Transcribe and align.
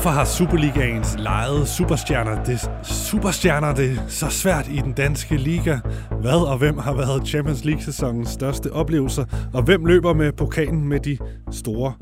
Hvorfor 0.00 0.10
har 0.10 0.24
Superligaens 0.24 1.16
lejede 1.18 1.66
superstjerner 1.66 2.44
det, 2.44 2.70
superstjerner 2.82 3.74
det 3.74 4.02
så 4.08 4.28
svært 4.30 4.68
i 4.68 4.76
den 4.76 4.92
danske 4.92 5.36
liga? 5.36 5.78
Hvad 6.20 6.48
og 6.50 6.58
hvem 6.58 6.78
har 6.78 6.94
været 6.94 7.28
Champions 7.28 7.64
League-sæsonens 7.64 8.28
største 8.28 8.72
oplevelser? 8.72 9.24
Og 9.54 9.62
hvem 9.62 9.86
løber 9.86 10.12
med 10.12 10.32
pokalen 10.32 10.88
med 10.88 11.00
de 11.00 11.18
store 11.50 11.94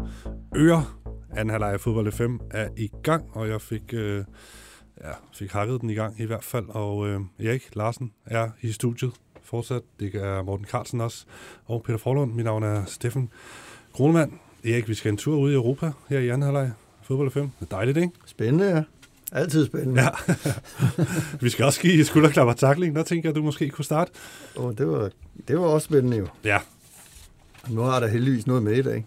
ører? 0.57 0.99
Anden 1.31 1.51
halvleg 1.51 1.73
af 1.73 1.81
fodbold 1.81 2.13
5 2.13 2.41
er 2.51 2.69
i 2.77 2.91
gang, 3.03 3.25
og 3.33 3.49
jeg 3.49 3.61
fik, 3.61 3.83
øh, 3.93 4.25
ja, 5.05 5.11
fik 5.35 5.53
hakket 5.53 5.81
den 5.81 5.91
i 5.91 5.95
gang 5.95 6.21
i 6.21 6.25
hvert 6.25 6.45
fald. 6.45 6.65
Og 6.69 7.09
øh, 7.09 7.21
Erik 7.39 7.77
Larsen 7.77 8.13
er 8.27 8.49
i 8.63 8.73
studiet 8.73 9.13
fortsat. 9.43 9.83
Det 10.01 10.15
er 10.15 10.43
Morten 10.43 10.67
Carlsen 10.67 11.01
også. 11.01 11.25
Og 11.67 11.83
Peter 11.83 11.99
Forlund. 11.99 12.33
Mit 12.33 12.45
navn 12.45 12.63
er 12.63 12.85
Steffen 12.85 13.31
Kronemann. 13.95 14.41
Erik, 14.65 14.89
vi 14.89 14.95
skal 14.95 15.11
en 15.11 15.17
tur 15.17 15.37
ud 15.37 15.51
i 15.51 15.55
Europa 15.55 15.93
her 16.09 16.19
i 16.19 16.29
anden 16.29 16.43
halvleg. 16.43 16.73
Fodbold 17.09 17.31
5. 17.31 17.51
Det 17.61 17.67
er 17.73 17.77
dejligt, 17.77 17.99
ikke? 17.99 18.11
Spændende, 18.27 18.67
ja. 18.67 18.83
Altid 19.33 19.67
spændende. 19.67 20.03
Ja. 20.03 20.09
vi 21.41 21.51
skal 21.51 21.65
også 21.65 21.81
give 21.81 22.05
skulderklap 22.05 22.47
og 22.47 22.57
takling. 22.57 22.97
Der 22.97 23.03
tænker 23.03 23.29
jeg, 23.29 23.37
du 23.37 23.43
måske 23.43 23.69
kunne 23.69 23.85
starte. 23.85 24.11
Oh, 24.57 24.75
det, 24.79 24.89
var, 24.89 25.11
det 25.49 25.59
var 25.59 25.67
også 25.67 25.85
spændende 25.85 26.17
jo. 26.17 26.27
Ja. 26.45 26.59
Nu 27.69 27.81
har 27.81 28.01
der 28.01 28.07
heldigvis 28.07 28.47
noget 28.47 28.63
med 28.63 28.77
i 28.77 28.83
dag. 28.83 29.07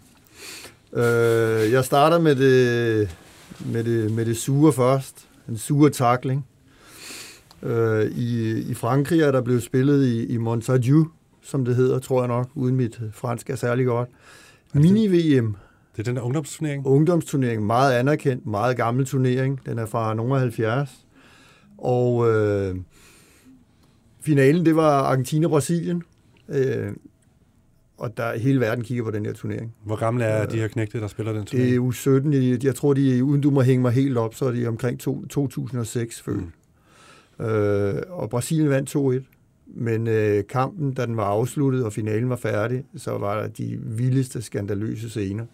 Øh, 0.92 1.72
jeg 1.72 1.84
starter 1.84 2.18
med 2.18 2.36
det, 2.36 3.16
med, 3.66 3.84
det, 3.84 4.12
med 4.12 4.26
det 4.26 4.36
sure 4.36 4.72
først. 4.72 5.28
En 5.48 5.58
sure 5.58 5.90
takling. 5.90 6.46
Øh, 7.62 8.06
i, 8.06 8.58
I 8.70 8.74
Frankrig 8.74 9.20
er 9.20 9.32
der 9.32 9.40
blevet 9.40 9.62
spillet 9.62 10.06
i, 10.06 10.26
i 10.26 10.36
Montagu, 10.36 11.08
som 11.42 11.64
det 11.64 11.76
hedder, 11.76 11.98
tror 11.98 12.20
jeg 12.20 12.28
nok, 12.28 12.48
uden 12.54 12.76
mit 12.76 13.00
fransk 13.12 13.50
er 13.50 13.56
særlig 13.56 13.86
godt. 13.86 14.08
Mini-VM. 14.74 15.56
Det 15.96 15.98
er 15.98 16.02
den 16.02 16.16
der 16.16 16.22
ungdomsturnering? 16.22 16.86
Ungdomsturnering, 16.86 17.66
meget 17.66 17.92
anerkendt, 17.92 18.46
meget 18.46 18.76
gammel 18.76 19.06
turnering. 19.06 19.60
Den 19.66 19.78
er 19.78 19.86
fra 19.86 20.14
nogle 20.14 20.38
70. 20.38 21.06
Og 21.78 22.30
øh, 22.30 22.76
finalen, 24.20 24.66
det 24.66 24.76
var 24.76 25.02
Argentina-Brasilien. 25.02 26.02
Øh, 26.48 26.92
og 27.98 28.16
der 28.16 28.38
hele 28.38 28.60
verden 28.60 28.84
kigger 28.84 29.04
på 29.04 29.10
den 29.10 29.26
her 29.26 29.32
turnering. 29.32 29.74
Hvor 29.84 29.96
gamle 29.96 30.24
er 30.24 30.46
de 30.46 30.56
her 30.56 30.68
knægte, 30.68 31.00
der 31.00 31.06
spiller 31.06 31.32
den 31.32 31.44
turnering? 31.44 31.70
Det 31.70 31.76
er 31.76 31.80
u 31.80 31.90
17. 31.90 32.32
Jeg 32.62 32.74
tror, 32.74 32.94
de, 32.94 33.24
uden 33.24 33.40
du 33.40 33.50
må 33.50 33.60
hænge 33.60 33.82
mig 33.82 33.92
helt 33.92 34.18
op, 34.18 34.34
så 34.34 34.44
er 34.44 34.50
de 34.50 34.66
omkring 34.66 35.00
to, 35.00 35.26
2006 35.26 36.22
født. 36.22 36.44
Mm. 37.38 37.44
Øh, 37.44 38.02
og 38.08 38.30
Brasilien 38.30 38.70
vandt 38.70 38.96
2-1. 38.96 39.24
Men 39.66 40.06
øh, 40.06 40.44
kampen, 40.48 40.94
da 40.94 41.06
den 41.06 41.16
var 41.16 41.24
afsluttet, 41.24 41.84
og 41.84 41.92
finalen 41.92 42.28
var 42.28 42.36
færdig, 42.36 42.84
så 42.96 43.18
var 43.18 43.40
der 43.40 43.48
de 43.48 43.78
vildeste, 43.82 44.42
skandaløse 44.42 45.10
scener. 45.10 45.44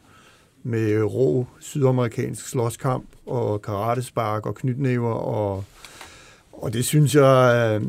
Med 0.63 1.03
rå 1.03 1.47
sydamerikansk 1.61 2.49
slåskamp, 2.49 3.05
og 3.27 3.63
karatespark, 3.63 4.47
og 4.47 4.55
knytnæver, 4.55 5.13
og, 5.13 5.65
og 6.53 6.73
det 6.73 6.85
synes 6.85 7.15
jeg, 7.15 7.81
øh, 7.83 7.89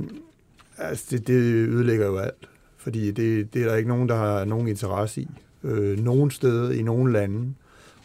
altså 0.77 1.05
det, 1.11 1.27
det 1.27 1.33
ødelægger 1.43 2.05
jo 2.05 2.17
alt. 2.17 2.49
Fordi 2.77 3.11
det, 3.11 3.53
det 3.53 3.61
er 3.61 3.67
der 3.67 3.75
ikke 3.75 3.89
nogen, 3.89 4.09
der 4.09 4.15
har 4.15 4.45
nogen 4.45 4.67
interesse 4.67 5.21
i. 5.21 5.27
Øh, 5.63 5.99
nogen 5.99 6.31
steder, 6.31 6.71
i 6.71 6.81
nogen 6.81 7.11
lande. 7.13 7.53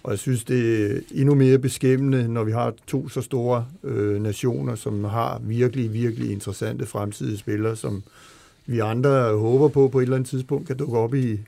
Og 0.02 0.10
jeg 0.10 0.18
synes, 0.18 0.44
det 0.44 0.92
er 0.92 1.00
endnu 1.10 1.34
mere 1.34 1.58
beskæmmende, 1.58 2.28
når 2.28 2.44
vi 2.44 2.52
har 2.52 2.74
to 2.86 3.08
så 3.08 3.20
store 3.20 3.66
øh, 3.84 4.22
nationer, 4.22 4.74
som 4.74 5.04
har 5.04 5.40
virkelig, 5.42 5.92
virkelig 5.92 6.32
interessante 6.32 6.86
fremtidige 6.86 7.38
spillere, 7.38 7.76
som 7.76 8.02
vi 8.66 8.78
andre 8.78 9.36
håber 9.36 9.68
på 9.68 9.88
på 9.88 9.98
et 9.98 10.02
eller 10.02 10.16
andet 10.16 10.28
tidspunkt 10.28 10.66
kan 10.66 10.76
dukke 10.76 10.98
op 10.98 11.14
i, 11.14 11.40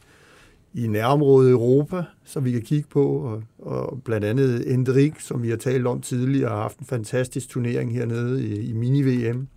i 0.76 0.86
nærområdet 0.86 1.50
Europa, 1.50 2.02
som 2.24 2.44
vi 2.44 2.52
kan 2.52 2.62
kigge 2.62 2.88
på. 2.88 3.04
Og, 3.04 3.42
og 3.58 4.02
blandt 4.04 4.26
andet 4.26 4.72
Endrik, 4.72 5.20
som 5.20 5.42
vi 5.42 5.50
har 5.50 5.56
talt 5.56 5.86
om 5.86 6.00
tidligere, 6.00 6.48
har 6.48 6.62
haft 6.62 6.78
en 6.78 6.86
fantastisk 6.86 7.48
turnering 7.48 7.92
hernede 7.92 8.46
i, 8.46 8.70
i 8.70 8.72
mini-VM. 8.72 9.48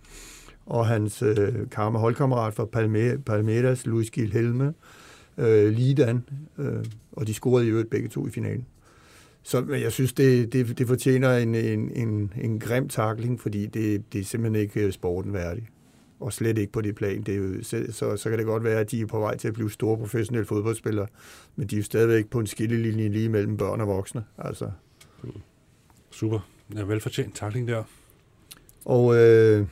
Og 0.66 0.86
hans 0.86 1.22
øh, 1.22 1.54
karma 1.70 1.98
holdkammerat 1.98 2.54
fra 2.54 2.64
Palme, 2.64 3.18
Palmeiras, 3.18 3.86
Luis 3.86 4.10
Gil 4.10 4.32
Helme, 4.32 4.74
øh, 5.38 5.72
Lidan, 5.72 6.24
øh, 6.58 6.84
og 7.12 7.26
de 7.26 7.34
scorede 7.34 7.66
i 7.66 7.70
øvrigt 7.70 7.90
begge 7.90 8.08
to 8.08 8.26
i 8.26 8.30
finalen. 8.30 8.66
Så 9.42 9.64
jeg 9.82 9.92
synes, 9.92 10.12
det, 10.12 10.52
det, 10.52 10.78
det 10.78 10.86
fortjener 10.86 11.36
en, 11.36 11.54
en, 11.54 11.90
en, 11.94 12.32
en 12.40 12.58
grim 12.58 12.88
takling, 12.88 13.40
fordi 13.40 13.66
det, 13.66 14.12
det 14.12 14.20
er 14.20 14.24
simpelthen 14.24 14.62
ikke 14.62 14.92
sporten 14.92 15.32
værdigt. 15.32 15.66
Og 16.20 16.32
slet 16.32 16.58
ikke 16.58 16.72
på 16.72 16.80
det 16.80 16.94
plan. 16.94 17.22
Det 17.22 17.34
er 17.34 17.38
jo, 17.38 17.62
så, 17.62 17.84
så, 17.90 18.16
så 18.16 18.28
kan 18.30 18.38
det 18.38 18.46
godt 18.46 18.64
være, 18.64 18.80
at 18.80 18.90
de 18.90 19.00
er 19.00 19.06
på 19.06 19.18
vej 19.18 19.36
til 19.36 19.48
at 19.48 19.54
blive 19.54 19.70
store 19.70 19.98
professionelle 19.98 20.46
fodboldspillere, 20.46 21.06
men 21.56 21.66
de 21.66 21.76
er 21.76 21.78
jo 21.78 21.84
stadigvæk 21.84 22.30
på 22.30 22.40
en 22.40 22.46
skillelinje 22.46 23.08
lige 23.08 23.28
mellem 23.28 23.56
børn 23.56 23.80
og 23.80 23.86
voksne. 23.86 24.24
Altså. 24.38 24.70
Super. 26.10 26.48
Ja, 26.74 26.82
velfortjent 26.82 27.36
takling 27.36 27.68
der. 27.68 27.82
Og 28.84 29.16
øh, 29.16 29.66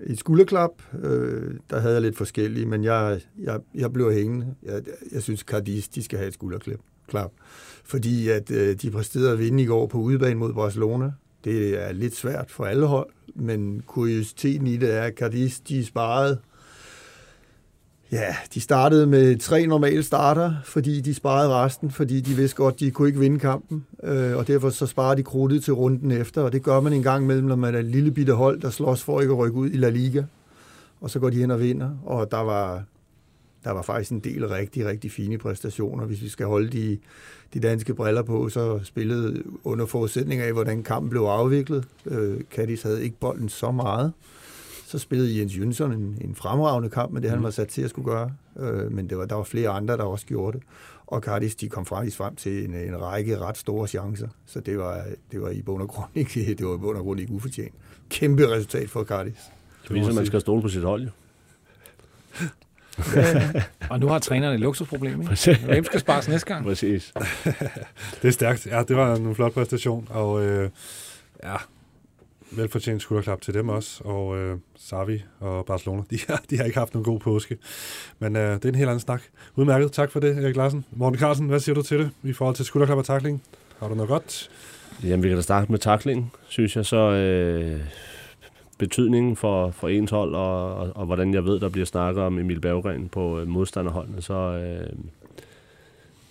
et 0.00 0.18
skulderklap, 0.18 0.70
øh, 1.02 1.54
der 1.70 1.80
havde 1.80 1.94
jeg 1.94 2.02
lidt 2.02 2.16
forskellige, 2.16 2.66
men 2.66 2.84
jeg, 2.84 3.20
jeg, 3.38 3.60
jeg 3.74 3.92
blev 3.92 4.12
hængende. 4.12 4.54
Jeg, 4.62 4.82
jeg 5.12 5.22
synes, 5.22 5.40
Cardis, 5.40 5.88
de 5.88 6.02
skal 6.02 6.18
have 6.18 6.28
et 6.28 6.34
skulderklap. 6.34 6.80
Klap. 7.06 7.32
Fordi 7.84 8.28
at 8.28 8.50
øh, 8.50 8.76
de 8.76 8.90
præsterede 8.90 9.32
at 9.32 9.38
vinde 9.38 9.62
i 9.62 9.66
går 9.66 9.86
på 9.86 9.98
udebane 9.98 10.34
mod 10.34 10.52
Barcelona. 10.52 11.12
Det 11.44 11.84
er 11.86 11.92
lidt 11.92 12.16
svært 12.16 12.50
for 12.50 12.64
alle 12.64 12.86
hold, 12.86 13.10
men 13.34 13.82
kuriositeten 13.86 14.66
i 14.66 14.76
det 14.76 14.94
er, 14.94 15.02
at 15.02 15.14
Cardis, 15.14 15.60
de 15.60 15.84
sparede 15.84 16.38
Ja, 18.12 18.36
de 18.54 18.60
startede 18.60 19.06
med 19.06 19.38
tre 19.38 19.66
normale 19.66 20.02
starter, 20.02 20.54
fordi 20.64 21.00
de 21.00 21.14
sparede 21.14 21.48
resten, 21.48 21.90
fordi 21.90 22.20
de 22.20 22.34
vidste 22.34 22.56
godt, 22.56 22.80
de 22.80 22.90
kunne 22.90 23.08
ikke 23.08 23.20
vinde 23.20 23.38
kampen, 23.38 23.86
øh, 24.02 24.36
og 24.36 24.46
derfor 24.48 24.70
så 24.70 24.86
sparer 24.86 25.14
de 25.14 25.22
krudtet 25.22 25.64
til 25.64 25.72
runden 25.72 26.10
efter, 26.10 26.42
og 26.42 26.52
det 26.52 26.62
gør 26.62 26.80
man 26.80 26.92
en 26.92 27.02
gang 27.02 27.24
imellem, 27.24 27.46
når 27.46 27.56
man 27.56 27.74
er 27.74 27.78
et 27.78 27.84
lille 27.84 28.10
bitte 28.10 28.32
hold, 28.32 28.60
der 28.60 28.70
slås 28.70 29.02
for 29.02 29.20
ikke 29.20 29.32
at 29.32 29.38
rykke 29.38 29.56
ud 29.56 29.70
i 29.70 29.76
La 29.76 29.88
Liga, 29.88 30.22
og 31.00 31.10
så 31.10 31.18
går 31.18 31.30
de 31.30 31.36
hen 31.36 31.50
og 31.50 31.60
vinder, 31.60 31.90
og 32.04 32.30
der 32.30 32.40
var, 32.40 32.84
der 33.64 33.70
var 33.70 33.82
faktisk 33.82 34.12
en 34.12 34.20
del 34.20 34.48
rigtig, 34.48 34.86
rigtig 34.86 35.12
fine 35.12 35.38
præstationer. 35.38 36.04
Hvis 36.04 36.22
vi 36.22 36.28
skal 36.28 36.46
holde 36.46 36.68
de, 36.68 36.98
de 37.54 37.60
danske 37.60 37.94
briller 37.94 38.22
på, 38.22 38.48
så 38.48 38.80
spillede 38.84 39.42
under 39.64 39.86
forudsætning 39.86 40.40
af, 40.40 40.52
hvordan 40.52 40.82
kampen 40.82 41.10
blev 41.10 41.22
afviklet. 41.22 41.88
Øh, 42.06 42.40
Cadiz 42.54 42.82
havde 42.82 43.04
ikke 43.04 43.16
bolden 43.20 43.48
så 43.48 43.70
meget, 43.70 44.12
så 44.86 44.98
spillede 44.98 45.38
Jens 45.38 45.58
Jønsson 45.58 45.92
en, 45.92 46.18
en 46.20 46.34
fremragende 46.34 46.90
kamp 46.90 47.12
med 47.12 47.20
det, 47.22 47.30
han 47.30 47.38
mm. 47.38 47.44
var 47.44 47.50
sat 47.50 47.68
til 47.68 47.82
at 47.82 47.90
skulle 47.90 48.10
gøre. 48.10 48.32
Øh, 48.58 48.92
men 48.92 49.10
det 49.10 49.18
var, 49.18 49.24
der 49.24 49.34
var 49.34 49.42
flere 49.42 49.68
andre, 49.68 49.96
der 49.96 50.04
også 50.04 50.26
gjorde 50.26 50.58
det. 50.58 50.66
Og 51.06 51.20
Cardis, 51.20 51.54
de 51.54 51.68
kom 51.68 51.86
faktisk 51.86 52.16
frem 52.16 52.36
til 52.36 52.64
en, 52.64 52.74
en 52.74 53.00
række 53.00 53.38
ret 53.38 53.56
store 53.56 53.88
chancer. 53.88 54.28
Så 54.46 54.60
det 54.60 54.78
var, 54.78 55.04
det 55.32 55.42
var 55.42 55.48
i 55.48 55.62
bund 55.62 55.82
og 55.82 55.88
grund 55.88 56.10
ikke, 56.14 56.54
det 56.58 56.66
var 56.66 56.74
i 56.74 56.78
bund 56.78 56.98
og 56.98 57.04
grund 57.04 57.20
ikke 57.20 57.32
ufortjent. 57.32 57.74
Kæmpe 58.08 58.48
resultat 58.50 58.90
for 58.90 59.04
Cardis. 59.04 59.38
Det 59.82 59.94
viser, 59.94 60.08
at 60.08 60.14
man 60.14 60.26
skal 60.26 60.40
stole 60.40 60.62
på 60.62 60.68
sit 60.68 60.82
hold, 60.82 61.02
jo. 61.02 61.10
Ja. 63.16 63.52
og 63.90 64.00
nu 64.00 64.08
har 64.08 64.18
træneren 64.18 64.54
et 64.54 64.60
luksusproblem, 64.60 65.20
ikke? 65.20 65.58
Hvem 65.64 65.84
skal 65.84 66.00
spares 66.00 66.28
næste 66.28 66.46
gang? 66.46 66.64
Præcis. 66.64 67.12
det 68.22 68.28
er 68.28 68.30
stærkt. 68.30 68.66
Ja, 68.66 68.82
det 68.82 68.96
var 68.96 69.16
en 69.16 69.34
flot 69.34 69.52
præstation, 69.52 70.08
og 70.10 70.44
øh, 70.44 70.70
ja, 71.44 71.56
velfortjent 72.50 73.02
skulderklap 73.02 73.40
til 73.40 73.54
dem 73.54 73.68
også, 73.68 74.04
og 74.04 74.38
øh, 74.38 74.58
Savi 74.76 75.24
og 75.40 75.66
Barcelona, 75.66 76.02
de 76.10 76.18
har, 76.28 76.42
de 76.50 76.56
har 76.56 76.64
ikke 76.64 76.78
haft 76.78 76.94
nogen 76.94 77.04
god 77.04 77.20
påske. 77.20 77.58
Men 78.18 78.36
øh, 78.36 78.54
det 78.54 78.64
er 78.64 78.68
en 78.68 78.74
helt 78.74 78.88
anden 78.88 79.00
snak. 79.00 79.22
Udmærket. 79.56 79.92
Tak 79.92 80.10
for 80.10 80.20
det, 80.20 80.44
Erik 80.44 80.56
Larsen. 80.56 80.84
Morten 80.92 81.18
Carlsen, 81.18 81.46
hvad 81.46 81.60
siger 81.60 81.74
du 81.74 81.82
til 81.82 81.98
det 81.98 82.10
i 82.22 82.32
forhold 82.32 82.56
til 82.56 82.64
skulderklap 82.64 82.98
og 82.98 83.04
takling? 83.04 83.42
Har 83.80 83.88
du 83.88 83.94
noget 83.94 84.08
godt? 84.08 84.50
Jamen, 85.02 85.22
vi 85.22 85.28
kan 85.28 85.36
da 85.36 85.42
starte 85.42 85.70
med 85.70 85.78
takling, 85.78 86.32
synes 86.48 86.76
jeg. 86.76 86.86
Så 86.86 86.96
øh, 86.96 87.80
betydningen 88.84 89.36
for, 89.36 89.70
for 89.70 89.88
ens 89.88 90.10
hold, 90.10 90.34
og, 90.34 90.74
og, 90.74 90.92
og 90.94 91.06
hvordan 91.06 91.34
jeg 91.34 91.44
ved, 91.44 91.60
der 91.60 91.68
bliver 91.68 91.84
snakket 91.86 92.24
om 92.24 92.38
Emil 92.38 92.60
Berggren 92.60 93.08
på 93.08 93.40
øh, 93.40 93.48
modstanderholdene, 93.48 94.22
så, 94.22 94.34
øh, 94.34 94.92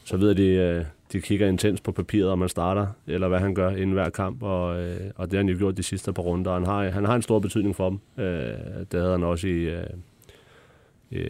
så 0.06 0.18
ved 0.18 0.28
jeg, 0.28 0.38
de, 0.38 0.48
øh, 0.48 0.86
de 1.14 1.22
kigger 1.22 1.48
intens 1.48 1.82
på 1.82 1.92
papiret, 1.92 2.30
om 2.30 2.40
man 2.40 2.50
starter, 2.50 2.88
eller 3.08 3.28
hvad 3.28 3.40
han 3.40 3.56
gør 3.56 3.70
inden 3.70 3.92
hver 3.92 4.10
kamp, 4.10 4.44
og, 4.44 4.80
øh, 4.82 5.12
og 5.16 5.26
det 5.26 5.34
har 5.34 5.44
han 5.44 5.50
jo 5.50 5.58
gjort 5.58 5.78
de 5.78 5.84
sidste 5.84 6.14
par 6.14 6.24
runder, 6.24 6.52
og 6.52 6.58
han 6.58 6.66
har, 6.66 6.90
han 6.90 7.06
har 7.06 7.16
en 7.16 7.22
stor 7.22 7.40
betydning 7.40 7.76
for 7.76 7.90
dem. 7.90 8.00
Øh, 8.18 8.54
det 8.92 9.00
havde 9.00 9.12
han 9.12 9.24
også 9.24 9.48
i, 9.48 9.52
øh, 9.52 9.84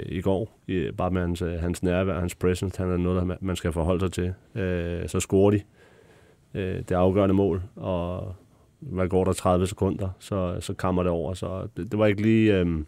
i, 0.05 0.21
går, 0.21 0.49
i, 0.67 0.91
bare 0.97 1.11
med 1.11 1.21
hans, 1.21 1.41
øh, 1.41 1.53
hans 1.53 1.83
nærvær, 1.83 2.19
hans 2.19 2.35
presence, 2.35 2.77
han 2.77 2.91
er 2.91 2.97
noget, 2.97 3.21
der 3.21 3.35
man 3.41 3.55
skal 3.55 3.71
forholde 3.71 3.99
sig 3.99 4.11
til. 4.11 4.61
Øh, 4.61 5.09
så 5.09 5.19
scorer 5.19 5.51
de 5.51 5.61
øh, 6.53 6.79
det 6.89 6.91
afgørende 6.91 7.35
mål, 7.35 7.61
og 7.75 8.35
hvad 8.89 9.07
går 9.07 9.23
der 9.23 9.33
30 9.33 9.67
sekunder, 9.67 10.09
så, 10.19 10.57
så 10.59 10.73
kammer 10.73 11.03
det 11.03 11.11
over, 11.11 11.33
så 11.33 11.67
det, 11.77 11.91
det 11.91 11.99
var 11.99 12.05
ikke 12.05 12.21
lige... 12.21 12.59
Øh, 12.59 12.83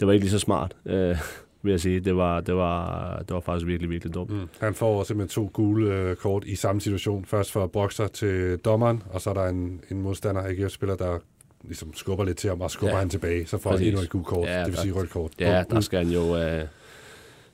det 0.00 0.06
var 0.06 0.12
ikke 0.12 0.24
lige 0.24 0.30
så 0.30 0.38
smart. 0.38 0.76
Øh, 0.86 1.16
vil 1.62 1.70
jeg 1.70 1.80
sige. 1.80 2.00
Det 2.00 2.16
var, 2.16 2.40
det 2.40 2.56
var, 2.56 3.18
det 3.18 3.34
var 3.34 3.40
faktisk 3.40 3.66
virkelig, 3.66 3.90
virkelig 3.90 4.14
dumt. 4.14 4.30
Mm. 4.30 4.48
Han 4.60 4.74
får 4.74 5.02
simpelthen 5.02 5.44
to 5.44 5.50
gule 5.52 5.94
øh, 5.94 6.16
kort 6.16 6.44
i 6.44 6.54
samme 6.54 6.80
situation. 6.80 7.24
Først 7.24 7.52
for 7.52 7.66
bokser 7.66 8.06
til 8.06 8.58
dommeren, 8.58 9.02
og 9.10 9.20
så 9.20 9.30
er 9.30 9.34
der 9.34 9.46
en, 9.46 9.80
en 9.90 10.02
modstander, 10.02 10.42
AGF-spiller, 10.42 10.96
der 10.96 11.18
ligesom 11.62 11.94
skubber 11.94 12.24
lidt 12.24 12.38
til 12.38 12.50
ham, 12.50 12.60
og 12.60 12.70
skubber 12.70 12.94
ja. 12.94 12.98
han 12.98 13.08
tilbage. 13.08 13.46
Så 13.46 13.58
får 13.58 13.70
han 13.70 13.82
endnu 13.82 14.00
et 14.00 14.10
gult 14.10 14.26
kort, 14.26 14.48
ja, 14.48 14.58
det 14.58 14.66
vil 14.66 14.76
sige 14.76 14.92
rødt 14.92 15.10
kort. 15.10 15.32
Ja, 15.40 15.64
der 15.70 15.80
skal 15.80 15.98
han 15.98 16.14
jo... 16.14 16.36
Øh, 16.36 16.64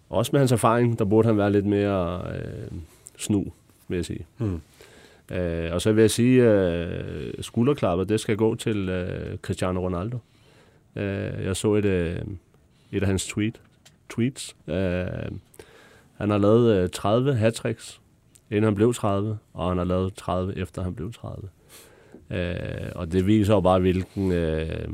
også 0.09 0.31
med 0.33 0.41
hans 0.41 0.53
erfaring, 0.53 0.99
der 0.99 1.05
burde 1.05 1.29
han 1.29 1.39
være 1.39 1.53
lidt 1.53 1.67
mere 1.67 2.23
øh, 2.35 2.79
snu, 3.17 3.47
vil 3.89 3.97
jeg 3.97 4.05
sige. 4.05 4.27
Mm. 4.39 4.61
Øh, 5.33 5.73
og 5.73 5.83
så 5.83 5.93
vil 5.93 6.01
jeg 6.01 6.11
sige, 6.11 6.43
øh, 6.43 7.35
skulderklapper, 7.41 8.05
det 8.05 8.21
skal 8.21 8.37
gå 8.37 8.55
til 8.55 8.89
øh, 8.89 9.39
Cristiano 9.39 9.81
Ronaldo. 9.81 10.19
Øh, 10.97 11.45
jeg 11.45 11.57
så 11.57 11.75
et, 11.75 11.85
øh, 11.85 12.19
et 12.93 13.03
af 13.03 13.07
hans 13.07 13.27
tweet, 13.27 13.61
tweets. 14.11 14.57
Øh, 14.67 15.31
han 16.15 16.31
har 16.31 16.39
lavet 16.39 16.83
øh, 16.83 16.89
30 16.91 17.35
hat 17.35 17.65
inden 18.51 18.65
han 18.65 18.75
blev 18.75 18.95
30, 18.95 19.39
og 19.55 19.69
han 19.69 19.79
har 19.79 19.85
lavet 19.85 20.15
30 20.15 20.59
efter 20.59 20.83
han 20.83 20.95
blev 20.95 21.13
30. 21.13 21.49
Øh, 22.31 22.93
og 22.95 23.13
det 23.13 23.27
viser 23.27 23.55
jo 23.55 23.61
bare, 23.61 23.81
hvilken 23.81 24.33
øh, 24.33 24.89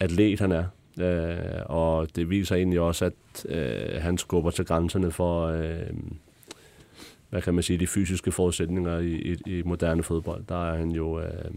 atlet 0.00 0.40
han 0.40 0.52
er. 0.52 0.64
Øh, 1.00 1.62
og 1.66 2.16
det 2.16 2.30
viser 2.30 2.56
egentlig 2.56 2.80
også, 2.80 3.04
at 3.04 3.46
øh, 3.48 4.02
han 4.02 4.18
skubber 4.18 4.50
til 4.50 4.64
grænserne 4.64 5.10
for, 5.10 5.46
øh, 5.46 5.90
hvad 7.30 7.42
kan 7.42 7.54
man 7.54 7.62
sige, 7.62 7.78
de 7.78 7.86
fysiske 7.86 8.32
forudsætninger 8.32 8.98
i, 8.98 9.14
i, 9.14 9.58
i 9.58 9.62
moderne 9.62 10.02
fodbold. 10.02 10.44
Der 10.48 10.70
er 10.70 10.76
han 10.76 10.90
jo, 10.90 11.20
øh, 11.20 11.50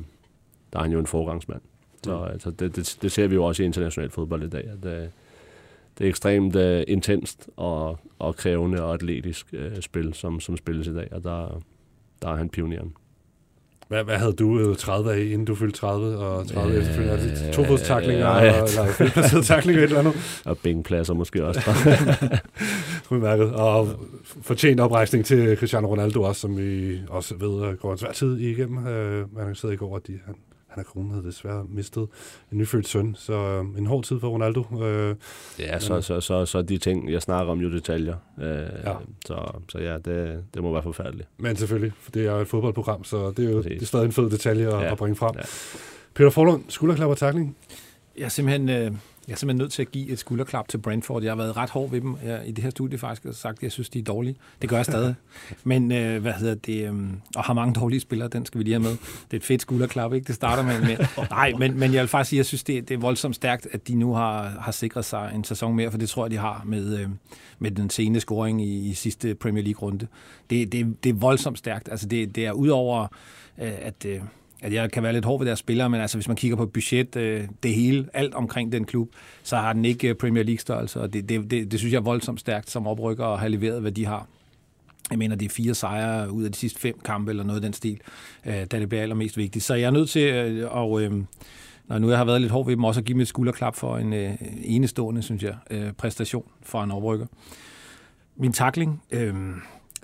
der 0.74 0.80
er 0.80 0.84
han 0.84 0.92
jo 0.92 1.00
en 1.00 1.08
forgangsmand. 1.08 1.62
Så 2.04 2.18
mm. 2.18 2.24
altså, 2.24 2.52
det, 2.52 2.76
det, 2.76 2.98
det 3.02 3.12
ser 3.12 3.28
vi 3.28 3.36
jo 3.36 3.44
også 3.44 3.64
i 3.64 3.66
international 3.66 4.10
fodbold 4.10 4.44
i 4.44 4.50
dag, 4.50 4.64
at 4.64 4.86
øh, 4.86 5.08
det 5.98 6.06
er 6.06 6.10
ekstremt 6.10 6.56
uh, 6.56 6.82
intenst 6.88 7.50
og, 7.56 8.00
og 8.20 8.36
krævende 8.36 8.84
og 8.84 8.94
atletisk 8.94 9.54
uh, 9.54 9.80
spil, 9.82 10.14
som, 10.14 10.40
som 10.40 10.58
spilles 10.58 10.88
i 10.88 10.94
dag, 10.94 11.08
og 11.12 11.24
der, 11.24 11.62
der 12.22 12.30
er 12.30 12.36
han 12.36 12.50
pioneren. 12.50 12.94
Hvad, 13.90 14.04
hvad 14.04 14.18
havde 14.18 14.34
du 14.34 14.74
30 14.74 15.14
af, 15.14 15.20
inden 15.20 15.46
du 15.46 15.56
fyldte 15.56 15.80
30, 15.80 16.18
og 16.18 16.48
30 16.48 16.74
øh, 16.74 16.80
efterfølgende? 16.80 17.14
Altså, 17.14 17.52
to 17.52 17.78
taklinger, 17.78 18.28
ja, 18.28 18.64
eller 18.64 18.86
feltplacerede 18.86 19.46
taklinger, 19.46 19.84
et 19.84 19.88
eller 19.88 20.00
andet? 20.00 20.42
Og 20.46 20.58
bænkpladser 20.58 21.14
måske 21.14 21.46
også. 21.46 21.62
Udmærket. 23.12 23.54
Og 23.54 23.88
fortjent 24.42 24.80
oprejsning 24.80 25.26
til 25.26 25.58
Cristiano 25.58 25.88
Ronaldo 25.88 26.22
også, 26.24 26.42
som 26.42 26.58
vi 26.58 26.98
også 27.10 27.36
ved 27.36 27.78
går 27.78 27.92
en 27.92 27.98
svær 27.98 28.12
tid 28.12 28.38
igennem. 28.38 28.88
Øh, 28.88 29.36
man 29.36 29.56
siddet 29.56 29.76
i 29.76 29.78
går, 29.78 29.96
at 29.96 30.08
de, 30.08 30.20
han, 30.26 30.36
han 30.70 30.80
er 30.80 30.84
kronen 30.84 31.12
havde 31.12 31.26
desværre 31.26 31.66
mistet 31.70 32.08
en 32.52 32.58
nyfødt 32.58 32.88
søn, 32.88 33.16
så 33.16 33.34
øh, 33.34 33.78
en 33.78 33.86
hård 33.86 34.04
tid 34.04 34.20
for 34.20 34.28
Ronaldo. 34.28 34.84
Øh, 34.84 35.16
ja, 35.60 35.80
så, 35.80 36.02
så, 36.02 36.22
så, 36.22 36.46
så 36.46 36.62
de 36.62 36.78
ting, 36.78 37.12
jeg 37.12 37.22
snakker 37.22 37.52
om, 37.52 37.60
jo 37.60 37.72
detaljer. 37.72 38.16
Øh, 38.40 38.46
ja. 38.86 38.94
Så, 39.26 39.52
så 39.70 39.80
ja, 39.80 39.98
det, 39.98 40.44
det 40.54 40.64
må 40.64 40.74
være 40.74 40.84
forfærdeligt. 40.84 41.30
Men 41.38 41.56
selvfølgelig, 41.56 41.94
for 42.00 42.12
det 42.12 42.26
er 42.26 42.36
et 42.36 42.48
fodboldprogram, 42.48 43.04
så 43.04 43.32
det 43.32 43.46
er 43.46 43.52
jo 43.52 43.64
det 43.64 43.82
er 43.82 43.86
stadig 43.86 44.06
en 44.06 44.12
fed 44.12 44.30
detalje 44.30 44.68
at, 44.68 44.84
ja. 44.84 44.92
at 44.92 44.98
bringe 44.98 45.16
frem. 45.16 45.36
Ja. 45.36 45.42
Peter 46.14 46.30
Forlund, 46.30 46.64
skulderklap 46.68 47.10
og 47.10 47.18
takling? 47.18 47.58
Jeg 48.18 48.26
er 48.26 48.30
simpelthen... 48.30 48.70
Øh 48.70 48.92
jeg 49.30 49.34
er 49.34 49.38
simpelthen 49.38 49.58
nødt 49.58 49.72
til 49.72 49.82
at 49.82 49.92
give 49.92 50.10
et 50.10 50.20
skulderklap 50.20 50.68
til 50.68 50.78
Brentford. 50.78 51.24
Jeg 51.24 51.32
har 51.32 51.38
været 51.38 51.58
ret 51.58 51.70
hård 51.70 51.92
ved 51.92 52.02
dem 52.02 52.16
jeg, 52.26 52.44
i 52.46 52.52
det 52.52 52.64
her 52.64 52.72
studie 52.72 52.98
faktisk, 52.98 53.26
og 53.26 53.36
sagt, 53.36 53.58
at 53.58 53.64
jeg 53.64 53.72
synes, 53.72 53.90
de 53.90 54.00
er 54.00 54.04
dårlige. 54.04 54.36
Det 54.62 54.70
gør 54.70 54.76
jeg 54.76 54.86
stadig. 54.86 55.16
Men 55.64 55.92
øh, 55.92 56.22
hvad 56.22 56.34
hedder 56.34 56.56
det? 56.56 56.90
Øh, 56.90 57.10
og 57.36 57.44
har 57.44 57.54
mange 57.54 57.74
dårlige 57.74 58.00
spillere, 58.00 58.30
den 58.30 58.46
skal 58.46 58.60
vi 58.60 58.64
lige 58.64 58.74
have 58.74 58.84
med. 58.84 58.92
Det 58.92 59.32
er 59.32 59.38
et 59.38 59.44
fedt 59.44 59.62
skulderklap, 59.62 60.14
ikke? 60.14 60.28
Det 60.28 60.36
starter 60.36 60.64
med. 60.64 60.82
med 60.82 60.98
nej, 61.30 61.54
men, 61.60 61.80
men 61.80 61.94
jeg 61.94 62.02
vil 62.02 62.08
faktisk 62.08 62.30
sige, 62.30 62.38
at 62.38 62.40
jeg 62.40 62.46
synes, 62.46 62.64
det, 62.64 62.88
det 62.90 62.94
er 62.94 63.00
voldsomt 63.00 63.36
stærkt, 63.36 63.68
at 63.72 63.88
de 63.88 63.96
nu 63.96 64.14
har, 64.14 64.50
har 64.60 64.72
sikret 64.72 65.06
sig 65.06 65.32
en 65.36 65.44
sæson 65.44 65.76
mere, 65.76 65.92
for 65.92 65.98
det 65.98 66.10
tror 66.10 66.26
jeg, 66.26 66.32
de 66.32 66.38
har 66.38 66.64
med, 66.66 67.00
øh, 67.00 67.10
med 67.60 67.72
den 67.72 67.90
sene 67.90 68.20
scoring 68.20 68.62
i, 68.62 68.90
i 68.90 68.94
sidste 68.94 69.36
Premier 69.36 69.64
League-runde. 69.64 70.08
Det, 70.50 70.72
det, 70.72 71.04
det 71.04 71.10
er 71.10 71.14
voldsomt 71.14 71.58
stærkt. 71.58 71.90
Altså, 71.92 72.08
det, 72.08 72.36
det 72.36 72.46
er 72.46 72.52
udover, 72.52 73.08
øh, 73.58 73.74
at... 73.82 74.06
Øh, 74.06 74.22
at 74.62 74.74
jeg 74.74 74.92
kan 74.92 75.04
være 75.04 75.14
lidt 75.14 75.26
hård 75.26 75.40
ved 75.40 75.48
deres 75.48 75.60
spillere, 75.60 75.90
men 75.90 76.02
altså 76.02 76.18
hvis 76.18 76.28
man 76.28 76.38
kigger 76.38 76.58
på 76.58 76.66
budget, 76.66 77.16
øh, 77.16 77.48
det 77.64 77.74
hele, 77.74 78.08
alt 78.14 78.34
omkring 78.34 78.72
den 78.72 78.86
klub, 78.86 79.10
så 79.44 79.58
har 79.58 79.74
den 79.74 79.86
ikke 79.86 80.08
øh, 80.08 80.16
Premier 80.16 80.44
League-størrelse, 80.44 81.02
og 81.02 81.14
det, 81.14 81.30
det, 81.30 81.52
det, 81.52 81.72
det 81.72 81.80
synes 81.80 81.94
jeg 81.94 82.00
er 82.00 82.04
voldsomt 82.04 82.40
stærkt 82.40 82.70
som 82.70 82.88
oprykker 82.88 83.26
at 83.26 83.40
have 83.40 83.50
leveret, 83.50 83.82
hvad 83.82 83.92
de 83.92 84.06
har. 84.06 84.28
Jeg 85.10 85.18
mener, 85.18 85.36
det 85.36 85.46
er 85.46 85.50
fire 85.50 85.74
sejre 85.74 86.32
ud 86.32 86.44
af 86.44 86.52
de 86.52 86.58
sidste 86.58 86.80
fem 86.80 87.00
kampe, 87.06 87.32
eller 87.32 87.44
noget 87.44 87.58
af 87.58 87.62
den 87.62 87.74
stil, 87.74 88.00
øh, 88.46 88.54
da 88.54 88.80
det 88.80 88.90
bliver 88.90 89.02
allermest 89.02 89.38
vigtigt. 89.38 89.66
Så 89.66 89.74
jeg 89.74 89.88
er 89.88 89.92
nødt 89.92 90.10
til 90.10 90.20
at, 90.20 90.64
og, 90.64 91.02
øh, 91.02 91.12
når 91.88 92.00
nu 92.00 92.10
jeg 92.10 92.18
har 92.18 92.26
været 92.26 92.42
lidt 92.42 92.52
hård 92.52 92.66
ved 92.66 92.76
dem, 92.76 92.84
også 92.84 93.00
at 93.00 93.06
give 93.06 93.14
dem 93.14 93.22
et 93.22 93.28
skulderklap 93.28 93.76
for 93.76 93.98
en 93.98 94.14
øh, 94.14 94.34
enestående, 94.64 95.22
synes 95.22 95.44
jeg, 95.44 95.56
øh, 95.72 95.92
præstation 95.94 96.46
fra 96.64 96.84
en 96.84 96.92
oprykker. 96.92 97.26
Min 98.38 98.54
takling, 98.54 99.02
øh, 99.12 99.36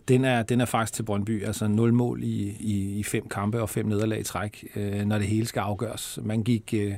den 0.07 0.25
er, 0.25 0.43
den 0.43 0.61
er 0.61 0.65
faktisk 0.65 0.93
til 0.93 1.03
Brøndby. 1.03 1.43
Altså 1.43 1.67
0 1.67 1.93
mål 1.93 2.23
i, 2.23 2.55
i, 2.59 2.99
i 2.99 3.03
fem 3.03 3.29
kampe 3.29 3.61
og 3.61 3.69
fem 3.69 3.85
nederlag 3.85 4.19
i 4.19 4.23
træk, 4.23 4.67
øh, 4.75 5.05
når 5.05 5.17
det 5.17 5.27
hele 5.27 5.45
skal 5.45 5.59
afgøres. 5.59 6.19
Man 6.23 6.43
gik, 6.43 6.73
øh, 6.77 6.93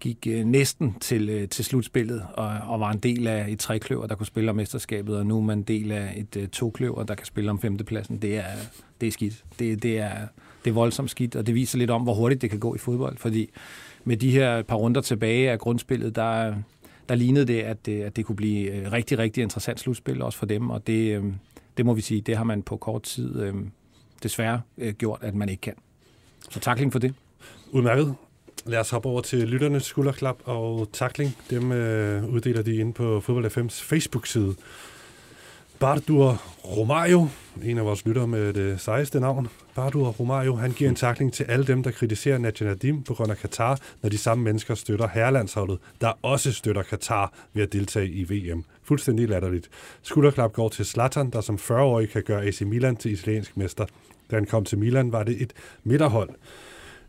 gik 0.00 0.26
øh, 0.30 0.44
næsten 0.44 0.94
til, 1.00 1.28
øh, 1.28 1.48
til 1.48 1.64
slutspillet 1.64 2.26
og, 2.34 2.46
og 2.46 2.80
var 2.80 2.90
en 2.90 2.98
del 2.98 3.26
af 3.26 3.46
et 3.48 3.58
trekløver, 3.58 4.06
der 4.06 4.14
kunne 4.14 4.26
spille 4.26 4.50
om 4.50 4.56
mesterskabet, 4.56 5.16
og 5.16 5.26
nu 5.26 5.36
er 5.36 5.42
man 5.42 5.58
en 5.58 5.64
del 5.64 5.92
af 5.92 6.14
et 6.16 6.36
øh, 6.36 6.48
tokløver, 6.48 7.02
der 7.02 7.14
kan 7.14 7.26
spille 7.26 7.50
om 7.50 7.60
femtepladsen. 7.60 8.18
Det 8.18 8.36
er, 8.36 8.44
det 9.00 9.06
er 9.06 9.12
skidt. 9.12 9.44
Det, 9.58 9.82
det, 9.82 9.98
er, 9.98 10.16
det 10.64 10.70
er 10.70 10.74
voldsomt 10.74 11.10
skidt, 11.10 11.36
og 11.36 11.46
det 11.46 11.54
viser 11.54 11.78
lidt 11.78 11.90
om, 11.90 12.02
hvor 12.02 12.14
hurtigt 12.14 12.42
det 12.42 12.50
kan 12.50 12.58
gå 12.58 12.74
i 12.74 12.78
fodbold, 12.78 13.16
fordi 13.16 13.50
med 14.04 14.16
de 14.16 14.30
her 14.30 14.62
par 14.62 14.76
runder 14.76 15.00
tilbage 15.00 15.50
af 15.50 15.58
grundspillet, 15.58 16.16
der, 16.16 16.54
der 17.08 17.14
lignede 17.14 17.46
det, 17.46 17.60
at 17.60 17.86
det, 17.86 18.02
at 18.02 18.16
det 18.16 18.24
kunne 18.24 18.36
blive 18.36 18.70
øh, 18.70 18.92
rigtig, 18.92 19.18
rigtig 19.18 19.42
interessant 19.42 19.80
slutspil 19.80 20.22
også 20.22 20.38
for 20.38 20.46
dem, 20.46 20.70
og 20.70 20.86
det, 20.86 21.16
øh, 21.16 21.24
det 21.76 21.86
må 21.86 21.94
vi 21.94 22.00
sige, 22.00 22.20
det 22.20 22.36
har 22.36 22.44
man 22.44 22.62
på 22.62 22.76
kort 22.76 23.02
tid 23.02 23.40
øh, 23.40 23.54
desværre 24.22 24.60
øh, 24.78 24.94
gjort, 24.94 25.18
at 25.22 25.34
man 25.34 25.48
ikke 25.48 25.60
kan. 25.60 25.74
Så 26.50 26.60
takling 26.60 26.92
for 26.92 26.98
det. 26.98 27.14
Udmærket. 27.70 28.14
Lad 28.66 28.78
os 28.78 28.90
hoppe 28.90 29.08
over 29.08 29.20
til 29.20 29.48
lytternes 29.48 29.84
skulderklap 29.84 30.36
og 30.44 30.88
takling. 30.92 31.36
Dem 31.50 31.72
øh, 31.72 32.24
uddeler 32.24 32.62
de 32.62 32.76
inde 32.76 32.92
på 32.92 33.20
Fodbold 33.20 33.46
FM's 33.46 33.82
Facebook-side. 33.82 34.54
Bardur 35.80 36.42
Romario, 36.64 37.28
en 37.62 37.78
af 37.78 37.84
vores 37.84 38.06
lyttere 38.06 38.26
med 38.26 38.52
det 38.52 38.80
sejeste 38.80 39.20
navn, 39.20 39.48
Bardur 39.74 40.08
Romario, 40.08 40.56
han 40.56 40.72
giver 40.72 40.90
en 40.90 40.96
takling 40.96 41.32
til 41.32 41.44
alle 41.44 41.66
dem, 41.66 41.82
der 41.82 41.90
kritiserer 41.90 42.38
Nadia 42.38 42.66
Nadim 42.66 43.02
på 43.02 43.14
grund 43.14 43.30
af 43.30 43.36
Katar, 43.38 43.80
når 44.02 44.10
de 44.10 44.18
samme 44.18 44.44
mennesker 44.44 44.74
støtter 44.74 45.08
herrelandsholdet, 45.08 45.78
der 46.00 46.12
også 46.22 46.52
støtter 46.52 46.82
Katar 46.82 47.32
ved 47.52 47.62
at 47.62 47.72
deltage 47.72 48.08
i 48.08 48.24
VM. 48.24 48.64
Fuldstændig 48.84 49.28
latterligt. 49.28 49.70
Skulderklap 50.02 50.52
går 50.52 50.68
til 50.68 50.84
Zlatan, 50.84 51.30
der 51.30 51.40
som 51.40 51.54
40-årig 51.54 52.08
kan 52.08 52.22
gøre 52.22 52.44
AC 52.44 52.60
Milan 52.60 52.96
til 52.96 53.12
italiensk 53.12 53.56
mester. 53.56 53.86
Da 54.30 54.36
han 54.36 54.46
kom 54.46 54.64
til 54.64 54.78
Milan, 54.78 55.12
var 55.12 55.22
det 55.22 55.42
et 55.42 55.52
midterhold. 55.84 56.30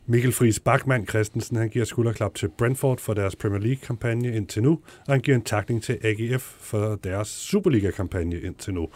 Mikkel 0.08 0.32
Friis 0.32 0.60
Bachmann 0.60 1.08
Christensen 1.08 1.58
han 1.58 1.70
giver 1.70 1.86
skulderklap 1.86 2.36
til 2.36 2.50
Brentford 2.58 2.98
for 2.98 3.13
deres 3.13 3.36
Premier 3.36 3.60
League-kampagne 3.60 4.36
indtil 4.36 4.63
nu, 4.63 4.72
og 5.08 5.13
han 5.13 5.22
giver 5.22 5.38
en 5.38 5.44
takning 5.44 5.84
til 5.84 6.00
AGF 6.03 6.44
for 6.60 7.00
deres 7.03 7.27
Superliga-kampagne 7.27 8.41
indtil 8.41 8.74
nu. 8.74 8.89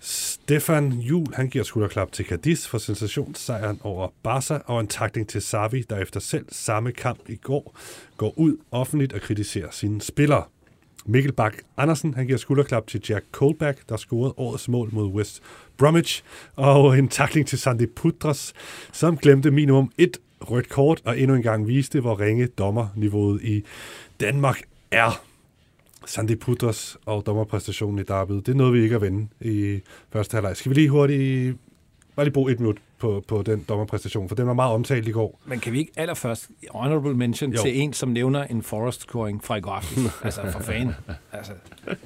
Stefan 0.00 0.92
Jul 0.92 1.26
han 1.34 1.48
giver 1.48 1.64
skulderklap 1.64 2.12
til 2.12 2.24
Cadiz 2.24 2.66
for 2.66 2.78
sensationssejren 2.78 3.80
over 3.82 4.08
Barca, 4.22 4.58
og 4.66 4.80
en 4.80 4.86
takning 4.86 5.28
til 5.28 5.42
Savi, 5.42 5.82
der 5.90 5.98
efter 5.98 6.20
selv 6.20 6.46
samme 6.48 6.92
kamp 6.92 7.28
i 7.28 7.36
går 7.36 7.76
går 8.16 8.38
ud 8.38 8.56
offentligt 8.70 9.12
og 9.12 9.20
kritiserer 9.20 9.70
sine 9.70 10.00
spillere. 10.00 10.44
Mikkel 11.06 11.32
Bak 11.32 11.54
Andersen 11.76 12.14
han 12.14 12.26
giver 12.26 12.38
skulderklap 12.38 12.86
til 12.86 13.02
Jack 13.08 13.24
Colback, 13.32 13.88
der 13.88 13.96
scorede 13.96 14.34
årets 14.36 14.68
mål 14.68 14.88
mod 14.92 15.06
West 15.06 15.42
Bromwich, 15.76 16.22
og 16.56 16.98
en 16.98 17.08
takling 17.08 17.46
til 17.46 17.58
Sandy 17.58 17.88
Putras, 17.96 18.52
som 18.92 19.18
glemte 19.18 19.50
minimum 19.50 19.92
et 19.98 20.18
rødt 20.40 20.68
kort, 20.68 21.02
og 21.04 21.20
endnu 21.20 21.36
en 21.36 21.42
gang 21.42 21.68
viste, 21.68 22.00
hvor 22.00 22.20
ringe 22.20 22.46
dommerniveauet 22.46 23.42
i 23.42 23.64
Danmark 24.20 24.62
er. 24.90 25.22
Sandy 26.06 26.38
Putras 26.38 26.96
og 27.06 27.26
dommerpræstationen 27.26 27.98
i 27.98 28.02
derbyet, 28.02 28.46
det 28.46 28.52
er 28.52 28.56
noget, 28.56 28.74
vi 28.74 28.82
ikke 28.82 28.94
at 28.94 29.00
vende 29.00 29.28
i 29.40 29.80
første 30.12 30.34
halvleg. 30.34 30.56
Skal 30.56 30.70
vi 30.70 30.74
lige 30.74 30.88
hurtigt 30.88 31.56
bare 32.16 32.26
lige 32.26 32.32
bruge 32.32 32.52
et 32.52 32.60
minut 32.60 32.76
på, 33.04 33.24
på 33.28 33.42
den 33.42 33.64
dommerpræstation, 33.68 34.28
for 34.28 34.34
den 34.34 34.46
var 34.46 34.54
meget 34.54 34.74
omtalt 34.74 35.08
i 35.08 35.10
går. 35.10 35.40
Men 35.46 35.60
kan 35.60 35.72
vi 35.72 35.78
ikke 35.78 35.92
allerførst 35.96 36.48
honorable 36.70 37.14
mention 37.14 37.52
jo. 37.52 37.62
til 37.62 37.80
en, 37.80 37.92
som 37.92 38.08
nævner 38.08 38.44
en 38.44 38.62
Forrest-scoring 38.62 39.40
fra 39.44 39.56
i 39.56 39.60
går 39.60 39.70
aften? 39.70 40.02
altså, 40.24 40.40
for 40.50 40.60
fan. 40.60 40.94
Altså, 41.32 41.52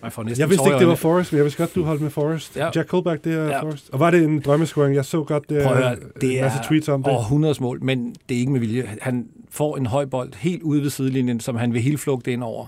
man 0.02 0.10
får 0.10 0.22
næsten 0.22 0.40
jeg 0.40 0.50
vidste 0.50 0.68
ikke, 0.68 0.78
det 0.78 0.88
var 0.88 0.94
Forrest, 0.94 1.32
men 1.32 1.36
jeg 1.36 1.44
vidste 1.44 1.62
godt, 1.62 1.74
du 1.74 1.84
holdt 1.84 2.00
med 2.00 2.10
Forrest. 2.10 2.56
Ja. 2.56 2.70
Jack 2.74 2.88
Colback, 2.88 3.24
det 3.24 3.34
er 3.34 3.44
ja. 3.44 3.62
Forrest. 3.62 3.90
Og 3.92 4.00
var 4.00 4.10
det 4.10 4.24
en 4.24 4.40
drømmescoring? 4.40 4.94
Jeg 4.94 5.04
så 5.04 5.24
godt, 5.24 5.50
det, 5.50 5.62
høre, 5.62 5.96
det 6.20 6.36
en 6.36 6.44
masse 6.44 6.58
tweets 6.68 6.88
om 6.88 7.02
det. 7.02 7.12
over 7.12 7.20
100 7.20 7.54
mål, 7.60 7.84
men 7.84 8.14
det 8.28 8.34
er 8.34 8.38
ikke 8.38 8.52
med 8.52 8.60
vilje. 8.60 8.96
Han 9.00 9.28
får 9.50 9.76
en 9.76 9.86
høj 9.86 10.04
bold 10.04 10.32
helt 10.36 10.62
ude 10.62 10.82
ved 10.82 10.90
sidelinjen, 10.90 11.40
som 11.40 11.56
han 11.56 11.72
vil 11.72 11.82
helt 11.82 12.00
flugte 12.00 12.32
ind 12.32 12.42
over 12.42 12.66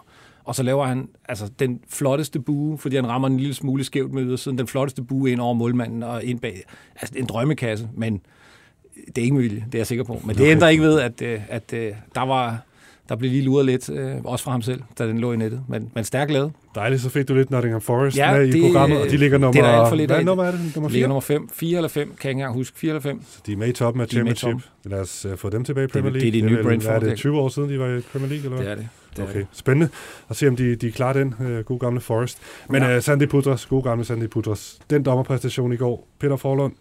og 0.50 0.57
så 0.57 0.62
laver 0.62 0.85
han 0.85 1.09
altså, 1.28 1.50
den 1.59 1.80
flotteste 1.88 2.40
bue, 2.40 2.78
fordi 2.78 2.97
han 2.97 3.07
rammer 3.07 3.28
en 3.28 3.37
lille 3.37 3.54
smule 3.54 3.85
skævt 3.85 4.12
med 4.12 4.23
ydersiden, 4.23 4.59
den 4.59 4.66
flotteste 4.66 5.02
bue 5.02 5.30
ind 5.30 5.40
over 5.40 5.54
målmanden 5.54 6.02
og 6.02 6.25
ind 6.25 6.40
bag. 6.40 6.62
Altså, 7.00 7.19
en 7.19 7.26
drømmekasse, 7.26 7.88
men 7.97 8.21
det 9.07 9.19
er 9.19 9.23
ikke 9.23 9.35
muligt, 9.35 9.54
det 9.66 9.75
er 9.75 9.78
jeg 9.78 9.87
sikker 9.87 10.04
på. 10.04 10.21
Men 10.25 10.37
det 10.37 10.47
ændrer 10.47 10.69
ikke 10.69 10.83
ved, 10.83 11.00
at, 11.00 11.23
øh, 11.23 11.40
at, 11.49 11.73
at 11.73 11.78
øh, 11.78 11.92
der 12.14 12.21
var 12.21 12.59
der 13.09 13.16
blev 13.16 13.30
lige 13.30 13.42
luret 13.42 13.66
lidt, 13.66 13.90
øh, 13.90 14.16
også 14.25 14.45
fra 14.45 14.50
ham 14.50 14.62
selv, 14.62 14.83
da 14.99 15.07
den 15.07 15.19
lå 15.19 15.33
i 15.33 15.37
nettet. 15.37 15.62
Men, 15.69 15.90
men 15.95 16.04
stærk 16.04 16.30
lavet. 16.30 16.52
Dejligt, 16.75 17.02
så 17.02 17.09
fik 17.09 17.28
du 17.28 17.35
lidt 17.35 17.50
Nottingham 17.50 17.80
Forest 17.80 18.16
ja, 18.16 18.33
med 18.33 18.47
det, 18.47 18.54
i 18.54 18.61
programmet, 18.61 19.00
og 19.00 19.11
de 19.11 19.16
ligger 19.16 19.38
nummer... 19.38 19.52
Det 19.52 19.69
er 19.69 19.73
der 19.73 19.80
alt 19.80 19.88
for 19.88 19.97
lidt 19.97 20.11
Hvad 20.11 20.25
nummer 20.25 20.45
er 20.45 20.50
det? 20.50 20.61
Nummer 20.75 20.88
4? 20.88 20.92
ligger 20.92 21.09
nummer 21.09 21.21
5. 21.21 21.49
4 21.52 21.76
eller 21.76 21.88
5, 21.88 22.07
kan 22.07 22.16
jeg 22.16 22.30
ikke 22.30 22.38
engang 22.38 22.54
huske. 22.54 22.78
4 22.78 22.90
eller 22.90 23.00
5. 23.00 23.23
Så 23.26 23.38
de 23.47 23.52
er 23.52 23.57
med 23.57 23.69
i 23.69 23.73
toppen 23.73 24.02
af 24.02 24.09
Championship. 24.09 24.57
Lad 24.85 25.00
os 25.00 25.26
uh, 25.26 25.37
få 25.37 25.50
dem 25.50 25.64
tilbage 25.64 25.85
i 25.85 25.88
Premier 25.88 26.12
League. 26.12 26.26
Det, 26.26 26.33
det 26.33 26.42
er 26.42 26.49
de 26.49 26.54
nye 26.54 26.62
Brentford. 26.62 26.95
Er 26.95 26.99
det 26.99 27.16
20 27.16 27.38
år 27.38 27.49
siden, 27.49 27.71
de 27.71 27.78
var 27.78 27.87
i 27.97 28.00
Premier 28.00 28.28
League, 28.28 28.45
eller 28.45 28.57
hvad? 28.57 28.66
Det 28.66 28.73
er 28.73 28.76
det. 28.76 28.88
Det 29.17 29.25
okay, 29.25 29.45
spændende 29.52 29.88
at 30.29 30.37
se, 30.37 30.49
om 30.49 30.57
de, 30.57 30.76
de 30.76 30.93
klarer 30.93 31.12
den 31.12 31.35
uh, 31.40 31.59
gode 31.59 31.79
gamle 31.79 32.00
Forest. 32.00 32.38
Men 32.69 32.83
ja. 32.83 32.97
uh, 32.97 33.02
Sandy 33.02 33.29
Putras, 33.29 33.67
gode 33.67 33.83
gamle 33.83 34.05
Sandy 34.05 34.29
Putras, 34.29 34.79
den 34.90 35.02
dommerpræstation 35.02 35.73
i 35.73 35.76
går, 35.76 36.09
Peter 36.19 36.37
Forlund, 36.37 36.73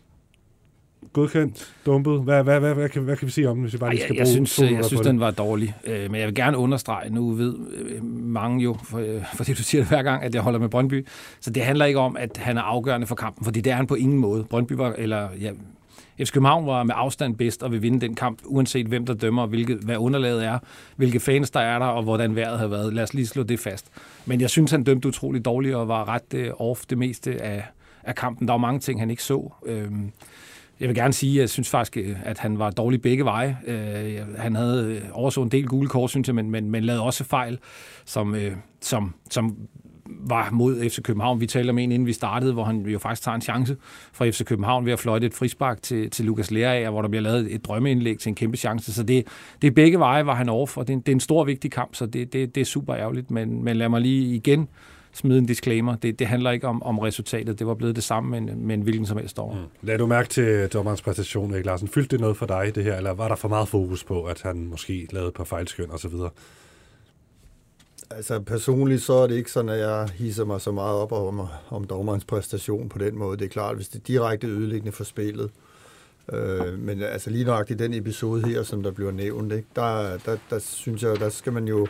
godkendt, 1.13 1.73
dumpet? 1.85 2.21
Hvad, 2.21 2.43
hvad, 2.43 2.59
hvad, 2.59 2.73
hvad, 2.73 2.89
kan, 2.89 3.01
hvad 3.01 3.17
kan 3.17 3.25
vi 3.25 3.31
sige 3.31 3.49
om 3.49 3.55
den, 3.55 3.63
hvis 3.63 3.73
vi 3.73 3.77
bare 3.77 3.89
lige 3.89 4.01
skal 4.01 4.13
jeg, 4.13 4.19
jeg 4.19 4.25
bruge 4.25 4.47
synes, 4.47 4.55
to 4.55 4.75
jeg 4.75 4.85
synes 4.85 5.01
den 5.01 5.15
det? 5.15 5.19
var 5.19 5.31
dårlig. 5.31 5.75
Øh, 5.83 6.11
men 6.11 6.19
jeg 6.19 6.27
vil 6.27 6.35
gerne 6.35 6.57
understrege, 6.57 7.09
nu 7.09 7.31
ved 7.31 7.55
øh, 7.73 8.03
mange 8.03 8.63
jo, 8.63 8.77
for, 8.83 8.99
øh, 8.99 9.23
fordi 9.35 9.53
du 9.53 9.63
siger 9.63 9.81
det 9.81 9.89
hver 9.89 10.03
gang, 10.03 10.23
at 10.23 10.35
jeg 10.35 10.41
holder 10.41 10.59
med 10.59 10.69
Brøndby. 10.69 11.07
Så 11.39 11.49
det 11.49 11.63
handler 11.63 11.85
ikke 11.85 11.99
om, 11.99 12.17
at 12.17 12.37
han 12.37 12.57
er 12.57 12.61
afgørende 12.61 13.07
for 13.07 13.15
kampen, 13.15 13.45
fordi 13.45 13.61
det 13.61 13.71
er 13.71 13.75
han 13.75 13.87
på 13.87 13.95
ingen 13.95 14.19
måde. 14.19 14.43
Brøndby 14.43 14.73
var, 14.73 14.93
eller 14.97 15.29
ja, 15.41 15.51
FC 16.19 16.31
København 16.31 16.65
var 16.65 16.83
med 16.83 16.93
afstand 16.97 17.35
bedst 17.35 17.63
og 17.63 17.71
vil 17.71 17.81
vinde 17.81 18.01
den 18.01 18.15
kamp, 18.15 18.39
uanset 18.45 18.87
hvem 18.87 19.05
der 19.05 19.13
dømmer, 19.13 19.45
hvilket, 19.45 19.77
hvad 19.77 19.97
underlaget 19.97 20.45
er, 20.45 20.59
hvilke 20.95 21.19
fans 21.19 21.51
der 21.51 21.59
er 21.59 21.79
der, 21.79 21.85
og 21.85 22.03
hvordan 22.03 22.35
vejret 22.35 22.59
har 22.59 22.67
været. 22.67 22.93
Lad 22.93 23.03
os 23.03 23.13
lige 23.13 23.27
slå 23.27 23.43
det 23.43 23.59
fast. 23.59 23.87
Men 24.25 24.41
jeg 24.41 24.49
synes, 24.49 24.71
han 24.71 24.83
dømte 24.83 25.07
utrolig 25.07 25.45
dårligt 25.45 25.75
og 25.75 25.87
var 25.87 26.07
ret 26.07 26.33
øh, 26.33 26.51
off 26.57 26.85
det 26.89 26.97
meste 26.97 27.41
af, 27.41 27.65
af 28.03 28.15
kampen. 28.15 28.47
Der 28.47 28.53
var 28.53 28.57
mange 28.57 28.79
ting, 28.79 28.99
han 28.99 29.09
ikke 29.09 29.23
så. 29.23 29.53
Øhm, 29.65 30.11
jeg 30.79 30.87
vil 30.87 30.95
gerne 30.95 31.13
sige, 31.13 31.33
at 31.33 31.41
jeg 31.41 31.49
synes 31.49 31.69
faktisk, 31.69 31.97
øh, 31.97 32.17
at 32.23 32.37
han 32.37 32.59
var 32.59 32.69
dårlig 32.69 33.01
begge 33.01 33.25
veje. 33.25 33.57
Øh, 33.67 34.37
han 34.37 34.55
havde 34.55 34.85
øh, 34.85 35.09
overså 35.11 35.41
en 35.41 35.49
del 35.49 35.67
gule 35.67 35.89
kort, 35.89 36.09
synes 36.09 36.27
jeg, 36.27 36.35
men, 36.35 36.49
men, 36.49 36.71
men 36.71 36.83
lavede 36.83 37.03
også 37.03 37.23
fejl, 37.23 37.59
som, 38.05 38.35
øh, 38.35 38.51
som, 38.81 39.13
som 39.29 39.57
var 40.19 40.49
mod 40.51 40.89
FC 40.89 41.01
København. 41.01 41.41
Vi 41.41 41.47
talte 41.47 41.69
om 41.69 41.77
en, 41.77 41.91
inden 41.91 42.05
vi 42.05 42.13
startede, 42.13 42.53
hvor 42.53 42.63
han 42.63 42.85
jo 42.85 42.99
faktisk 42.99 43.21
tager 43.21 43.35
en 43.35 43.41
chance 43.41 43.77
fra 44.13 44.29
FC 44.29 44.45
København 44.45 44.85
ved 44.85 44.93
at 44.93 44.99
fløjte 44.99 45.25
et 45.25 45.33
frispark 45.33 45.81
til, 45.81 46.09
til 46.09 46.25
Lukas 46.25 46.51
Lerager, 46.51 46.89
hvor 46.89 47.01
der 47.01 47.09
bliver 47.09 47.21
lavet 47.21 47.53
et 47.55 47.65
drømmeindlæg 47.65 48.19
til 48.19 48.29
en 48.29 48.35
kæmpe 48.35 48.57
chance. 48.57 48.93
Så 48.93 49.03
det, 49.03 49.27
det 49.61 49.67
er 49.67 49.71
begge 49.71 49.99
veje, 49.99 50.25
var 50.25 50.35
han 50.35 50.49
over 50.49 50.67
for. 50.67 50.83
Det 50.83 50.89
er 50.89 50.93
en, 50.93 50.99
det 50.99 51.09
er 51.09 51.15
en 51.15 51.19
stor, 51.19 51.43
vigtig 51.43 51.71
kamp, 51.71 51.95
så 51.95 52.05
det, 52.05 52.33
det, 52.33 52.55
det 52.55 52.61
er 52.61 52.65
super 52.65 52.95
ærgerligt. 52.95 53.31
Men, 53.31 53.63
men 53.63 53.77
lad 53.77 53.89
mig 53.89 54.01
lige 54.01 54.35
igen 54.35 54.67
smide 55.13 55.37
en 55.39 55.45
disclaimer. 55.45 55.95
Det, 55.95 56.19
det 56.19 56.27
handler 56.27 56.51
ikke 56.51 56.67
om, 56.67 56.83
om 56.83 56.99
resultatet. 56.99 57.59
Det 57.59 57.67
var 57.67 57.73
blevet 57.73 57.95
det 57.95 58.03
samme, 58.03 58.29
men, 58.29 58.67
men 58.67 58.81
hvilken 58.81 59.05
som 59.05 59.17
helst 59.17 59.39
år. 59.39 59.53
Mm. 59.53 59.87
Lad 59.87 59.97
du 59.97 60.05
mærke 60.05 60.29
til 60.29 60.67
dommerens 60.67 61.01
præstation, 61.01 61.53
Erik 61.53 61.65
Larsen. 61.65 61.87
Fyldte 61.87 62.11
det 62.11 62.21
noget 62.21 62.37
for 62.37 62.45
dig, 62.45 62.75
det 62.75 62.83
her, 62.83 62.95
eller 62.95 63.13
var 63.13 63.27
der 63.27 63.35
for 63.35 63.47
meget 63.47 63.67
fokus 63.67 64.03
på, 64.03 64.23
at 64.23 64.41
han 64.41 64.67
måske 64.67 65.07
lavede 65.11 65.27
et 65.27 65.33
par 65.33 65.43
fejlskøn 65.43 65.91
osv.? 65.91 66.13
Altså 68.11 68.39
personligt 68.39 69.01
så 69.01 69.13
er 69.13 69.27
det 69.27 69.35
ikke 69.35 69.51
sådan, 69.51 69.69
at 69.69 69.79
jeg 69.79 70.09
hisser 70.09 70.45
mig 70.45 70.61
så 70.61 70.71
meget 70.71 70.95
op 70.95 71.11
om, 71.11 71.47
om 71.69 71.83
dommerens 71.83 72.25
præstation 72.25 72.89
på 72.89 72.97
den 72.97 73.17
måde. 73.17 73.37
Det 73.37 73.45
er 73.45 73.49
klart, 73.49 73.75
hvis 73.75 73.87
det 73.87 73.99
er 73.99 74.03
direkte 74.03 74.47
ødelæggende 74.47 74.91
for 74.91 75.03
spillet. 75.03 75.51
Øh, 76.33 76.79
men 76.79 77.01
altså 77.01 77.29
lige 77.29 77.45
nok 77.45 77.71
i 77.71 77.73
den 77.73 77.93
episode 77.93 78.47
her, 78.47 78.63
som 78.63 78.83
der 78.83 78.91
bliver 78.91 79.11
nævnt, 79.11 79.53
ikke, 79.53 79.67
der, 79.75 80.17
der, 80.25 80.37
der 80.49 80.59
synes 80.59 81.03
jeg, 81.03 81.19
der 81.19 81.29
skal 81.29 81.53
man 81.53 81.67
jo... 81.67 81.87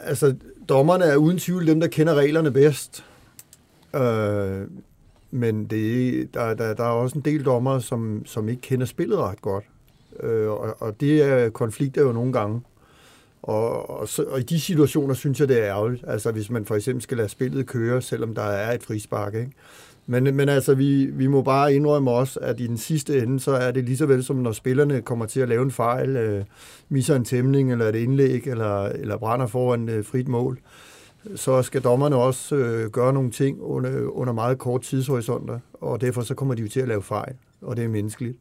Altså, 0.00 0.34
dommerne 0.68 1.04
er 1.04 1.16
uden 1.16 1.38
tvivl 1.38 1.66
dem, 1.66 1.80
der 1.80 1.86
kender 1.86 2.14
reglerne 2.14 2.50
bedst. 2.50 3.04
Øh, 3.96 4.68
men 5.30 5.64
det, 5.64 6.34
der, 6.34 6.54
der, 6.54 6.74
der 6.74 6.84
er 6.84 6.88
også 6.88 7.18
en 7.18 7.24
del 7.24 7.44
dommer, 7.44 7.78
som, 7.78 8.22
som 8.26 8.48
ikke 8.48 8.62
kender 8.62 8.86
spillet 8.86 9.18
ret 9.18 9.42
godt. 9.42 9.64
Øh, 10.20 10.48
og, 10.50 10.82
og 10.82 11.00
det 11.00 11.22
er 11.22 11.50
konflikter 11.50 12.02
jo 12.02 12.12
nogle 12.12 12.32
gange. 12.32 12.60
Og, 13.42 13.90
og, 13.90 14.08
så, 14.08 14.22
og 14.22 14.40
i 14.40 14.42
de 14.42 14.60
situationer 14.60 15.14
synes 15.14 15.40
jeg, 15.40 15.48
det 15.48 15.58
er 15.58 15.66
ærgerligt. 15.66 16.04
Altså 16.06 16.32
hvis 16.32 16.50
man 16.50 16.64
for 16.64 16.74
eksempel 16.74 17.02
skal 17.02 17.16
lade 17.16 17.28
spillet 17.28 17.66
køre, 17.66 18.02
selvom 18.02 18.34
der 18.34 18.42
er 18.42 18.74
et 18.74 18.82
frispark. 18.82 19.34
Ikke? 19.34 19.52
Men, 20.06 20.36
men 20.36 20.48
altså, 20.48 20.74
vi, 20.74 21.04
vi 21.04 21.26
må 21.26 21.42
bare 21.42 21.74
indrømme 21.74 22.10
også, 22.10 22.40
at 22.40 22.60
i 22.60 22.66
den 22.66 22.78
sidste 22.78 23.22
ende, 23.22 23.40
så 23.40 23.52
er 23.52 23.70
det 23.70 23.84
lige 23.84 23.96
så 23.96 24.06
vel 24.06 24.24
som 24.24 24.36
når 24.36 24.52
spillerne 24.52 25.02
kommer 25.02 25.26
til 25.26 25.40
at 25.40 25.48
lave 25.48 25.62
en 25.62 25.70
fejl, 25.70 26.16
øh, 26.16 26.44
misser 26.88 27.16
en 27.16 27.24
tæmning 27.24 27.72
eller 27.72 27.88
et 27.88 27.94
indlæg, 27.94 28.46
eller, 28.46 28.84
eller 28.84 29.16
brænder 29.16 29.46
foran 29.46 29.88
øh, 29.88 30.04
frit 30.04 30.28
mål, 30.28 30.58
så 31.34 31.62
skal 31.62 31.82
dommerne 31.82 32.16
også 32.16 32.56
øh, 32.56 32.90
gøre 32.90 33.12
nogle 33.12 33.30
ting 33.30 33.62
under, 33.62 34.08
under 34.08 34.32
meget 34.32 34.58
kort 34.58 34.82
tidshorisonter, 34.82 35.58
og 35.72 36.00
derfor 36.00 36.22
så 36.22 36.34
kommer 36.34 36.54
de 36.54 36.62
jo 36.62 36.68
til 36.68 36.80
at 36.80 36.88
lave 36.88 37.02
fejl, 37.02 37.34
og 37.62 37.76
det 37.76 37.84
er 37.84 37.88
menneskeligt. 37.88 38.38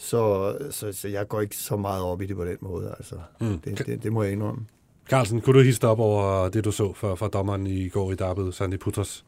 Så, 0.00 0.56
så, 0.70 0.92
så 0.92 1.08
jeg 1.08 1.28
går 1.28 1.40
ikke 1.40 1.56
så 1.56 1.76
meget 1.76 2.02
op 2.02 2.22
i 2.22 2.26
det 2.26 2.36
på 2.36 2.44
den 2.44 2.56
måde. 2.60 2.94
Altså. 2.98 3.14
Mm. 3.40 3.58
Det, 3.58 3.86
det, 3.86 4.02
det 4.02 4.12
må 4.12 4.22
jeg 4.22 4.32
indrømme. 4.32 4.66
Carlsen, 5.08 5.40
kunne 5.40 5.58
du 5.58 5.64
hisse 5.64 5.88
op 5.88 6.00
over 6.00 6.48
det, 6.48 6.64
du 6.64 6.72
så 6.72 6.92
fra, 6.92 7.14
fra 7.14 7.28
dommeren 7.28 7.66
i 7.66 7.88
går 7.88 8.12
i 8.12 8.14
Darby, 8.14 8.50
Sandy 8.52 8.78
Putters? 8.78 9.24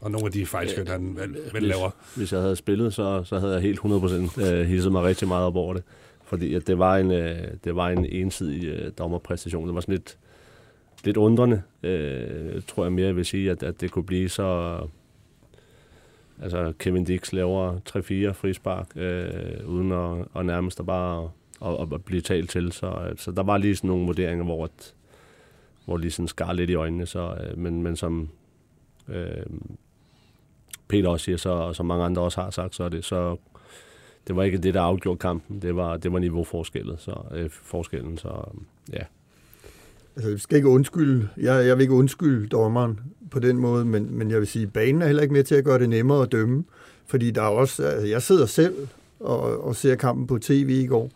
Og 0.00 0.10
nogle 0.10 0.26
af 0.26 0.32
de 0.32 0.46
fejlskøn, 0.46 0.86
han 0.86 1.16
vel, 1.16 1.32
vel 1.34 1.50
hvis, 1.50 1.62
laver. 1.62 1.90
Hvis 2.16 2.32
jeg 2.32 2.40
havde 2.40 2.56
spillet, 2.56 2.94
så, 2.94 3.24
så 3.24 3.38
havde 3.38 3.52
jeg 3.52 3.62
helt 3.62 3.80
100% 3.80 4.42
øh, 4.42 4.66
hisset 4.66 4.92
mig 4.92 5.02
rigtig 5.02 5.28
meget 5.28 5.46
op 5.46 5.56
over 5.56 5.74
det. 5.74 5.82
Fordi 6.24 6.54
at 6.54 6.66
det, 6.66 6.78
var 6.78 6.96
en, 6.96 7.10
øh, 7.10 7.48
det 7.64 7.76
var 7.76 7.88
en 7.88 8.06
ensidig 8.06 8.64
øh, 8.64 8.92
dommerpræstation. 8.98 9.66
Det 9.66 9.74
var 9.74 9.80
sådan 9.80 9.94
lidt, 9.94 10.18
lidt 11.04 11.16
undrende, 11.16 11.62
øh, 11.82 12.62
tror 12.68 12.84
jeg 12.84 12.92
mere, 12.92 13.06
jeg 13.06 13.16
vil 13.16 13.24
sige, 13.24 13.50
at, 13.50 13.62
at 13.62 13.80
det 13.80 13.90
kunne 13.90 14.04
blive 14.04 14.28
så... 14.28 14.78
Altså, 16.42 16.72
Kevin 16.78 17.04
Dix 17.04 17.32
laver 17.32 17.78
3-4 18.28 18.32
frispark, 18.32 18.88
øh, 18.96 19.68
uden 19.68 19.92
at, 19.92 20.26
at 20.36 20.46
nærmest 20.46 20.80
at 20.80 20.86
bare 20.86 21.30
at, 21.64 21.92
at 21.92 22.04
blive 22.04 22.20
talt 22.20 22.50
til. 22.50 22.72
Så, 22.72 22.86
øh, 22.86 23.16
så 23.18 23.30
der 23.30 23.42
var 23.42 23.58
lige 23.58 23.76
sådan 23.76 23.88
nogle 23.88 24.06
vurderinger, 24.06 24.44
hvor, 24.44 24.64
at, 24.64 24.94
hvor 25.84 25.96
lige 25.96 26.10
sådan 26.10 26.28
skar 26.28 26.52
lidt 26.52 26.70
i 26.70 26.74
øjnene. 26.74 27.06
Så, 27.06 27.36
øh, 27.40 27.58
men, 27.58 27.82
men 27.82 27.96
som 27.96 28.28
øh, 29.08 29.46
Peter 30.88 31.08
også 31.08 31.24
siger, 31.24 31.36
så, 31.36 31.50
og 31.50 31.76
som 31.76 31.86
mange 31.86 32.04
andre 32.04 32.22
også 32.22 32.40
har 32.40 32.50
sagt, 32.50 32.74
så 32.74 32.84
er 32.84 32.88
det 32.88 33.04
så 33.04 33.36
det 34.26 34.36
var 34.36 34.42
ikke 34.42 34.58
det, 34.58 34.74
der 34.74 34.80
afgjorde 34.80 35.18
kampen. 35.18 35.62
Det 35.62 35.76
var, 35.76 35.96
det 35.96 36.12
var 36.12 36.18
niveauforskellen, 36.18 36.98
så, 36.98 37.14
øh, 37.30 37.50
forskellen, 37.50 38.18
så 38.18 38.44
ja. 38.92 39.02
Altså, 40.16 40.30
jeg 40.30 40.40
skal 40.40 40.56
ikke 40.56 40.68
undskylde, 40.68 41.28
jeg, 41.36 41.66
jeg 41.66 41.76
vil 41.76 41.82
ikke 41.82 41.94
undskylde 41.94 42.46
dommeren 42.46 43.00
på 43.30 43.38
den 43.38 43.58
måde, 43.58 43.84
men, 43.84 44.18
men 44.18 44.30
jeg 44.30 44.38
vil 44.38 44.46
sige, 44.46 44.66
banen 44.66 45.02
er 45.02 45.06
heller 45.06 45.22
ikke 45.22 45.34
med 45.34 45.44
til 45.44 45.54
at 45.54 45.64
gøre 45.64 45.78
det 45.78 45.88
nemmere 45.88 46.22
at 46.22 46.32
dømme, 46.32 46.64
fordi 47.06 47.30
der 47.30 47.42
er 47.42 47.46
også, 47.46 47.82
altså, 47.82 48.06
jeg 48.06 48.22
sidder 48.22 48.46
selv 48.46 48.74
og, 49.20 49.64
og 49.64 49.76
ser 49.76 49.94
kampen 49.94 50.26
på 50.26 50.38
tv 50.38 50.70
i 50.70 50.86
går, 50.86 51.10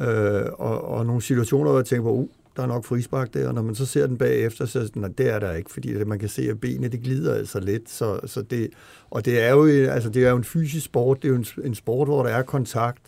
øh, 0.00 0.44
og, 0.52 0.84
og 0.84 1.06
nogle 1.06 1.22
situationer, 1.22 1.70
hvor 1.70 1.78
jeg 1.78 1.86
tænker 1.86 2.02
på, 2.02 2.12
uh, 2.12 2.28
der 2.56 2.62
er 2.62 2.66
nok 2.66 2.84
frispark 2.84 3.34
der, 3.34 3.48
og 3.48 3.54
når 3.54 3.62
man 3.62 3.74
så 3.74 3.86
ser 3.86 4.06
den 4.06 4.18
bagefter, 4.18 4.66
så 4.66 4.90
nej, 4.94 5.08
det 5.08 5.18
det 5.18 5.28
er 5.28 5.38
der 5.38 5.52
ikke, 5.52 5.70
fordi 5.70 6.04
man 6.04 6.18
kan 6.18 6.28
se, 6.28 6.42
at 6.50 6.60
benene 6.60 6.88
det 6.88 7.02
glider 7.02 7.34
altså 7.34 7.60
lidt, 7.60 7.90
så, 7.90 8.20
så 8.26 8.42
det, 8.42 8.70
og 9.10 9.24
det 9.24 9.42
er 9.42 9.50
jo, 9.50 9.66
altså, 9.66 10.08
det 10.08 10.24
er 10.24 10.30
jo 10.30 10.36
en 10.36 10.44
fysisk 10.44 10.84
sport, 10.84 11.22
det 11.22 11.28
er 11.28 11.32
jo 11.32 11.38
en, 11.38 11.46
en 11.64 11.74
sport, 11.74 12.08
hvor 12.08 12.22
der 12.22 12.30
er 12.30 12.42
kontakt, 12.42 13.02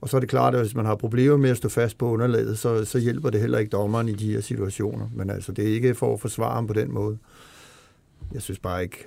og 0.00 0.08
så 0.08 0.16
er 0.16 0.20
det 0.20 0.28
klart, 0.28 0.54
at 0.54 0.60
hvis 0.60 0.74
man 0.74 0.86
har 0.86 0.94
problemer 0.94 1.36
med 1.36 1.50
at 1.50 1.56
stå 1.56 1.68
fast 1.68 1.98
på 1.98 2.10
underlaget, 2.10 2.58
så, 2.58 2.84
så 2.84 2.98
hjælper 2.98 3.30
det 3.30 3.40
heller 3.40 3.58
ikke 3.58 3.70
dommeren 3.70 4.08
i 4.08 4.12
de 4.12 4.32
her 4.32 4.40
situationer. 4.40 5.08
Men 5.14 5.30
altså, 5.30 5.52
det 5.52 5.68
er 5.68 5.74
ikke 5.74 5.94
for 5.94 6.14
at 6.14 6.20
forsvare 6.20 6.54
ham 6.54 6.66
på 6.66 6.72
den 6.72 6.92
måde. 6.94 7.18
Jeg 8.32 8.42
synes 8.42 8.58
bare 8.58 8.82
ikke, 8.82 9.06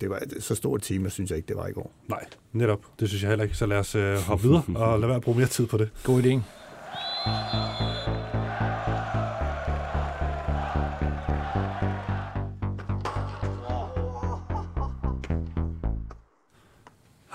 det 0.00 0.10
var 0.10 0.22
så 0.40 0.54
stort 0.54 0.82
tema, 0.82 1.08
synes 1.08 1.30
jeg 1.30 1.36
ikke, 1.36 1.48
det 1.48 1.56
var 1.56 1.66
i 1.66 1.72
går. 1.72 1.92
Nej, 2.08 2.24
netop. 2.52 2.80
Det 3.00 3.08
synes 3.08 3.22
jeg 3.22 3.28
heller 3.28 3.44
ikke. 3.44 3.56
Så 3.56 3.66
lad 3.66 3.78
os 3.78 3.94
øh, 3.94 4.16
hoppe 4.18 4.42
videre 4.42 4.62
og 4.74 5.00
lade 5.00 5.08
være 5.08 5.16
at 5.16 5.22
bruge 5.22 5.38
mere 5.38 5.46
tid 5.48 5.66
på 5.66 5.76
det. 5.76 5.90
God 6.04 6.22
idé. 6.22 6.40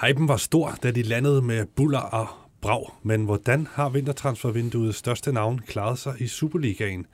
Hypen 0.07 0.27
var 0.27 0.37
stor, 0.37 0.77
da 0.83 0.91
de 0.91 1.01
landede 1.01 1.41
med 1.41 1.65
buller 1.75 1.99
og 1.99 2.27
brag. 2.67 2.93
Men 3.03 3.25
hvordan 3.25 3.67
har 3.71 3.89
vintertransfervinduets 3.89 4.97
største 4.97 5.31
navn 5.31 5.59
klaret 5.67 5.99
sig 5.99 6.15
i 6.19 6.27
Superligaen? 6.27 7.05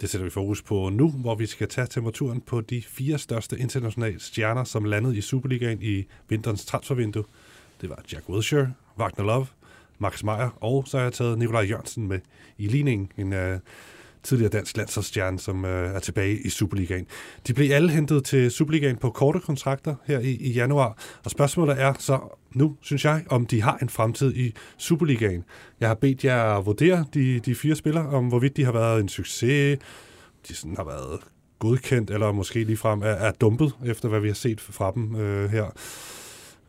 Det 0.00 0.10
sætter 0.10 0.24
vi 0.24 0.30
fokus 0.30 0.62
på 0.62 0.88
nu, 0.88 1.10
hvor 1.10 1.34
vi 1.34 1.46
skal 1.46 1.68
tage 1.68 1.86
temperaturen 1.86 2.40
på 2.40 2.60
de 2.60 2.82
fire 2.82 3.18
største 3.18 3.58
internationale 3.58 4.20
stjerner, 4.20 4.64
som 4.64 4.84
landede 4.84 5.16
i 5.16 5.20
Superligaen 5.20 5.82
i 5.82 6.04
vinterens 6.28 6.64
transfervindue. 6.64 7.24
Det 7.80 7.90
var 7.90 8.02
Jack 8.12 8.28
Wilshere, 8.28 8.72
Wagner 8.98 9.24
Love, 9.24 9.46
Max 9.98 10.22
Meyer, 10.22 10.50
og 10.60 10.88
så 10.88 10.96
har 10.96 11.04
jeg 11.04 11.12
taget 11.12 11.38
Nikolaj 11.38 11.62
Jørgensen 11.62 12.08
med 12.08 12.20
i 12.58 12.66
ligningen, 12.66 13.12
en 13.16 13.32
uh, 13.32 13.58
tidligere 14.22 14.50
dansk 14.50 14.76
landsholdsstjerne, 14.76 15.38
som 15.38 15.64
øh, 15.64 15.94
er 15.94 15.98
tilbage 15.98 16.38
i 16.38 16.48
Superligaen. 16.48 17.06
De 17.46 17.54
blev 17.54 17.70
alle 17.70 17.90
hentet 17.90 18.24
til 18.24 18.50
Superligaen 18.50 18.96
på 18.96 19.10
korte 19.10 19.40
kontrakter 19.40 19.94
her 20.04 20.18
i, 20.18 20.30
i 20.30 20.52
januar, 20.52 20.98
og 21.24 21.30
spørgsmålet 21.30 21.80
er 21.80 21.94
så 21.98 22.20
nu, 22.54 22.76
synes 22.80 23.04
jeg, 23.04 23.24
om 23.30 23.46
de 23.46 23.62
har 23.62 23.78
en 23.82 23.88
fremtid 23.88 24.34
i 24.34 24.54
Superligaen. 24.76 25.44
Jeg 25.80 25.88
har 25.88 25.94
bedt 25.94 26.24
jer 26.24 26.42
at 26.58 26.66
vurdere 26.66 27.04
de, 27.14 27.40
de 27.40 27.54
fire 27.54 27.74
spillere, 27.74 28.08
om 28.08 28.28
hvorvidt 28.28 28.56
de 28.56 28.64
har 28.64 28.72
været 28.72 29.00
en 29.00 29.08
succes, 29.08 29.78
de 30.48 30.54
sådan 30.54 30.76
har 30.76 30.84
været 30.84 31.20
godkendt, 31.58 32.10
eller 32.10 32.32
måske 32.32 32.64
ligefrem 32.64 33.02
er, 33.02 33.06
er 33.06 33.32
dumpet, 33.32 33.72
efter 33.84 34.08
hvad 34.08 34.20
vi 34.20 34.28
har 34.28 34.34
set 34.34 34.60
fra 34.60 34.92
dem 34.94 35.16
øh, 35.16 35.50
her 35.50 35.66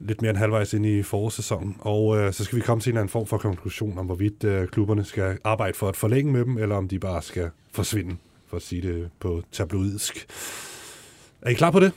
lidt 0.08 0.22
mere 0.22 0.30
end 0.30 0.38
halvvejs 0.38 0.74
ind 0.74 0.86
i 0.86 1.04
forårssæsonen. 1.04 1.76
Og 1.80 2.18
øh, 2.18 2.34
så 2.34 2.44
skal 2.44 2.56
vi 2.56 2.62
komme 2.62 2.82
til 2.82 2.92
en 2.92 2.98
anden 2.98 3.10
form 3.10 3.28
for 3.28 3.38
konklusion 3.38 3.98
om, 3.98 4.06
hvorvidt 4.06 4.44
øh, 4.44 4.68
klubberne 4.68 5.04
skal 5.04 5.38
arbejde 5.44 5.78
for 5.78 5.90
at 5.90 5.96
forlænge 5.96 6.32
med 6.32 6.46
dem, 6.46 6.58
eller 6.58 6.76
om 6.76 6.88
de 6.88 7.00
bare 7.00 7.22
skal 7.22 7.50
forsvinde, 7.72 8.16
for 8.48 8.58
at 8.58 8.64
sige 8.64 8.82
det 8.82 9.10
på 9.20 9.44
tabloidisk. 9.52 10.28
Er 11.42 11.50
I 11.50 11.54
klar 11.54 11.72
på 11.72 11.80
det? 11.80 11.92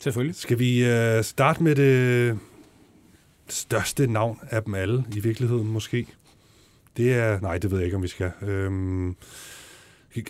Selvfølgelig. 0.00 0.36
Skal 0.36 0.58
vi 0.58 0.84
øh, 0.84 1.24
starte 1.24 1.62
med 1.62 1.76
det 1.76 2.38
største 3.48 4.06
navn 4.06 4.38
af 4.50 4.62
dem 4.62 4.74
alle, 4.74 5.04
i 5.16 5.20
virkeligheden 5.20 5.68
måske? 5.68 6.06
Det 6.96 7.14
er... 7.14 7.40
Nej, 7.40 7.58
det 7.58 7.70
ved 7.70 7.78
jeg 7.78 7.84
ikke, 7.84 7.96
om 7.96 8.02
vi 8.02 8.08
skal. 8.08 8.30
Øhm, 8.42 9.16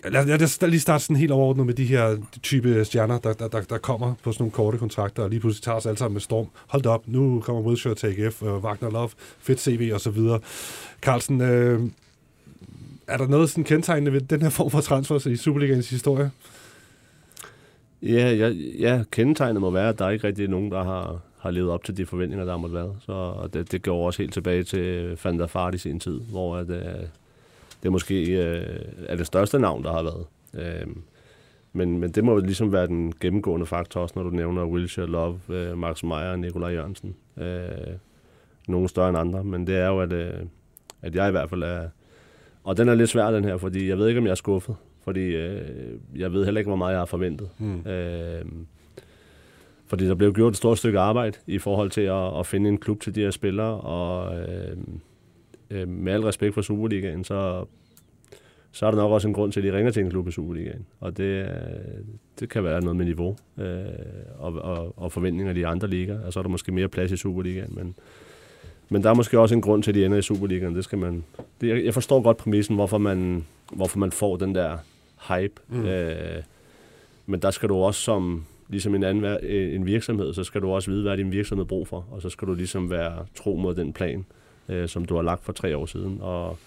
Lad, 0.03 0.25
lad 0.25 0.41
os 0.41 0.61
lige 0.61 0.79
starte 0.79 1.03
sådan 1.03 1.15
helt 1.15 1.31
overordnet 1.31 1.65
med 1.65 1.73
de 1.73 1.85
her 1.85 2.17
type 2.43 2.85
stjerner, 2.85 3.19
der, 3.19 3.33
der, 3.33 3.47
der, 3.47 3.61
der 3.61 3.77
kommer 3.77 4.13
på 4.23 4.31
sådan 4.31 4.41
nogle 4.41 4.51
korte 4.51 4.77
kontrakter, 4.77 5.23
og 5.23 5.29
lige 5.29 5.39
pludselig 5.39 5.63
tager 5.63 5.75
os 5.75 5.85
alle 5.85 5.97
sammen 5.97 6.13
med 6.13 6.21
storm. 6.21 6.47
Hold 6.67 6.85
op, 6.85 7.07
nu 7.07 7.41
kommer 7.45 7.61
Wilshere 7.61 7.95
til 7.95 8.07
AGF, 8.07 8.41
og 8.41 8.47
øh, 8.47 8.63
Wagner 8.63 8.89
Love, 8.91 9.09
fedt 9.39 9.59
CV 9.61 9.91
og 9.93 10.01
så 10.01 10.09
videre. 10.09 10.39
Carlsen, 11.01 11.41
øh, 11.41 11.81
er 13.07 13.17
der 13.17 13.27
noget 13.27 13.49
sådan 13.49 13.63
kendetegnende 13.63 14.13
ved 14.13 14.21
den 14.21 14.41
her 14.41 14.49
form 14.49 14.71
for 14.71 14.81
transfer 14.81 15.27
i 15.27 15.35
Superligaens 15.35 15.89
historie? 15.89 16.31
Ja, 18.01 18.33
ja, 18.33 18.47
ja, 18.79 19.03
kendetegnet 19.11 19.61
må 19.61 19.71
være, 19.71 19.89
at 19.89 19.99
der 19.99 20.05
er 20.05 20.09
ikke 20.09 20.27
rigtig 20.27 20.47
nogen, 20.47 20.71
der 20.71 20.83
har, 20.83 21.19
har 21.37 21.51
levet 21.51 21.69
op 21.69 21.83
til 21.83 21.97
de 21.97 22.05
forventninger, 22.05 22.45
der 22.45 22.57
måtte 22.57 22.75
være. 22.75 22.95
Så 23.05 23.47
det, 23.53 23.71
det 23.71 23.83
går 23.83 24.05
også 24.05 24.21
helt 24.21 24.33
tilbage 24.33 24.63
til 24.63 25.17
Van 25.23 25.39
der 25.39 25.47
Fart 25.47 25.75
i 25.75 25.77
sin 25.77 25.99
tid, 25.99 26.19
hvor 26.19 26.57
at, 26.57 26.69
øh, 26.69 26.83
det 27.83 27.91
måske 27.91 28.31
øh, 28.31 28.79
er 29.07 29.15
det 29.15 29.27
største 29.27 29.59
navn, 29.59 29.83
der 29.83 29.91
har 29.91 30.03
været. 30.03 30.25
Øh, 30.53 30.87
men, 31.73 31.99
men 31.99 32.11
det 32.11 32.23
må 32.23 32.39
ligesom 32.39 32.71
være 32.71 32.87
den 32.87 33.13
gennemgående 33.19 33.65
faktor 33.65 34.01
også, 34.01 34.13
når 34.15 34.23
du 34.23 34.29
nævner 34.29 34.65
Wilshire, 34.65 35.07
Love, 35.07 35.39
øh, 35.49 35.77
Max 35.77 36.03
Meyer 36.03 36.31
og 36.31 36.39
Nikolaj 36.39 36.71
Jørgensen. 36.71 37.15
Øh, 37.37 37.67
nogle 38.67 38.89
større 38.89 39.09
end 39.09 39.17
andre, 39.17 39.43
men 39.43 39.67
det 39.67 39.77
er 39.77 39.87
jo, 39.87 39.99
at, 39.99 40.13
øh, 40.13 40.33
at 41.01 41.15
jeg 41.15 41.27
i 41.27 41.31
hvert 41.31 41.49
fald 41.49 41.63
er... 41.63 41.89
Og 42.63 42.77
den 42.77 42.89
er 42.89 42.95
lidt 42.95 43.09
svær, 43.09 43.31
den 43.31 43.43
her, 43.43 43.57
fordi 43.57 43.89
jeg 43.89 43.97
ved 43.97 44.07
ikke, 44.07 44.19
om 44.19 44.25
jeg 44.25 44.31
er 44.31 44.35
skuffet. 44.35 44.75
Fordi 45.03 45.35
øh, 45.35 45.99
jeg 46.15 46.33
ved 46.33 46.45
heller 46.45 46.59
ikke, 46.59 46.69
hvor 46.69 46.75
meget 46.75 46.91
jeg 46.91 46.99
har 46.99 47.05
forventet. 47.05 47.49
Mm. 47.57 47.79
Øh, 47.79 48.45
fordi 49.87 50.07
der 50.07 50.15
blev 50.15 50.33
gjort 50.33 50.53
et 50.53 50.57
stort 50.57 50.77
stykke 50.77 50.99
arbejde 50.99 51.37
i 51.47 51.57
forhold 51.57 51.91
til 51.91 52.01
at, 52.01 52.39
at 52.39 52.45
finde 52.45 52.69
en 52.69 52.77
klub 52.77 53.01
til 53.01 53.15
de 53.15 53.21
her 53.21 53.31
spillere, 53.31 53.81
og 53.81 54.39
øh, 54.39 54.77
øh, 55.73 55.87
med 55.87 56.13
al 56.13 56.21
respekt 56.21 56.53
for 56.53 56.61
Superligaen, 56.61 57.23
så, 57.23 57.65
så 58.71 58.85
er 58.85 58.91
der 58.91 58.97
nok 58.97 59.11
også 59.11 59.27
en 59.27 59.33
grund 59.33 59.51
til, 59.51 59.59
at 59.59 59.63
de 59.63 59.77
ringer 59.77 59.91
til 59.91 60.03
en 60.03 60.09
klub 60.09 60.27
i 60.27 60.31
Superligaen. 60.31 60.85
Og 60.99 61.17
det, 61.17 61.49
det 62.39 62.49
kan 62.49 62.63
være 62.63 62.81
noget 62.81 62.95
med 62.95 63.05
niveau 63.05 63.37
øh, 63.57 63.85
og, 64.37 64.53
og, 64.53 64.93
og 64.97 65.11
forventninger 65.11 65.49
af 65.49 65.55
de 65.55 65.67
andre 65.67 65.87
ligaer. 65.87 66.25
Og 66.25 66.33
så 66.33 66.39
er 66.39 66.43
der 66.43 66.49
måske 66.49 66.71
mere 66.71 66.87
plads 66.87 67.11
i 67.11 67.17
Superligaen, 67.17 67.73
men, 67.75 67.95
men 68.89 69.03
der 69.03 69.09
er 69.09 69.13
måske 69.13 69.39
også 69.39 69.55
en 69.55 69.61
grund 69.61 69.83
til, 69.83 69.91
at 69.91 69.95
de 69.95 70.05
ender 70.05 70.17
i 70.17 70.21
Superligaen. 70.21 70.75
Det 70.75 70.83
skal 70.83 70.97
man, 70.97 71.23
det, 71.61 71.85
jeg 71.85 71.93
forstår 71.93 72.21
godt 72.21 72.37
præmissen, 72.37 72.75
hvorfor 72.75 72.97
man, 72.97 73.45
hvorfor 73.73 73.99
man 73.99 74.11
får 74.11 74.37
den 74.37 74.55
der 74.55 74.77
hype. 75.27 75.61
Mm. 75.67 75.85
Øh, 75.85 76.43
men 77.25 77.39
der 77.39 77.51
skal 77.51 77.69
du 77.69 77.75
også 77.75 78.01
som, 78.01 78.45
ligesom 78.69 78.95
en, 78.95 79.03
anden, 79.03 79.37
en 79.49 79.85
virksomhed, 79.85 80.33
så 80.33 80.43
skal 80.43 80.61
du 80.61 80.69
også 80.69 80.91
vide, 80.91 81.03
hvad 81.03 81.17
din 81.17 81.31
virksomhed 81.31 81.65
brug 81.65 81.87
for, 81.87 82.05
og 82.11 82.21
så 82.21 82.29
skal 82.29 82.47
du 82.47 82.53
ligesom 82.53 82.89
være 82.89 83.25
tro 83.35 83.55
mod 83.55 83.75
den 83.75 83.93
plan, 83.93 84.25
øh, 84.69 84.89
som 84.89 85.05
du 85.05 85.15
har 85.15 85.21
lagt 85.21 85.43
for 85.43 85.53
tre 85.53 85.77
år 85.77 85.85
siden. 85.85 86.17
Og 86.21 86.57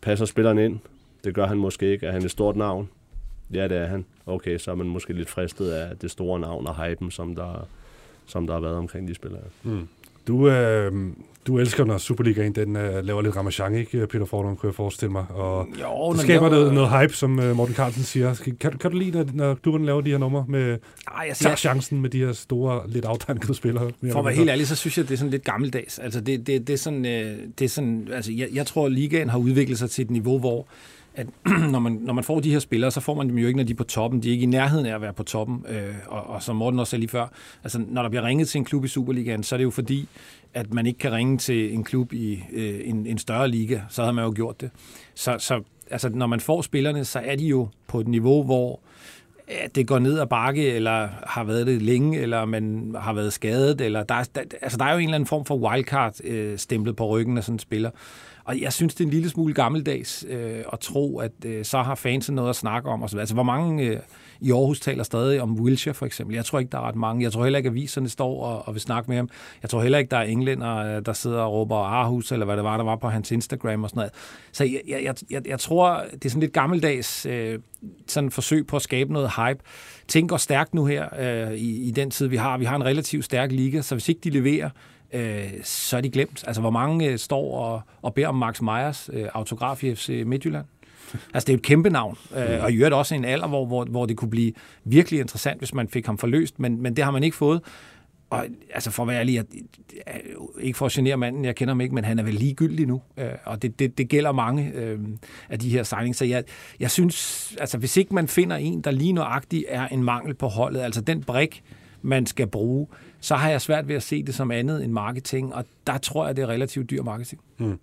passer 0.00 0.26
spilleren 0.26 0.58
ind? 0.58 0.78
Det 1.24 1.34
gør 1.34 1.46
han 1.46 1.58
måske 1.58 1.92
ikke. 1.92 2.06
Er 2.06 2.12
han 2.12 2.24
et 2.24 2.30
stort 2.30 2.56
navn? 2.56 2.88
Ja, 3.54 3.68
det 3.68 3.76
er 3.76 3.86
han. 3.86 4.04
Okay, 4.26 4.58
så 4.58 4.70
er 4.70 4.74
man 4.74 4.86
måske 4.86 5.12
lidt 5.12 5.28
fristet 5.28 5.70
af 5.70 5.96
det 5.96 6.10
store 6.10 6.40
navn 6.40 6.66
og 6.66 6.86
hypen, 6.86 7.10
som 7.10 7.34
der, 7.34 7.68
som 8.26 8.46
der 8.46 8.54
har 8.54 8.60
været 8.60 8.76
omkring 8.76 9.08
de 9.08 9.14
spillere. 9.14 9.42
Mm. 9.62 9.88
Du, 10.28 10.48
øh, 10.48 10.92
du 11.46 11.58
elsker, 11.58 11.84
når 11.84 11.98
Superligaen 11.98 12.52
den, 12.52 12.76
uh, 12.76 12.82
laver 13.02 13.22
lidt 13.22 13.36
ramachan, 13.36 13.74
ikke, 13.74 14.06
Peter 14.06 14.24
Fordum, 14.24 14.56
kunne 14.56 14.68
jeg 14.68 14.74
forestille 14.74 15.12
mig. 15.12 15.24
Og 15.30 15.66
jo, 15.80 16.12
det 16.12 16.20
skaber 16.20 16.48
laver... 16.48 16.50
noget, 16.50 16.74
noget 16.74 17.00
hype, 17.00 17.14
som 17.14 17.38
uh, 17.38 17.56
Morten 17.56 17.74
Carlsen 17.74 18.02
siger. 18.02 18.54
Kan, 18.60 18.72
kan 18.78 18.90
du 18.90 18.98
lide, 18.98 19.10
når, 19.10 19.26
når 19.34 19.54
klubberne 19.54 19.86
laver 19.86 20.00
de 20.00 20.10
her 20.10 20.18
numre 20.18 20.44
med 20.48 20.78
Ej, 21.16 21.24
jeg 21.28 21.36
tager 21.36 21.56
chancen 21.56 22.00
med 22.00 22.10
de 22.10 22.18
her 22.18 22.32
store, 22.32 22.90
lidt 22.90 23.04
aftankede 23.04 23.54
spillere? 23.54 23.90
For 24.12 24.18
at 24.18 24.24
være 24.24 24.34
helt 24.34 24.50
ærlig, 24.50 24.66
så 24.66 24.76
synes 24.76 24.98
jeg, 24.98 25.08
det 25.08 25.14
er 25.14 25.18
sådan 25.18 25.30
lidt 25.30 25.44
gammeldags. 25.44 25.98
Altså, 25.98 26.20
det, 26.20 26.46
det, 26.46 26.66
det 26.66 26.72
er 26.72 26.78
sådan, 26.78 27.06
øh, 27.06 27.38
det 27.58 27.64
er 27.64 27.68
sådan 27.68 28.08
altså, 28.12 28.32
jeg, 28.32 28.48
jeg 28.52 28.66
tror, 28.66 28.86
at 28.86 28.92
ligaen 28.92 29.28
har 29.28 29.38
udviklet 29.38 29.78
sig 29.78 29.90
til 29.90 30.04
et 30.04 30.10
niveau, 30.10 30.38
hvor 30.38 30.66
at 31.18 31.26
når 31.72 31.78
man, 31.78 31.92
når 31.92 32.12
man 32.12 32.24
får 32.24 32.40
de 32.40 32.50
her 32.50 32.58
spillere, 32.58 32.90
så 32.90 33.00
får 33.00 33.14
man 33.14 33.28
dem 33.28 33.38
jo 33.38 33.46
ikke, 33.46 33.56
når 33.56 33.64
de 33.64 33.72
er 33.72 33.76
på 33.76 33.84
toppen. 33.84 34.22
De 34.22 34.28
er 34.28 34.32
ikke 34.32 34.42
i 34.42 34.46
nærheden 34.46 34.86
af 34.86 34.94
at 34.94 35.00
være 35.00 35.12
på 35.12 35.22
toppen. 35.22 35.64
Øh, 35.68 35.94
og, 36.06 36.26
og 36.26 36.42
som 36.42 36.56
Morten 36.56 36.80
også 36.80 36.90
sagde 36.90 37.00
lige 37.00 37.10
før, 37.10 37.26
altså 37.62 37.80
når 37.88 38.02
der 38.02 38.08
bliver 38.08 38.24
ringet 38.24 38.48
til 38.48 38.58
en 38.58 38.64
klub 38.64 38.84
i 38.84 38.88
Superligaen, 38.88 39.42
så 39.42 39.54
er 39.54 39.56
det 39.56 39.64
jo 39.64 39.70
fordi, 39.70 40.08
at 40.54 40.74
man 40.74 40.86
ikke 40.86 40.98
kan 40.98 41.12
ringe 41.12 41.38
til 41.38 41.74
en 41.74 41.84
klub 41.84 42.12
i 42.12 42.44
øh, 42.52 42.80
en, 42.84 43.06
en 43.06 43.18
større 43.18 43.48
liga. 43.48 43.80
Så 43.88 44.02
havde 44.02 44.14
man 44.14 44.24
jo 44.24 44.32
gjort 44.36 44.60
det. 44.60 44.70
Så, 45.14 45.36
så 45.38 45.62
altså, 45.90 46.08
når 46.08 46.26
man 46.26 46.40
får 46.40 46.62
spillerne, 46.62 47.04
så 47.04 47.18
er 47.24 47.36
de 47.36 47.46
jo 47.46 47.68
på 47.86 48.00
et 48.00 48.08
niveau, 48.08 48.42
hvor 48.42 48.80
at 49.48 49.74
det 49.74 49.86
går 49.86 49.98
ned 49.98 50.18
ad 50.18 50.26
bakke, 50.26 50.72
eller 50.72 51.08
har 51.26 51.44
været 51.44 51.66
det 51.66 51.82
længe, 51.82 52.18
eller 52.18 52.44
man 52.44 52.94
har 52.98 53.12
været 53.12 53.32
skadet, 53.32 53.80
eller 53.80 54.02
der 54.02 54.14
er, 54.14 54.24
der, 54.34 54.40
altså 54.62 54.78
der 54.78 54.84
er 54.84 54.92
jo 54.92 54.98
en 54.98 55.04
eller 55.04 55.14
anden 55.14 55.26
form 55.26 55.44
for 55.44 55.56
wildcard-stemplet 55.56 56.92
øh, 56.92 56.96
på 56.96 57.06
ryggen 57.06 57.38
af 57.38 57.44
sådan 57.44 57.54
en 57.54 57.58
spiller. 57.58 57.90
Og 58.48 58.60
jeg 58.60 58.72
synes, 58.72 58.94
det 58.94 59.04
er 59.04 59.04
en 59.04 59.10
lille 59.10 59.28
smule 59.28 59.54
gammeldags 59.54 60.24
øh, 60.28 60.64
at 60.72 60.80
tro, 60.80 61.18
at 61.18 61.32
øh, 61.44 61.64
så 61.64 61.82
har 61.82 61.94
fansen 61.94 62.34
noget 62.34 62.50
at 62.50 62.56
snakke 62.56 62.88
om. 62.88 63.02
Og 63.02 63.10
så, 63.10 63.18
altså, 63.18 63.34
hvor 63.34 63.42
mange 63.42 63.84
øh, 63.84 63.98
i 64.40 64.50
Aarhus 64.50 64.80
taler 64.80 65.02
stadig 65.02 65.40
om 65.40 65.60
Wilshire, 65.60 65.94
for 65.94 66.06
eksempel. 66.06 66.34
Jeg 66.34 66.44
tror 66.44 66.58
ikke, 66.58 66.70
der 66.72 66.78
er 66.78 66.88
ret 66.88 66.96
mange. 66.96 67.22
Jeg 67.22 67.32
tror 67.32 67.42
heller 67.42 67.56
ikke, 67.56 67.66
at 67.66 67.72
aviserne 67.72 68.08
står 68.08 68.44
og, 68.44 68.68
og 68.68 68.74
vil 68.74 68.80
snakke 68.80 69.10
med 69.10 69.16
ham. 69.16 69.28
Jeg 69.62 69.70
tror 69.70 69.82
heller 69.82 69.98
ikke, 69.98 70.10
der 70.10 70.16
er 70.16 70.22
englænder, 70.22 70.76
øh, 70.76 71.06
der 71.06 71.12
sidder 71.12 71.40
og 71.40 71.52
råber 71.52 71.76
Aarhus, 71.76 72.32
eller 72.32 72.46
hvad 72.46 72.56
det 72.56 72.64
var, 72.64 72.76
der 72.76 72.84
var 72.84 72.96
på 72.96 73.08
hans 73.08 73.30
Instagram 73.30 73.84
og 73.84 73.90
sådan 73.90 73.98
noget. 73.98 74.12
Så 74.52 74.64
jeg, 74.64 75.02
jeg, 75.02 75.14
jeg, 75.30 75.48
jeg 75.48 75.60
tror, 75.60 76.04
det 76.12 76.24
er 76.24 76.28
sådan 76.28 76.40
lidt 76.40 76.52
gammeldags 76.52 77.26
øh, 77.26 77.58
sådan 78.06 78.30
forsøg 78.30 78.66
på 78.66 78.76
at 78.76 78.82
skabe 78.82 79.12
noget 79.12 79.30
hype. 79.36 79.60
Tænk 80.08 80.30
går 80.30 80.36
stærkt 80.36 80.74
nu 80.74 80.84
her 80.84 81.08
øh, 81.18 81.54
i, 81.54 81.88
i 81.88 81.90
den 81.90 82.10
tid, 82.10 82.26
vi 82.26 82.36
har. 82.36 82.58
Vi 82.58 82.64
har 82.64 82.76
en 82.76 82.84
relativt 82.84 83.24
stærk 83.24 83.52
liga, 83.52 83.80
så 83.80 83.94
hvis 83.94 84.08
ikke 84.08 84.20
de 84.24 84.30
leverer, 84.30 84.70
øh, 85.12 85.50
så 85.64 85.96
er 85.96 86.00
de 86.00 86.10
glemt. 86.10 86.44
Altså, 86.46 86.60
hvor 86.60 86.70
mange 86.70 87.10
øh, 87.10 87.18
står 87.18 87.58
og, 87.58 87.80
og 88.02 88.14
beder 88.14 88.28
om 88.28 88.34
Max 88.34 88.60
Meyers 88.60 89.10
øh, 89.12 89.28
autograf 89.34 89.84
i 89.84 89.94
FC 89.94 90.22
Midtjylland? 90.26 90.64
Altså, 91.34 91.46
det 91.46 91.48
er 91.48 91.54
jo 91.54 91.58
et 91.58 91.62
kæmpe 91.62 91.90
navn, 91.90 92.18
øh, 92.36 92.64
og 92.64 92.72
i 92.72 92.76
øvrigt 92.76 92.94
også 92.94 93.14
en 93.14 93.24
alder, 93.24 93.48
hvor, 93.48 93.66
hvor, 93.66 93.84
hvor 93.84 94.06
det 94.06 94.16
kunne 94.16 94.30
blive 94.30 94.52
virkelig 94.84 95.20
interessant, 95.20 95.58
hvis 95.58 95.74
man 95.74 95.88
fik 95.88 96.06
ham 96.06 96.18
forløst, 96.18 96.58
men, 96.58 96.82
men 96.82 96.96
det 96.96 97.04
har 97.04 97.10
man 97.10 97.24
ikke 97.24 97.36
fået. 97.36 97.60
Og 98.30 98.46
altså 98.74 98.90
for 98.90 99.02
at 99.02 99.08
være 99.08 99.18
ærlig, 99.18 99.34
jeg, 99.34 99.44
ikke 100.60 100.78
for 100.78 100.86
at 100.86 100.92
genere 100.92 101.16
manden, 101.16 101.44
jeg 101.44 101.56
kender 101.56 101.74
ham 101.74 101.80
ikke, 101.80 101.94
men 101.94 102.04
han 102.04 102.18
er 102.18 102.22
vel 102.22 102.34
ligegyldig 102.34 102.86
nu, 102.86 103.02
øh, 103.16 103.28
og 103.44 103.62
det, 103.62 103.78
det, 103.78 103.98
det 103.98 104.08
gælder 104.08 104.32
mange 104.32 104.72
øh, 104.74 104.98
af 105.48 105.58
de 105.58 105.70
her 105.70 105.82
signings. 105.82 106.18
Så 106.18 106.24
jeg, 106.24 106.44
jeg 106.80 106.90
synes, 106.90 107.56
altså 107.60 107.78
hvis 107.78 107.96
ikke 107.96 108.14
man 108.14 108.28
finder 108.28 108.56
en, 108.56 108.80
der 108.80 108.90
lige 108.90 109.12
nøjagtigt 109.12 109.64
er 109.68 109.88
en 109.88 110.02
mangel 110.02 110.34
på 110.34 110.46
holdet, 110.46 110.80
altså 110.80 111.00
den 111.00 111.22
brik, 111.22 111.62
man 112.02 112.26
skal 112.26 112.46
bruge, 112.46 112.86
så 113.20 113.34
har 113.34 113.50
jeg 113.50 113.60
svært 113.60 113.88
ved 113.88 113.94
at 113.96 114.02
se 114.02 114.22
det 114.22 114.34
som 114.34 114.50
andet 114.50 114.84
end 114.84 114.92
marketing, 114.92 115.54
og 115.54 115.64
der 115.86 115.98
tror 115.98 116.26
jeg, 116.26 116.36
det 116.36 116.42
er 116.42 116.48
relativt 116.48 116.90
dyr 116.90 117.02
marketing. 117.02 117.40
Mm. 117.58 117.78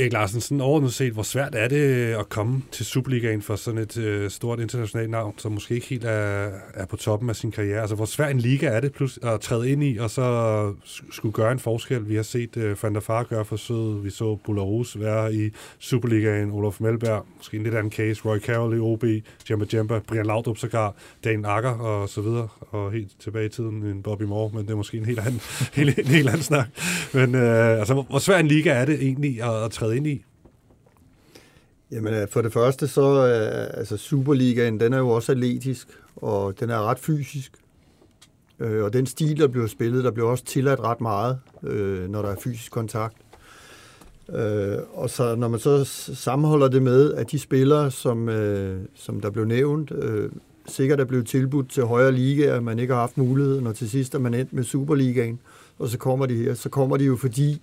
Erik 0.00 0.12
Larsen, 0.12 0.40
sådan 0.40 0.60
overordnet 0.60 0.94
set, 0.94 1.12
hvor 1.12 1.22
svært 1.22 1.54
er 1.54 1.68
det 1.68 1.76
øh, 1.76 2.18
at 2.18 2.28
komme 2.28 2.62
til 2.72 2.86
Superligaen 2.86 3.42
for 3.42 3.56
sådan 3.56 3.80
et 3.80 3.98
øh, 3.98 4.30
stort 4.30 4.60
internationalt 4.60 5.10
navn, 5.10 5.34
som 5.38 5.52
måske 5.52 5.74
ikke 5.74 5.86
helt 5.86 6.04
er, 6.04 6.50
er 6.74 6.86
på 6.86 6.96
toppen 6.96 7.30
af 7.30 7.36
sin 7.36 7.50
karriere? 7.50 7.80
Altså, 7.80 7.96
hvor 7.96 8.04
svært 8.04 8.30
en 8.30 8.38
liga 8.38 8.66
er 8.66 8.80
det 8.80 8.92
plus, 8.92 9.18
at 9.22 9.40
træde 9.40 9.70
ind 9.70 9.84
i, 9.84 9.98
og 9.98 10.10
så 10.10 10.74
skulle 11.10 11.32
gøre 11.32 11.52
en 11.52 11.58
forskel? 11.58 12.08
Vi 12.08 12.16
har 12.16 12.22
set 12.22 12.56
øh, 12.56 12.76
Van 12.82 12.94
der 12.94 13.00
Far 13.00 13.22
gøre 13.22 13.44
forsøget, 13.44 14.04
vi 14.04 14.10
så 14.10 14.38
Bularus 14.44 15.00
være 15.00 15.34
i 15.34 15.50
Superligaen, 15.78 16.50
Olof 16.50 16.80
Melberg, 16.80 17.26
måske 17.36 17.56
en 17.56 17.62
lidt 17.62 17.74
anden 17.74 17.92
case, 17.92 18.20
Roy 18.24 18.38
Carroll 18.38 18.76
i 18.76 18.80
OB, 18.80 19.04
Jamba 19.50 19.66
Jamba, 19.72 19.98
Brian 19.98 20.26
Laudrup 20.26 20.58
sågar, 20.58 20.94
Dan 21.24 21.44
Akker 21.44 21.70
og 21.70 22.08
så 22.08 22.20
videre, 22.20 22.48
og 22.60 22.92
helt 22.92 23.10
tilbage 23.20 23.46
i 23.46 23.48
tiden 23.48 23.82
en 23.82 24.02
Bobby 24.02 24.22
Moore, 24.22 24.50
men 24.54 24.62
det 24.64 24.70
er 24.70 24.76
måske 24.76 24.96
en 24.96 25.04
helt 25.04 25.18
anden, 25.18 25.40
helt, 25.78 25.98
en 25.98 26.06
helt 26.06 26.28
anden 26.28 26.42
snak. 26.42 26.68
Men 27.14 27.34
øh, 27.34 27.78
altså, 27.78 27.94
hvor, 27.94 28.02
hvor 28.02 28.18
svært 28.18 28.40
en 28.40 28.48
liga 28.48 28.70
er 28.70 28.84
det 28.84 29.02
egentlig 29.02 29.42
at, 29.42 29.64
at 29.64 29.70
træde 29.70 29.89
træde 29.90 29.96
ind 29.96 30.06
i? 30.06 30.24
Jamen, 31.90 32.14
øh, 32.14 32.28
for 32.28 32.42
det 32.42 32.52
første, 32.52 32.88
så 32.88 33.02
er 33.02 33.64
altså 33.64 33.96
Superligaen, 33.96 34.80
den 34.80 34.92
er 34.92 34.98
jo 34.98 35.08
også 35.08 35.32
atletisk, 35.32 35.88
og 36.16 36.60
den 36.60 36.70
er 36.70 36.88
ret 36.88 36.98
fysisk. 36.98 37.52
Øh, 38.60 38.84
og 38.84 38.92
den 38.92 39.06
stil, 39.06 39.38
der 39.38 39.48
bliver 39.48 39.66
spillet, 39.66 40.04
der 40.04 40.10
bliver 40.10 40.28
også 40.28 40.44
tilladt 40.44 40.80
ret 40.80 41.00
meget, 41.00 41.38
når 42.08 42.22
der 42.22 42.28
er 42.28 42.36
fysisk 42.36 42.72
kontakt. 42.72 43.16
og 44.94 45.10
så 45.10 45.34
når 45.34 45.48
man 45.48 45.60
så 45.60 45.84
sammenholder 46.14 46.68
det 46.68 46.82
med, 46.82 47.14
at 47.14 47.30
de 47.30 47.38
spillere, 47.38 47.90
som, 47.90 48.28
som 48.94 49.20
der 49.20 49.30
blev 49.30 49.44
nævnt, 49.44 49.92
sikkert 50.66 51.00
er 51.00 51.04
blevet 51.04 51.26
tilbudt 51.26 51.70
til 51.70 51.84
højere 51.84 52.12
ligaer, 52.12 52.60
man 52.60 52.78
ikke 52.78 52.94
har 52.94 53.00
haft 53.00 53.18
muligheden, 53.18 53.66
og 53.66 53.74
til 53.74 53.90
sidst 53.90 54.14
er 54.14 54.18
man 54.18 54.34
endt 54.34 54.52
med 54.52 54.64
Superligaen, 54.64 55.40
og 55.78 55.88
så 55.88 55.98
kommer 55.98 56.26
de 56.26 56.34
her. 56.34 56.54
Så 56.54 56.68
kommer 56.68 56.96
de 56.96 57.04
jo 57.04 57.16
fordi, 57.16 57.60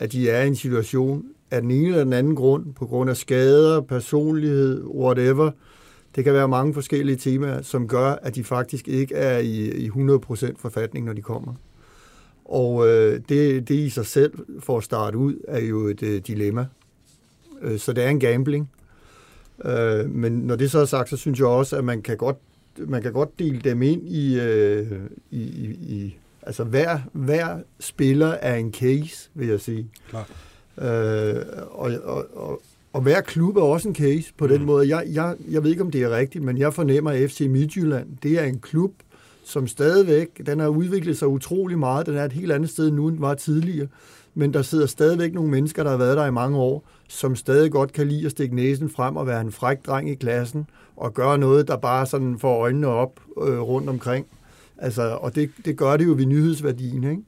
at 0.00 0.12
de 0.12 0.30
er 0.30 0.42
i 0.42 0.46
en 0.46 0.56
situation, 0.56 1.24
af 1.50 1.62
den 1.62 1.70
ene 1.70 1.86
eller 1.86 2.04
den 2.04 2.12
anden 2.12 2.34
grund, 2.34 2.74
på 2.74 2.86
grund 2.86 3.10
af 3.10 3.16
skader, 3.16 3.80
personlighed, 3.80 4.84
whatever. 4.84 5.50
Det 6.16 6.24
kan 6.24 6.34
være 6.34 6.48
mange 6.48 6.74
forskellige 6.74 7.16
temaer, 7.16 7.62
som 7.62 7.88
gør, 7.88 8.10
at 8.22 8.34
de 8.34 8.44
faktisk 8.44 8.88
ikke 8.88 9.14
er 9.14 9.38
i, 9.38 9.70
i 9.70 9.88
100% 9.88 10.52
forfatning, 10.58 11.06
når 11.06 11.12
de 11.12 11.22
kommer. 11.22 11.54
Og 12.44 12.88
øh, 12.88 13.20
det, 13.28 13.68
det 13.68 13.74
i 13.74 13.90
sig 13.90 14.06
selv, 14.06 14.32
for 14.60 14.78
at 14.78 14.84
starte 14.84 15.18
ud, 15.18 15.34
er 15.48 15.60
jo 15.60 15.86
et 15.86 16.02
øh, 16.02 16.22
dilemma. 16.26 16.66
Øh, 17.62 17.78
så 17.78 17.92
det 17.92 18.04
er 18.04 18.08
en 18.08 18.20
gambling. 18.20 18.70
Øh, 19.64 20.10
men 20.10 20.32
når 20.32 20.56
det 20.56 20.70
så 20.70 20.78
er 20.78 20.84
sagt, 20.84 21.10
så 21.10 21.16
synes 21.16 21.38
jeg 21.38 21.46
også, 21.46 21.76
at 21.76 21.84
man 21.84 22.02
kan 22.02 22.16
godt, 22.16 22.36
man 22.78 23.02
kan 23.02 23.12
godt 23.12 23.38
dele 23.38 23.60
dem 23.60 23.82
ind 23.82 24.08
i, 24.08 24.40
øh, 24.40 24.92
i, 25.30 25.40
i, 25.40 25.64
i 25.70 26.18
altså 26.42 26.64
hver, 26.64 26.98
hver 27.12 27.58
spiller 27.80 28.28
er 28.28 28.56
en 28.56 28.72
case, 28.72 29.30
vil 29.34 29.48
jeg 29.48 29.60
sige. 29.60 29.88
Klar. 30.08 30.28
Øh, 30.80 31.36
og, 31.70 31.90
og, 32.04 32.26
og, 32.34 32.62
Og 32.92 33.00
hver 33.02 33.20
klub 33.20 33.56
er 33.56 33.62
også 33.62 33.88
en 33.88 33.94
case 33.94 34.32
på 34.38 34.46
den 34.46 34.60
Mm. 34.60 34.66
måde. 34.66 34.88
Jeg, 34.96 35.04
jeg, 35.12 35.34
jeg 35.50 35.62
ved 35.62 35.70
ikke, 35.70 35.82
om 35.82 35.90
det 35.90 36.02
er 36.02 36.10
rigtigt, 36.16 36.44
men 36.44 36.58
jeg 36.58 36.74
fornemmer, 36.74 37.10
at 37.10 37.30
FC 37.30 37.40
Midtjylland, 37.50 38.06
det 38.22 38.32
er 38.40 38.44
en 38.44 38.58
klub, 38.58 38.92
som 39.44 39.66
stadigvæk, 39.66 40.46
den 40.46 40.60
har 40.60 40.68
udviklet 40.68 41.18
sig 41.18 41.28
utrolig 41.28 41.78
meget. 41.78 42.06
Den 42.06 42.16
er 42.16 42.24
et 42.24 42.32
helt 42.32 42.52
andet 42.52 42.70
sted 42.70 42.90
nu, 42.90 43.08
end 43.08 43.16
den 43.16 43.22
var 43.22 43.34
tidligere. 43.34 43.86
Men 44.34 44.54
der 44.54 44.62
sidder 44.62 44.86
stadigvæk 44.86 45.34
nogle 45.34 45.50
mennesker, 45.50 45.82
der 45.82 45.90
har 45.90 45.96
været 45.96 46.16
der 46.16 46.26
i 46.26 46.30
mange 46.30 46.58
år, 46.58 46.84
som 47.08 47.36
stadig 47.36 47.70
godt 47.70 47.92
kan 47.92 48.08
lide 48.08 48.24
at 48.26 48.30
stikke 48.30 48.54
næsen 48.56 48.90
frem 48.90 49.16
og 49.16 49.26
være 49.26 49.40
en 49.40 49.52
fræk 49.52 49.86
dreng 49.86 50.10
i 50.10 50.14
klassen, 50.14 50.66
og 50.96 51.14
gøre 51.14 51.38
noget, 51.38 51.68
der 51.68 51.76
bare 51.76 52.06
sådan 52.06 52.38
får 52.38 52.60
øjnene 52.60 52.86
op 52.86 53.20
øh, 53.42 53.60
rundt 53.60 53.88
omkring. 53.88 54.26
Altså, 54.78 55.02
og 55.02 55.34
det, 55.34 55.50
det 55.64 55.76
gør 55.76 55.96
det 55.96 56.06
jo 56.06 56.12
ved 56.16 56.26
nyhedsværdien, 56.26 57.04
ikke? 57.04 57.22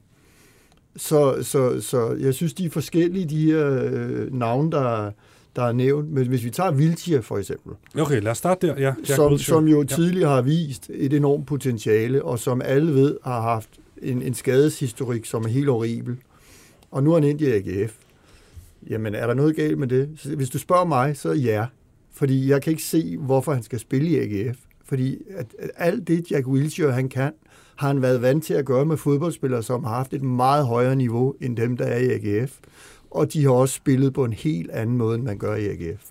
Så, 0.95 1.37
så, 1.41 1.81
så 1.81 2.11
jeg 2.19 2.33
synes, 2.33 2.53
de 2.53 2.65
er 2.65 2.69
forskellige, 2.69 3.25
de 3.25 3.45
her 3.45 3.89
øh, 3.91 4.33
navne, 4.33 4.71
der, 4.71 5.11
der 5.55 5.63
er 5.63 5.71
nævnt. 5.71 6.11
Men 6.11 6.27
hvis 6.27 6.43
vi 6.43 6.49
tager 6.49 6.71
Viltier 6.71 7.21
for 7.21 7.37
eksempel, 7.37 7.73
Okay, 7.99 8.21
lad 8.21 8.31
os 8.31 8.37
starte 8.37 8.67
der. 8.67 8.79
Ja, 8.79 8.93
som, 9.03 9.37
som 9.37 9.67
jo 9.67 9.83
tidligere 9.83 10.29
har 10.29 10.41
vist 10.41 10.89
et 10.93 11.13
enormt 11.13 11.47
potentiale, 11.47 12.23
og 12.23 12.39
som 12.39 12.61
alle 12.61 12.93
ved 12.93 13.17
har 13.23 13.41
haft 13.41 13.69
en, 14.01 14.21
en 14.21 14.33
skadeshistorik, 14.33 15.25
som 15.25 15.43
er 15.43 15.47
helt 15.47 15.69
horribel. 15.69 16.17
Og 16.91 17.03
nu 17.03 17.11
er 17.11 17.19
han 17.19 17.29
ind 17.29 17.41
i 17.41 17.51
AGF. 17.51 17.93
Jamen, 18.89 19.15
er 19.15 19.27
der 19.27 19.33
noget 19.33 19.55
galt 19.55 19.77
med 19.77 19.87
det? 19.87 20.09
Så 20.17 20.35
Hvis 20.35 20.49
du 20.49 20.59
spørger 20.59 20.85
mig, 20.85 21.17
så 21.17 21.31
ja. 21.31 21.65
Fordi 22.11 22.49
jeg 22.49 22.61
kan 22.61 22.71
ikke 22.71 22.83
se, 22.83 23.17
hvorfor 23.17 23.53
han 23.53 23.63
skal 23.63 23.79
spille 23.79 24.09
i 24.09 24.17
AGF. 24.17 24.57
Fordi 24.85 25.17
at, 25.37 25.45
at 25.59 25.69
alt 25.77 26.07
det, 26.07 26.31
Jack 26.31 26.47
Wilshere 26.47 26.91
han 26.91 27.09
kan, 27.09 27.31
har 27.75 27.87
han 27.87 28.01
været 28.01 28.21
vant 28.21 28.43
til 28.43 28.53
at 28.53 28.65
gøre 28.65 28.85
med 28.85 28.97
fodboldspillere, 28.97 29.63
som 29.63 29.83
har 29.83 29.95
haft 29.95 30.13
et 30.13 30.23
meget 30.23 30.65
højere 30.65 30.95
niveau 30.95 31.35
end 31.41 31.57
dem, 31.57 31.77
der 31.77 31.85
er 31.85 31.97
i 31.97 32.09
AGF. 32.09 32.57
Og 33.11 33.33
de 33.33 33.43
har 33.43 33.51
også 33.51 33.75
spillet 33.75 34.13
på 34.13 34.25
en 34.25 34.33
helt 34.33 34.71
anden 34.71 34.97
måde, 34.97 35.15
end 35.15 35.23
man 35.23 35.37
gør 35.37 35.55
i 35.55 35.67
AGF. 35.67 36.01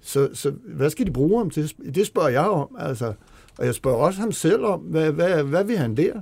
Så, 0.00 0.28
så 0.34 0.50
hvad 0.50 0.90
skal 0.90 1.06
de 1.06 1.10
bruge 1.10 1.38
ham 1.38 1.50
til? 1.50 1.74
Det 1.94 2.06
spørger 2.06 2.28
jeg 2.28 2.46
om. 2.46 2.76
Altså. 2.78 3.12
Og 3.58 3.66
jeg 3.66 3.74
spørger 3.74 3.98
også 3.98 4.20
ham 4.20 4.32
selv 4.32 4.64
om, 4.64 4.80
hvad, 4.80 5.12
hvad, 5.12 5.44
hvad 5.44 5.64
vil 5.64 5.78
han 5.78 5.96
der? 5.96 6.12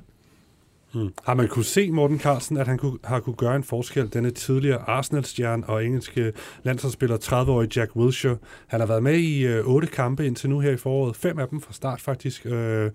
Hmm. 0.95 1.13
Har 1.25 1.35
man 1.35 1.49
kunne 1.49 1.65
se, 1.65 1.91
Morten 1.91 2.19
Carlsen, 2.19 2.57
at 2.57 2.67
han 2.67 2.79
kunne, 2.79 2.99
har 3.05 3.21
kunne 3.21 3.37
gøre 3.37 3.57
en 3.57 3.65
forskel, 3.65 4.13
denne 4.13 4.31
tidligere 4.31 4.79
Arsenal-stjerne 4.79 5.69
og 5.69 5.85
engelske 5.85 6.33
landsholdsspiller, 6.63 7.17
30-årige 7.17 7.81
Jack 7.81 7.97
Wilshere. 7.97 8.37
Han 8.67 8.81
har 8.81 8.87
været 8.87 9.03
med 9.03 9.19
i 9.19 9.47
øh, 9.47 9.67
otte 9.67 9.87
kampe 9.89 10.27
indtil 10.27 10.51
nu 10.51 10.61
her 10.61 10.71
i 10.71 10.77
foråret. 10.77 11.17
Fem 11.17 11.39
af 11.39 11.49
dem 11.49 11.61
fra 11.61 11.73
start 11.73 12.01
faktisk. 12.01 12.47
Øh, 12.47 12.91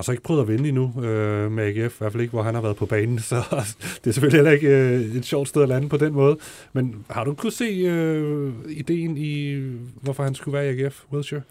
har 0.00 0.04
så 0.04 0.12
ikke 0.12 0.22
prøvet 0.22 0.40
at 0.40 0.48
vinde 0.48 0.68
endnu 0.68 1.04
øh, 1.04 1.52
med 1.52 1.64
AGF, 1.64 1.94
i 1.94 1.98
hvert 1.98 2.12
fald 2.12 2.20
ikke, 2.20 2.30
hvor 2.30 2.42
han 2.42 2.54
har 2.54 2.62
været 2.62 2.76
på 2.76 2.86
banen, 2.86 3.18
så 3.30 3.36
det 4.04 4.06
er 4.06 4.12
selvfølgelig 4.12 4.38
heller 4.38 4.50
ikke 4.50 4.68
øh, 4.68 5.16
et 5.16 5.24
sjovt 5.24 5.48
sted 5.48 5.62
at 5.62 5.68
lande 5.68 5.88
på 5.88 5.96
den 5.96 6.12
måde. 6.12 6.38
Men 6.72 7.04
har 7.10 7.24
du 7.24 7.34
kunne 7.34 7.52
se 7.52 7.64
øh, 7.64 8.52
ideen 8.68 9.16
i, 9.16 9.54
hvorfor 10.02 10.22
han 10.22 10.34
skulle 10.34 10.58
være 10.58 10.74
i 10.74 10.82
AGF, 10.82 11.04
Wilshere? 11.12 11.42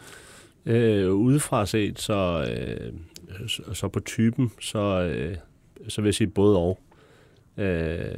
Øh, 0.66 1.14
udefra 1.14 1.66
set, 1.66 2.00
så, 2.00 2.48
øh, 2.52 2.94
så, 3.48 3.74
så 3.74 3.88
på 3.88 4.00
typen, 4.00 4.52
så, 4.60 4.80
øh, 4.80 5.36
så 5.88 6.02
vil 6.02 6.08
jeg 6.08 6.16
sige 6.16 6.28
både 6.28 6.58
og. 6.58 6.80
Øh, 7.58 8.18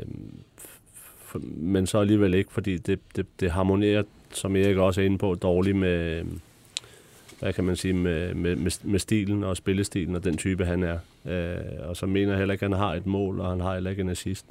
for, 1.25 1.39
men 1.57 1.87
så 1.87 1.99
alligevel 1.99 2.33
ikke, 2.33 2.53
fordi 2.53 2.77
det, 2.77 2.99
det, 3.15 3.25
det 3.39 3.51
harmonerer, 3.51 4.03
som 4.33 4.55
Erik 4.55 4.77
også 4.77 5.01
er 5.01 5.05
inde 5.05 5.17
på, 5.17 5.35
dårligt 5.35 5.77
med, 5.77 6.23
hvad 7.41 7.53
kan 7.53 7.63
man 7.63 7.75
sige, 7.75 7.93
med, 7.93 8.33
med, 8.33 8.55
med, 8.83 8.99
stilen 8.99 9.43
og 9.43 9.57
spillestilen 9.57 10.15
og 10.15 10.23
den 10.23 10.37
type, 10.37 10.65
han 10.65 10.83
er. 10.83 10.97
Øh, 11.25 11.89
og 11.89 11.97
så 11.97 12.05
mener 12.05 12.31
jeg 12.31 12.37
heller 12.37 12.53
ikke, 12.53 12.65
at 12.65 12.71
han 12.71 12.79
har 12.79 12.93
et 12.93 13.05
mål, 13.05 13.39
og 13.39 13.49
han 13.49 13.59
har 13.59 13.73
heller 13.73 13.89
ikke 13.89 14.01
en 14.01 14.09
assist 14.09 14.45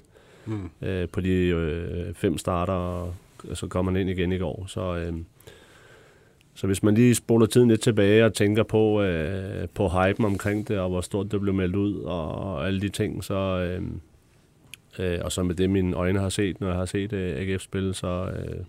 Mm. 0.47 0.71
øh, 0.83 1.09
på 1.09 1.21
de 1.21 1.31
øh, 1.31 2.15
fem 2.15 2.39
starter, 2.39 2.73
og 2.73 3.15
så 3.55 3.67
kommer 3.67 3.93
han 3.93 4.01
ind 4.01 4.11
igen 4.11 4.33
i 4.33 4.39
går. 4.39 4.65
Så, 4.69 4.97
øh, 4.97 5.13
så 6.55 6.67
hvis 6.67 6.83
man 6.83 6.95
lige 6.95 7.15
spoler 7.15 7.47
tiden 7.47 7.69
lidt 7.69 7.81
tilbage 7.81 8.25
og 8.25 8.35
tænker 8.35 8.63
på, 8.63 9.03
øh, 9.03 9.69
på 9.75 9.89
hypen 9.89 10.25
omkring 10.25 10.69
det, 10.69 10.79
og 10.79 10.89
hvor 10.89 11.01
stort 11.01 11.33
det 11.33 11.41
blev 11.41 11.55
meldt 11.55 11.77
ud, 11.77 12.01
og, 12.01 12.35
og 12.35 12.67
alle 12.67 12.81
de 12.81 12.89
ting, 12.89 13.25
så, 13.25 13.35
øh, 13.35 13.83
øh, 14.99 15.19
og 15.25 15.33
så 15.33 15.43
med 15.43 15.55
det, 15.55 15.71
mine 15.71 15.97
øjne 15.97 16.21
har 16.21 16.29
set, 16.29 16.61
når 16.61 16.69
jeg 16.69 16.77
har 16.77 16.85
set 16.85 17.13
øh, 17.13 17.37
AGF 17.37 17.63
spille, 17.63 17.95
så, 17.95 18.31
øh, 18.37 18.65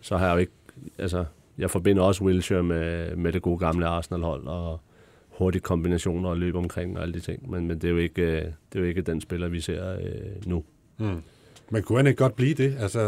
så 0.00 0.16
har 0.16 0.26
jeg 0.26 0.34
jo 0.34 0.38
ikke, 0.38 0.52
altså, 0.98 1.24
jeg 1.58 1.70
forbinder 1.70 2.02
også 2.02 2.24
Wilshere 2.24 2.62
med, 2.62 3.16
med 3.16 3.32
det 3.32 3.42
gode 3.42 3.58
gamle 3.58 3.86
Arsenal-hold, 3.86 4.46
og 4.46 4.80
hurtige 5.28 5.62
kombinationer 5.62 6.28
og 6.28 6.36
løb 6.38 6.54
omkring 6.54 6.96
og 6.96 7.02
alle 7.02 7.14
de 7.14 7.20
ting, 7.20 7.50
men, 7.50 7.66
men 7.68 7.76
det, 7.78 7.84
er 7.84 7.90
jo 7.92 7.96
ikke, 7.98 8.22
øh, 8.22 8.42
det 8.42 8.44
er 8.74 8.78
jo 8.80 8.84
ikke 8.84 9.02
den 9.02 9.20
spiller, 9.20 9.48
vi 9.48 9.60
ser 9.60 9.92
øh, 9.92 10.46
nu. 10.46 10.64
Mm. 10.98 11.22
Men 11.70 11.82
kunne 11.82 11.98
han 11.98 12.06
ikke 12.06 12.18
godt 12.18 12.36
blive 12.36 12.54
det? 12.54 12.76
Altså, 12.80 13.00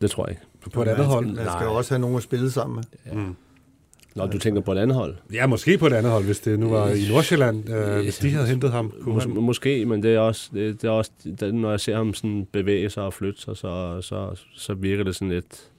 Det 0.00 0.10
tror 0.10 0.26
jeg 0.26 0.30
ikke. 0.30 0.70
på 0.74 0.82
et 0.82 0.88
andet 0.88 1.06
hold? 1.06 1.26
Man 1.26 1.34
skal 1.34 1.46
Nej. 1.46 1.64
jo 1.64 1.74
også 1.74 1.94
have 1.94 2.00
nogen 2.00 2.16
at 2.16 2.22
spille 2.22 2.50
sammen 2.50 2.74
med. 2.76 2.82
Ja. 3.06 3.18
Mm. 3.18 3.34
Når 4.14 4.26
du 4.26 4.38
tænker 4.38 4.60
på 4.60 4.72
et 4.72 4.78
andet 4.78 4.96
hold. 4.96 5.14
Ja, 5.32 5.46
måske 5.46 5.78
på 5.78 5.86
et 5.86 5.92
andet 5.92 6.12
hold, 6.12 6.24
hvis 6.24 6.40
det 6.40 6.58
nu 6.58 6.68
var 6.70 6.88
i 6.88 7.08
Nordsjælland. 7.10 7.70
Øh, 7.70 8.02
hvis 8.02 8.18
de 8.18 8.30
havde 8.30 8.46
hentet 8.46 8.70
ham, 8.70 8.92
kunne 9.02 9.16
Mås- 9.16 9.20
han... 9.32 9.42
måske, 9.42 9.86
men 9.86 10.02
det 10.02 10.14
er 10.14 10.18
også, 10.18 10.50
det, 10.54 10.82
det 10.82 10.88
er 10.88 10.92
også 10.92 11.10
det, 11.40 11.54
når 11.54 11.70
jeg 11.70 11.80
ser 11.80 11.96
ham 11.96 12.14
sådan 12.14 12.46
bevæge 12.52 12.90
sig 12.90 13.02
og 13.02 13.12
flytte 13.14 13.40
sig, 13.40 13.56
så, 13.56 14.00
så, 14.00 14.40
så 14.54 14.74
virker 14.74 15.04
det 15.04 15.14
sådan 15.14 15.28
lidt 15.30 15.70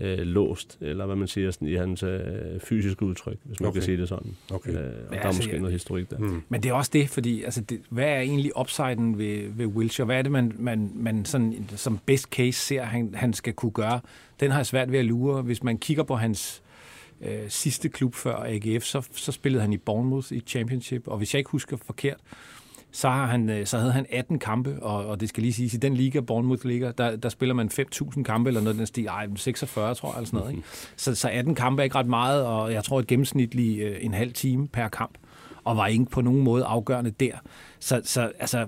øh, 0.00 0.18
låst, 0.18 0.78
eller 0.80 1.06
hvad 1.06 1.16
man 1.16 1.28
siger, 1.28 1.50
sådan, 1.50 1.68
i 1.68 1.74
hans 1.74 2.02
øh, 2.02 2.20
fysiske 2.60 3.02
udtryk, 3.02 3.36
hvis 3.44 3.60
man 3.60 3.66
Okay. 3.68 3.74
kan 3.74 3.82
sige 3.84 3.96
det 3.96 4.08
sådan. 4.08 4.36
Okay. 4.52 4.70
Øh, 4.70 4.76
og 4.76 4.82
Ja, 4.84 4.90
der 4.90 5.22
er 5.22 5.26
altså, 5.26 5.38
måske 5.38 5.52
jeg- 5.52 5.60
noget 5.60 5.72
historik 5.72 6.10
der. 6.10 6.18
Mm. 6.18 6.42
Men 6.48 6.62
det 6.62 6.68
er 6.68 6.72
også 6.72 6.90
det, 6.92 7.08
fordi 7.10 7.42
altså 7.42 7.60
det, 7.60 7.80
hvad 7.90 8.04
er 8.04 8.20
egentlig 8.20 8.52
upsiden 8.60 9.18
ved, 9.18 9.48
ved 9.52 9.66
Wilshere? 9.66 10.04
Hvad 10.06 10.18
er 10.18 10.22
det, 10.22 10.32
man, 10.32 10.52
man, 10.58 10.90
man 10.94 11.24
sådan, 11.24 11.68
som 11.76 11.98
best 12.06 12.24
case 12.28 12.60
ser, 12.60 12.82
han, 12.82 13.10
han 13.14 13.32
skal 13.32 13.52
kunne 13.52 13.72
gøre? 13.72 14.00
Den 14.40 14.50
har 14.50 14.58
jeg 14.58 14.66
svært 14.66 14.92
ved 14.92 14.98
at 14.98 15.04
lure. 15.04 15.42
Hvis 15.42 15.62
man 15.62 15.78
kigger 15.78 16.02
på 16.02 16.16
hans 16.16 16.62
øh, 17.22 17.38
sidste 17.48 17.88
klub 17.88 18.14
før 18.14 18.36
AGF, 18.36 18.84
så, 18.84 19.08
så 19.12 19.32
spillede 19.32 19.62
han 19.62 19.72
i 19.72 19.76
Bournemouth 19.76 20.32
i 20.32 20.40
Championship, 20.40 21.02
og 21.08 21.18
hvis 21.18 21.34
jeg 21.34 21.38
ikke 21.38 21.50
husker 21.50 21.76
forkert, 21.76 22.16
så, 22.90 23.08
har 23.08 23.26
han, 23.26 23.50
øh, 23.50 23.66
så 23.66 23.78
havde 23.78 23.92
han 23.92 24.06
18 24.10 24.38
kampe, 24.38 24.82
og, 24.82 25.06
og 25.06 25.20
det 25.20 25.28
skal 25.28 25.42
lige 25.42 25.52
siges, 25.52 25.74
i 25.74 25.76
den 25.76 25.94
liga, 25.94 26.20
Bournemouth 26.20 26.66
ligger, 26.66 26.92
der, 26.92 27.16
der 27.16 27.28
spiller 27.28 27.54
man 27.54 27.70
5.000 27.72 28.22
kampe, 28.22 28.50
eller 28.50 28.60
noget 28.60 28.78
den 28.78 28.86
stil, 28.86 29.06
ej, 29.06 29.28
46 29.36 29.94
tror 29.94 30.08
jeg, 30.08 30.16
eller 30.16 30.26
sådan 30.26 30.38
noget. 30.38 30.52
Ikke? 30.52 30.68
Så, 30.96 31.14
så 31.14 31.28
18 31.28 31.54
kampe 31.54 31.82
er 31.82 31.84
ikke 31.84 31.96
ret 31.96 32.06
meget, 32.06 32.44
og 32.44 32.72
jeg 32.72 32.84
tror 32.84 32.98
et 33.00 33.06
gennemsnitligt 33.06 33.82
øh, 33.82 33.96
en 34.00 34.14
halv 34.14 34.32
time 34.32 34.68
per 34.68 34.88
kamp, 34.88 35.18
og 35.64 35.76
var 35.76 35.86
ikke 35.86 36.04
på 36.04 36.20
nogen 36.20 36.42
måde 36.42 36.64
afgørende 36.64 37.10
der. 37.10 37.32
Så, 37.80 38.00
så 38.04 38.32
altså, 38.38 38.66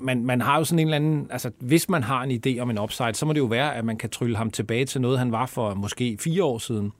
man, 0.00 0.24
man 0.24 0.40
har 0.40 0.58
jo 0.58 0.64
sådan 0.64 0.78
en 0.78 0.86
eller 0.86 0.96
anden, 0.96 1.26
altså 1.30 1.50
hvis 1.58 1.88
man 1.88 2.02
har 2.02 2.22
en 2.22 2.40
idé 2.46 2.60
om 2.60 2.70
en 2.70 2.78
upside, 2.78 3.14
så 3.14 3.26
må 3.26 3.32
det 3.32 3.40
jo 3.40 3.44
være, 3.44 3.74
at 3.76 3.84
man 3.84 3.96
kan 3.96 4.10
trylle 4.10 4.36
ham 4.36 4.50
tilbage 4.50 4.84
til 4.84 5.00
noget, 5.00 5.18
han 5.18 5.32
var 5.32 5.46
for 5.46 5.74
måske 5.74 6.18
fire 6.20 6.44
år 6.44 6.58
siden. 6.58 6.92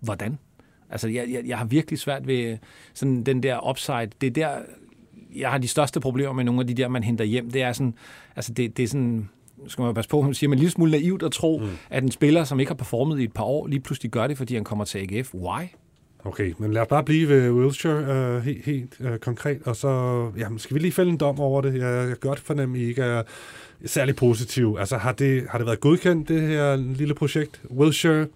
Hvordan? 0.00 0.38
Altså, 0.90 1.08
jeg, 1.08 1.26
jeg, 1.30 1.42
jeg 1.46 1.58
har 1.58 1.64
virkelig 1.64 1.98
svært 1.98 2.26
ved 2.26 2.58
sådan 2.94 3.22
den 3.22 3.42
der 3.42 3.70
upside. 3.70 4.10
Det 4.20 4.26
er 4.26 4.30
der, 4.30 4.50
jeg 5.36 5.50
har 5.50 5.58
de 5.58 5.68
største 5.68 6.00
problemer 6.00 6.32
med 6.32 6.44
nogle 6.44 6.60
af 6.60 6.66
de 6.66 6.74
der, 6.74 6.88
man 6.88 7.02
henter 7.04 7.24
hjem. 7.24 7.50
Det 7.50 7.62
er 7.62 7.72
sådan, 7.72 7.94
altså 8.36 8.52
det, 8.52 8.76
det 8.76 8.82
er 8.82 8.88
sådan, 8.88 9.28
skal 9.66 9.82
man 9.82 9.94
passe 9.94 10.10
på, 10.10 10.22
man 10.22 10.34
siger, 10.34 10.48
men 10.48 10.56
en 10.56 10.58
lille 10.58 10.72
smule 10.72 10.90
naivt 10.90 11.22
at 11.22 11.32
tro, 11.32 11.58
mm. 11.58 11.68
at 11.90 12.02
en 12.02 12.10
spiller, 12.10 12.44
som 12.44 12.60
ikke 12.60 12.70
har 12.70 12.76
performet 12.76 13.20
i 13.20 13.24
et 13.24 13.32
par 13.32 13.44
år, 13.44 13.66
lige 13.66 13.80
pludselig 13.80 14.10
gør 14.10 14.26
det, 14.26 14.36
fordi 14.36 14.54
han 14.54 14.64
kommer 14.64 14.84
til 14.84 14.98
AGF. 14.98 15.34
Why? 15.34 15.62
Okay, 16.24 16.54
men 16.58 16.72
lad 16.72 16.82
os 16.82 16.88
bare 16.88 17.04
blive 17.04 17.28
ved 17.28 17.50
Wilshere 17.50 18.36
uh, 18.36 18.42
helt, 18.42 18.64
helt 18.64 19.00
uh, 19.00 19.16
konkret, 19.16 19.62
og 19.64 19.76
så 19.76 19.90
jamen, 20.38 20.58
skal 20.58 20.74
vi 20.74 20.80
lige 20.80 20.92
fælde 20.92 21.10
en 21.10 21.16
dom 21.16 21.40
over 21.40 21.60
det. 21.60 21.74
Jeg, 21.74 21.98
jeg 21.98 22.06
kan 22.06 22.16
godt 22.20 22.40
fornemme, 22.40 22.78
at 22.78 22.84
I 22.84 22.88
ikke 22.88 23.02
er 23.02 23.22
særlig 23.84 24.16
positiv. 24.16 24.76
Altså, 24.78 24.96
har 24.96 25.12
det, 25.12 25.46
har 25.50 25.58
det 25.58 25.66
været 25.66 25.80
godkendt, 25.80 26.28
det 26.28 26.42
her 26.42 26.76
lille 26.76 27.14
projekt? 27.14 27.60
Wilshere, 27.70 28.26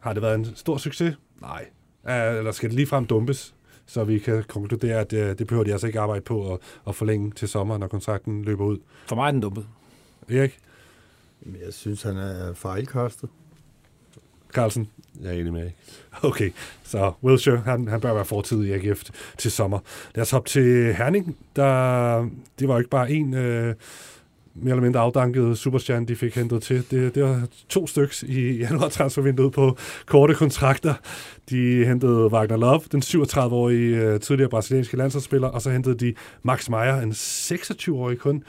har 0.00 0.12
det 0.12 0.22
været 0.22 0.34
en 0.34 0.46
stor 0.54 0.76
succes? 0.76 1.14
Nej. 1.40 1.64
Uh, 2.04 2.38
eller 2.38 2.52
skal 2.52 2.68
det 2.68 2.76
ligefrem 2.76 3.06
dumpes, 3.06 3.54
så 3.88 4.04
vi 4.04 4.18
kan 4.18 4.44
konkludere, 4.48 5.00
at 5.00 5.12
uh, 5.12 5.18
det 5.18 5.46
behøver 5.46 5.64
de 5.64 5.72
altså 5.72 5.86
ikke 5.86 6.00
arbejde 6.00 6.20
på 6.20 6.52
at, 6.52 6.58
at 6.88 6.94
forlænge 6.94 7.30
til 7.30 7.48
sommer, 7.48 7.78
når 7.78 7.86
kontrakten 7.86 8.44
løber 8.44 8.64
ud? 8.64 8.78
For 9.06 9.16
mig 9.16 9.26
er 9.26 9.30
den 9.30 9.40
dumpet. 9.40 9.66
Erik 10.28 10.58
Men 11.40 11.56
jeg 11.64 11.74
synes, 11.74 12.02
han 12.02 12.16
er 12.16 12.54
fejlkastet. 12.54 13.28
Carlsen? 14.52 14.88
Jeg 15.20 15.34
er 15.34 15.40
enig 15.40 15.52
med. 15.52 15.70
Okay, 16.22 16.52
så 16.84 17.12
Wilshere, 17.24 17.56
han, 17.56 17.88
han 17.88 18.00
bør 18.00 18.14
være 18.14 18.24
fortid 18.24 18.64
i 18.64 18.72
AGF 18.72 19.02
til 19.38 19.50
sommer. 19.50 19.78
Lad 20.14 20.22
os 20.22 20.30
hoppe 20.30 20.48
til 20.48 20.94
Herning. 20.94 21.36
Der, 21.56 22.28
det 22.58 22.68
var 22.68 22.74
jo 22.74 22.78
ikke 22.78 22.90
bare 22.90 23.10
en 23.10 23.34
øh, 23.34 23.74
mere 24.54 24.70
eller 24.70 24.82
mindre 24.82 25.00
afdankede 25.00 25.56
superstjerne, 25.56 26.06
de 26.06 26.16
fik 26.16 26.34
hentet 26.34 26.62
til. 26.62 26.90
Det, 26.90 27.14
det 27.14 27.22
var 27.22 27.46
to 27.68 27.86
styks 27.86 28.22
i 28.22 28.56
januar 28.56 28.88
transfervinduet 28.88 29.52
på 29.52 29.76
korte 30.06 30.34
kontrakter. 30.34 30.94
De 31.50 31.84
hentede 31.84 32.26
Wagner 32.26 32.56
Love, 32.56 32.80
den 32.92 33.02
37-årige 33.02 33.96
øh, 33.96 34.20
tidligere 34.20 34.50
brasilianske 34.50 34.96
landsholdsspiller, 34.96 35.48
og 35.48 35.62
så 35.62 35.70
hentede 35.70 35.94
de 35.94 36.14
Max 36.42 36.68
Meyer, 36.68 37.00
en 37.00 37.12
26-årig 37.12 38.18
kun, 38.18 38.42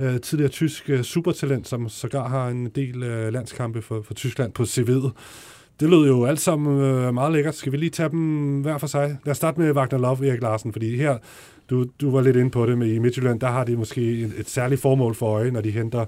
øh, 0.00 0.20
tidligere 0.20 0.50
tysk 0.50 0.90
øh, 0.90 1.02
supertalent, 1.02 1.68
som 1.68 1.88
sågar 1.88 2.28
har 2.28 2.48
en 2.48 2.66
del 2.66 3.02
øh, 3.02 3.32
landskampe 3.32 3.82
for, 3.82 4.02
for 4.02 4.14
Tyskland 4.14 4.52
på 4.52 4.62
CV'et. 4.62 5.10
Det 5.80 5.90
lød 5.90 6.06
jo 6.06 6.24
alt 6.24 6.40
sammen 6.40 6.80
øh, 6.80 7.14
meget 7.14 7.32
lækkert. 7.32 7.54
Skal 7.54 7.72
vi 7.72 7.76
lige 7.76 7.90
tage 7.90 8.08
dem 8.08 8.60
hver 8.60 8.78
for 8.78 8.86
sig? 8.86 9.18
Lad 9.24 9.30
os 9.30 9.36
starte 9.36 9.60
med 9.60 9.72
Wagner 9.72 9.98
Love, 9.98 10.28
Erik 10.28 10.42
Larsen, 10.42 10.72
fordi 10.72 10.96
her, 10.96 11.18
du, 11.70 11.86
du 12.00 12.10
var 12.10 12.20
lidt 12.20 12.36
inde 12.36 12.50
på 12.50 12.66
det 12.66 12.78
med 12.78 12.86
i 12.92 12.98
Midtjylland, 12.98 13.40
der 13.40 13.46
har 13.46 13.64
de 13.64 13.76
måske 13.76 14.20
et, 14.20 14.32
et 14.38 14.48
særligt 14.48 14.80
formål 14.80 15.14
for 15.14 15.26
øje, 15.26 15.50
når 15.50 15.60
de 15.60 15.70
henter 15.70 16.04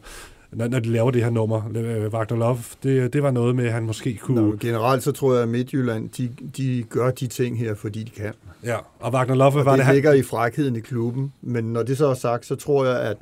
når, 0.53 0.69
når 0.69 0.79
de 0.79 0.89
laver 0.89 1.11
det 1.11 1.23
her 1.23 1.31
nummer. 1.31 1.71
Øh, 1.77 2.13
Wagner 2.13 2.37
Love, 2.37 2.59
det, 2.83 3.13
det 3.13 3.23
var 3.23 3.31
noget 3.31 3.57
med, 3.57 3.67
at 3.67 3.73
han 3.73 3.83
måske 3.83 4.15
kunne... 4.23 4.51
Nå, 4.51 4.57
generelt 4.61 5.03
så 5.03 5.13
tror 5.13 5.35
jeg, 5.35 5.43
at 5.43 5.49
Midtjylland, 5.49 6.09
de, 6.09 6.31
de 6.57 6.85
gør 6.91 7.11
de 7.11 7.27
ting 7.27 7.59
her, 7.59 7.75
fordi 7.75 8.03
de 8.03 8.11
kan. 8.11 8.33
Ja, 8.65 8.77
og 9.01 9.13
Wagner 9.13 9.35
Love, 9.35 9.59
Og 9.59 9.65
var 9.65 9.71
det 9.73 9.79
det, 9.79 9.87
han... 9.87 9.95
ligger 9.95 10.13
i 10.13 10.23
frækheden 10.23 10.77
i 10.77 10.81
klubben. 10.81 11.33
Men 11.43 11.65
når 11.65 11.83
det 11.83 11.99
så 11.99 12.07
er 12.07 12.15
sagt, 12.15 12.47
så 12.47 12.57
tror 12.57 12.85
jeg, 12.85 13.01
at 13.01 13.17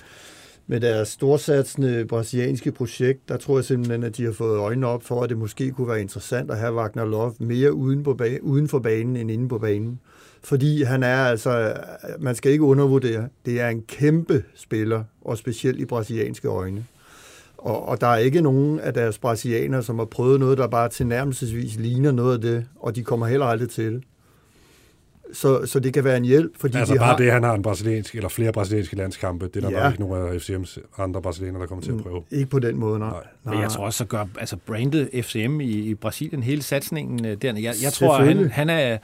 med 0.66 0.80
deres 0.80 1.08
storsatsende 1.08 2.04
brasilianske 2.08 2.72
projekt, 2.72 3.28
der 3.28 3.36
tror 3.36 3.58
jeg 3.58 3.64
simpelthen, 3.64 4.02
at 4.02 4.16
de 4.16 4.24
har 4.24 4.32
fået 4.32 4.58
øjnene 4.58 4.86
op 4.86 5.02
for, 5.02 5.22
at 5.22 5.30
det 5.30 5.38
måske 5.38 5.70
kunne 5.70 5.88
være 5.88 6.00
interessant 6.00 6.50
at 6.50 6.58
have 6.58 6.74
Wagner 6.74 7.04
Love 7.04 7.34
mere 7.38 7.72
uden, 7.72 8.02
på 8.04 8.16
ba- 8.22 8.40
uden 8.42 8.68
for 8.68 8.78
banen 8.78 9.16
end 9.16 9.30
inde 9.30 9.48
på 9.48 9.58
banen. 9.58 10.00
Fordi 10.44 10.82
han 10.82 11.02
er 11.02 11.16
altså, 11.16 11.74
man 12.18 12.34
skal 12.34 12.52
ikke 12.52 12.64
undervurdere, 12.64 13.28
det 13.46 13.60
er 13.60 13.68
en 13.68 13.82
kæmpe 13.82 14.44
spiller, 14.54 15.04
og 15.24 15.38
specielt 15.38 15.80
i 15.80 15.84
brasilianske 15.84 16.48
øjne. 16.48 16.84
Og, 17.58 17.88
og 17.88 18.00
der 18.00 18.06
er 18.06 18.16
ikke 18.16 18.40
nogen 18.40 18.80
af 18.80 18.94
deres 18.94 19.18
brasilianere, 19.18 19.82
som 19.82 19.98
har 19.98 20.04
prøvet 20.06 20.40
noget, 20.40 20.58
der 20.58 20.66
bare 20.66 20.88
tilnærmelsesvis 20.88 21.76
ligner 21.76 22.12
noget 22.12 22.34
af 22.34 22.40
det, 22.40 22.66
og 22.80 22.96
de 22.96 23.04
kommer 23.04 23.26
heller 23.26 23.46
aldrig 23.46 23.70
til 23.70 23.92
det. 23.92 24.02
Så, 25.32 25.66
så 25.66 25.80
det 25.80 25.94
kan 25.94 26.04
være 26.04 26.16
en 26.16 26.24
hjælp, 26.24 26.52
fordi 26.60 26.76
Altså 26.76 26.94
de 26.94 26.98
bare 26.98 27.08
har... 27.08 27.16
det, 27.16 27.32
han 27.32 27.42
har 27.42 27.54
en 27.54 27.62
brasiliansk, 27.62 28.14
eller 28.14 28.28
flere 28.28 28.52
brasilianske 28.52 28.96
landskampe, 28.96 29.48
det 29.54 29.64
er 29.64 29.70
der 29.70 29.76
Ja. 29.78 29.84
nok 29.84 29.92
ikke 29.92 30.02
nogen 30.04 30.28
af 30.34 30.36
FCM's 30.38 30.78
andre 31.02 31.22
brasilianere, 31.22 31.60
der 31.60 31.66
kommer 31.66 31.84
til 31.84 31.92
at 31.92 31.98
prøve. 32.02 32.22
Ikke 32.30 32.50
på 32.50 32.58
den 32.58 32.76
måde, 32.76 32.98
nej. 32.98 33.10
Nej. 33.10 33.54
Men 33.54 33.62
jeg 33.62 33.70
tror 33.70 33.84
også, 33.84 33.96
så 33.98 34.04
gør 34.04 34.24
altså 34.38 34.56
brandet 34.66 35.10
FCM 35.22 35.60
i, 35.60 35.64
i 35.70 35.94
Brasilien 35.94 36.42
hele 36.42 36.62
satsningen 36.62 37.24
øh, 37.26 37.36
dernede. 37.42 37.64
Jeg, 37.64 37.74
jeg 37.82 37.92
tror, 37.92 38.16
at 38.16 38.26
han, 38.26 38.50
han 38.50 38.70
er 38.70 38.98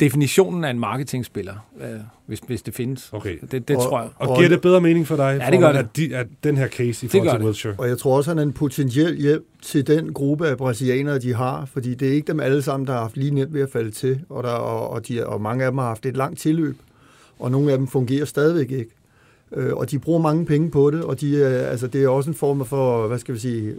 definitionen 0.00 0.64
af 0.64 0.70
en 0.70 0.78
marketingspiller, 0.78 1.54
øh, 1.80 1.86
hvis, 2.26 2.38
hvis 2.46 2.62
det 2.62 2.74
findes. 2.74 3.08
Okay. 3.12 3.36
Det, 3.50 3.68
det 3.68 3.76
Og- 3.76 3.82
tror 3.82 4.00
jeg. 4.00 4.08
Og, 4.16 4.28
Og- 4.28 4.36
giver 4.36 4.48
det 4.48 4.60
bedre 4.60 4.80
mening 4.80 5.06
for 5.06 5.16
dig, 5.16 5.38
Ja, 5.44 5.50
det 5.50 5.60
gør 5.60 5.72
det. 5.72 5.78
At, 5.78 5.96
de, 5.96 6.16
at 6.16 6.26
den 6.44 6.56
her 6.56 6.68
case 6.68 7.06
i 7.06 7.08
forhold 7.08 7.30
til 7.30 7.38
det. 7.38 7.44
Wiltshire? 7.44 7.74
Og 7.78 7.88
jeg 7.88 7.98
tror 7.98 8.16
også, 8.16 8.30
han 8.30 8.38
er 8.38 8.42
en 8.42 8.52
potentiel 8.52 9.16
hjælp 9.16 9.44
til 9.62 9.86
den 9.86 10.12
gruppe 10.12 10.48
af 10.48 10.56
brasilianere, 10.56 11.18
de 11.18 11.34
har, 11.34 11.64
fordi 11.64 11.94
det 11.94 12.08
er 12.08 12.12
ikke 12.12 12.26
dem 12.32 12.40
alle 12.40 12.62
sammen, 12.62 12.86
der 12.86 12.92
har 12.92 13.00
haft 13.00 13.16
lige 13.16 13.30
nemt 13.30 13.54
ved 13.54 13.62
at 13.62 13.70
falde 13.70 13.90
til, 13.90 14.20
og, 14.28 14.42
der, 14.42 14.50
og, 14.50 14.90
og, 14.90 15.08
de, 15.08 15.26
og 15.26 15.40
mange 15.40 15.64
af 15.64 15.70
dem 15.70 15.78
har 15.78 15.86
haft 15.88 16.06
et 16.06 16.16
langt 16.16 16.40
tilløb, 16.40 16.76
og 17.38 17.50
nogle 17.50 17.72
af 17.72 17.78
dem 17.78 17.86
fungerer 17.86 18.24
stadigvæk 18.24 18.70
ikke. 18.70 18.90
Øh, 19.52 19.72
og 19.74 19.90
de 19.90 19.98
bruger 19.98 20.20
mange 20.20 20.46
penge 20.46 20.70
på 20.70 20.90
det, 20.90 21.02
og 21.04 21.20
de, 21.20 21.42
er- 21.42 21.66
altså, 21.66 21.86
det 21.86 22.04
er 22.04 22.08
også 22.08 22.30
en 22.30 22.36
form 22.36 22.64
for, 22.64 23.06
hvad 23.08 23.18
skal 23.18 23.34
vi 23.34 23.38
sige, 23.40 23.74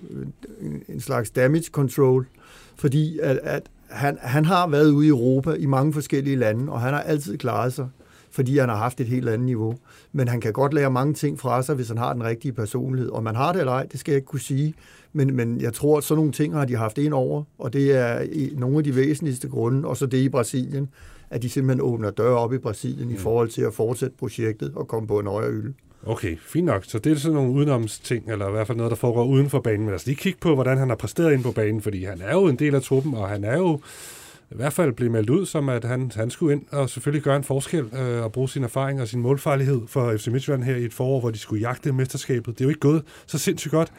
en, 0.61 0.83
en 0.89 0.99
slags 1.01 1.29
damage 1.29 1.63
control, 1.71 2.27
fordi 2.75 3.19
at, 3.21 3.39
at 3.43 3.61
han, 3.89 4.17
han 4.21 4.45
har 4.45 4.67
været 4.67 4.91
ude 4.91 5.05
i 5.05 5.09
Europa 5.09 5.53
i 5.53 5.65
mange 5.65 5.93
forskellige 5.93 6.35
lande, 6.35 6.71
og 6.71 6.81
han 6.81 6.93
har 6.93 7.01
altid 7.01 7.37
klaret 7.37 7.73
sig, 7.73 7.87
fordi 8.31 8.57
han 8.57 8.69
har 8.69 8.75
haft 8.75 9.01
et 9.01 9.07
helt 9.07 9.29
andet 9.29 9.45
niveau. 9.45 9.75
Men 10.11 10.27
han 10.27 10.41
kan 10.41 10.53
godt 10.53 10.73
lære 10.73 10.91
mange 10.91 11.13
ting 11.13 11.39
fra 11.39 11.63
sig, 11.63 11.75
hvis 11.75 11.87
han 11.87 11.97
har 11.97 12.13
den 12.13 12.23
rigtige 12.23 12.51
personlighed. 12.51 13.09
Og 13.09 13.23
man 13.23 13.35
har 13.35 13.51
det 13.51 13.59
eller 13.59 13.73
ej, 13.73 13.85
det 13.91 13.99
skal 13.99 14.11
jeg 14.11 14.17
ikke 14.17 14.27
kunne 14.27 14.39
sige. 14.39 14.73
Men, 15.13 15.35
men 15.35 15.61
jeg 15.61 15.73
tror, 15.73 15.97
at 15.97 16.03
sådan 16.03 16.19
nogle 16.19 16.31
ting 16.31 16.53
har 16.53 16.65
de 16.65 16.75
haft 16.75 16.97
ind 16.97 17.13
over, 17.13 17.43
og 17.57 17.73
det 17.73 17.95
er 17.95 18.25
nogle 18.57 18.77
af 18.77 18.83
de 18.83 18.95
væsentligste 18.95 19.49
grunde, 19.49 19.87
og 19.87 19.97
så 19.97 20.05
det 20.05 20.17
i 20.17 20.29
Brasilien, 20.29 20.89
at 21.29 21.41
de 21.41 21.49
simpelthen 21.49 21.81
åbner 21.81 22.11
døre 22.11 22.37
op 22.37 22.53
i 22.53 22.57
Brasilien 22.57 23.07
mm. 23.07 23.13
i 23.13 23.17
forhold 23.17 23.49
til 23.49 23.61
at 23.61 23.73
fortsætte 23.73 24.15
projektet 24.19 24.71
og 24.75 24.87
komme 24.87 25.07
på 25.07 25.19
en 25.19 25.27
højere 25.27 25.51
hylde. 25.51 25.73
Okay, 26.05 26.37
fint 26.39 26.65
nok. 26.65 26.83
Så 26.87 26.99
det 26.99 27.11
er 27.11 27.15
sådan 27.15 27.35
nogle 27.35 27.51
udenomsting, 27.51 28.31
eller 28.31 28.47
i 28.47 28.51
hvert 28.51 28.67
fald 28.67 28.77
noget, 28.77 28.89
der 28.89 28.95
foregår 28.95 29.25
uden 29.25 29.49
for 29.49 29.59
banen. 29.59 29.79
Men 29.79 29.87
lad 29.87 29.95
os 29.95 30.05
lige 30.05 30.15
kigge 30.15 30.39
på, 30.39 30.53
hvordan 30.53 30.77
han 30.77 30.89
har 30.89 30.95
præsteret 30.95 31.33
ind 31.33 31.43
på 31.43 31.51
banen, 31.51 31.81
fordi 31.81 32.03
han 32.03 32.21
er 32.21 32.33
jo 32.33 32.47
en 32.47 32.55
del 32.55 32.75
af 32.75 32.81
truppen, 32.81 33.13
og 33.13 33.29
han 33.29 33.43
er 33.43 33.57
jo 33.57 33.79
i 34.51 34.55
hvert 34.55 34.73
fald 34.73 34.93
blevet 34.93 35.11
meldt 35.11 35.29
ud 35.29 35.45
som, 35.45 35.69
at 35.69 35.83
han, 35.83 36.11
han 36.15 36.29
skulle 36.29 36.53
ind 36.55 36.65
og 36.71 36.89
selvfølgelig 36.89 37.23
gøre 37.23 37.35
en 37.35 37.43
forskel 37.43 37.85
øh, 37.93 38.23
og 38.23 38.31
bruge 38.31 38.49
sin 38.49 38.63
erfaring 38.63 39.01
og 39.01 39.07
sin 39.07 39.21
målfarlighed 39.21 39.81
for 39.87 40.17
FC 40.17 40.27
Midtjylland 40.27 40.63
her 40.63 40.75
i 40.75 40.85
et 40.85 40.93
forår, 40.93 41.19
hvor 41.19 41.31
de 41.31 41.37
skulle 41.37 41.61
jagte 41.61 41.91
mesterskabet. 41.91 42.53
Det 42.53 42.61
er 42.61 42.65
jo 42.65 42.69
ikke 42.69 42.79
gået 42.79 43.03
så 43.25 43.37
sindssygt 43.37 43.71
godt. 43.71 43.91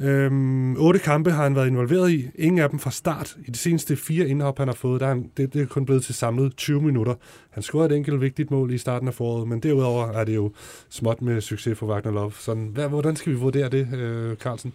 Øhm, 0.00 0.76
otte 0.76 0.98
kampe 0.98 1.30
har 1.30 1.42
han 1.42 1.54
været 1.54 1.66
involveret 1.66 2.10
i. 2.10 2.28
Ingen 2.34 2.58
af 2.58 2.70
dem 2.70 2.78
fra 2.78 2.90
start. 2.90 3.36
I 3.46 3.50
de 3.50 3.58
seneste 3.58 3.96
fire 3.96 4.28
indhop, 4.28 4.58
han 4.58 4.68
har 4.68 4.74
fået, 4.74 5.00
der 5.00 5.06
er 5.06 5.10
han, 5.10 5.30
det, 5.36 5.54
det 5.54 5.62
er 5.62 5.66
kun 5.66 5.84
blevet 5.84 6.04
til 6.04 6.14
samlet 6.14 6.56
20 6.56 6.82
minutter. 6.82 7.14
Han 7.50 7.62
scorede 7.62 7.90
et 7.90 7.96
enkelt 7.96 8.20
vigtigt 8.20 8.50
mål 8.50 8.72
i 8.72 8.78
starten 8.78 9.08
af 9.08 9.14
foråret, 9.14 9.48
men 9.48 9.60
derudover 9.60 10.06
er 10.06 10.24
det 10.24 10.34
jo 10.34 10.50
småt 10.88 11.22
med 11.22 11.40
succes 11.40 11.78
for 11.78 11.86
Wagner 11.86 12.12
Love. 12.12 12.32
Sådan, 12.32 12.70
hvad, 12.72 12.88
hvordan 12.88 13.16
skal 13.16 13.32
vi 13.32 13.38
vurdere 13.38 13.68
det, 13.68 13.88
øh, 13.94 14.36
Carlsen? 14.36 14.72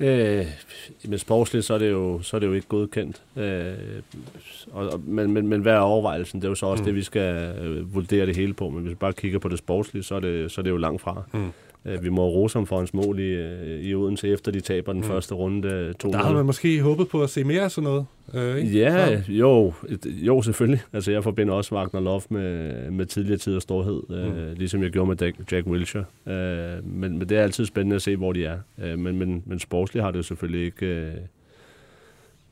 Øh, 0.00 0.46
men 1.08 1.18
sportsligt, 1.18 1.64
så 1.64 1.74
er 1.74 1.78
det 1.78 1.90
jo, 1.90 2.22
så 2.22 2.36
er 2.36 2.38
det 2.38 2.46
jo 2.46 2.52
ikke 2.52 2.66
godkendt. 2.66 3.22
Øh, 3.36 3.72
og, 4.72 4.88
og, 4.88 5.00
men, 5.04 5.32
men, 5.32 5.48
men 5.48 5.60
hvad 5.60 5.72
er 5.72 5.78
overvejelsen? 5.78 6.40
Det 6.40 6.46
er 6.46 6.50
jo 6.50 6.54
så 6.54 6.66
også 6.66 6.82
mm. 6.82 6.84
det, 6.84 6.94
vi 6.94 7.02
skal 7.02 7.58
øh, 7.58 7.94
vurdere 7.94 8.26
det 8.26 8.36
hele 8.36 8.54
på. 8.54 8.70
Men 8.70 8.82
hvis 8.82 8.90
vi 8.90 8.94
bare 8.94 9.12
kigger 9.12 9.38
på 9.38 9.48
det 9.48 9.58
sportslige, 9.58 10.02
så 10.02 10.14
er 10.14 10.20
det, 10.20 10.50
så 10.50 10.60
er 10.60 10.62
det 10.62 10.70
jo 10.70 10.76
langt 10.76 11.02
fra. 11.02 11.22
Mm. 11.32 11.50
Øh, 11.84 12.04
vi 12.04 12.08
må 12.08 12.28
rose 12.28 12.58
ham 12.58 12.66
for 12.66 12.78
hans 12.78 12.94
mål 12.94 13.18
i, 13.18 13.22
øh, 13.22 13.80
i 13.80 13.94
Odense, 13.94 14.28
efter 14.28 14.52
de 14.52 14.60
taber 14.60 14.92
den 14.92 15.00
Mm. 15.00 15.06
første 15.06 15.34
runde 15.34 15.68
øh, 15.68 15.94
2 15.94 16.10
Der 16.10 16.18
havde 16.18 16.34
man 16.34 16.46
måske 16.46 16.80
håbet 16.80 17.08
på 17.08 17.22
at 17.22 17.30
se 17.30 17.44
mere 17.44 17.62
af 17.62 17.70
sådan 17.70 17.84
noget. 17.90 18.06
Øh, 18.34 18.56
ikke? 18.56 18.78
Ja, 18.78 19.22
Så- 19.22 19.32
jo, 19.32 19.72
jo 20.06 20.42
selvfølgelig. 20.42 20.80
Altså 20.92 21.12
jeg 21.12 21.22
forbinder 21.24 21.54
også 21.54 21.74
Wagner 21.74 22.00
Love 22.00 22.22
med, 22.28 22.90
med 22.90 23.06
tidligere 23.06 23.38
tid 23.38 23.56
og 23.56 23.62
storhed, 23.62 24.02
mm. 24.08 24.14
øh, 24.14 24.56
ligesom 24.58 24.82
jeg 24.82 24.90
gjorde 24.90 25.08
med 25.08 25.16
Jack, 25.20 25.52
Jack 25.52 25.66
Wilshere. 25.66 26.04
Øh, 26.26 26.86
men, 26.86 27.18
men 27.18 27.28
det 27.28 27.38
er 27.38 27.42
altid 27.42 27.64
spændende 27.66 27.96
at 27.96 28.02
se, 28.02 28.16
hvor 28.16 28.32
de 28.32 28.44
er. 28.44 28.58
Øh, 28.82 28.98
men, 28.98 29.18
men, 29.18 29.42
men 29.46 29.58
sportsligt 29.58 30.04
har 30.04 30.10
det 30.10 30.18
jo 30.18 30.22
selvfølgelig 30.22 30.64
ikke 30.66 30.86
øh, 30.86 31.12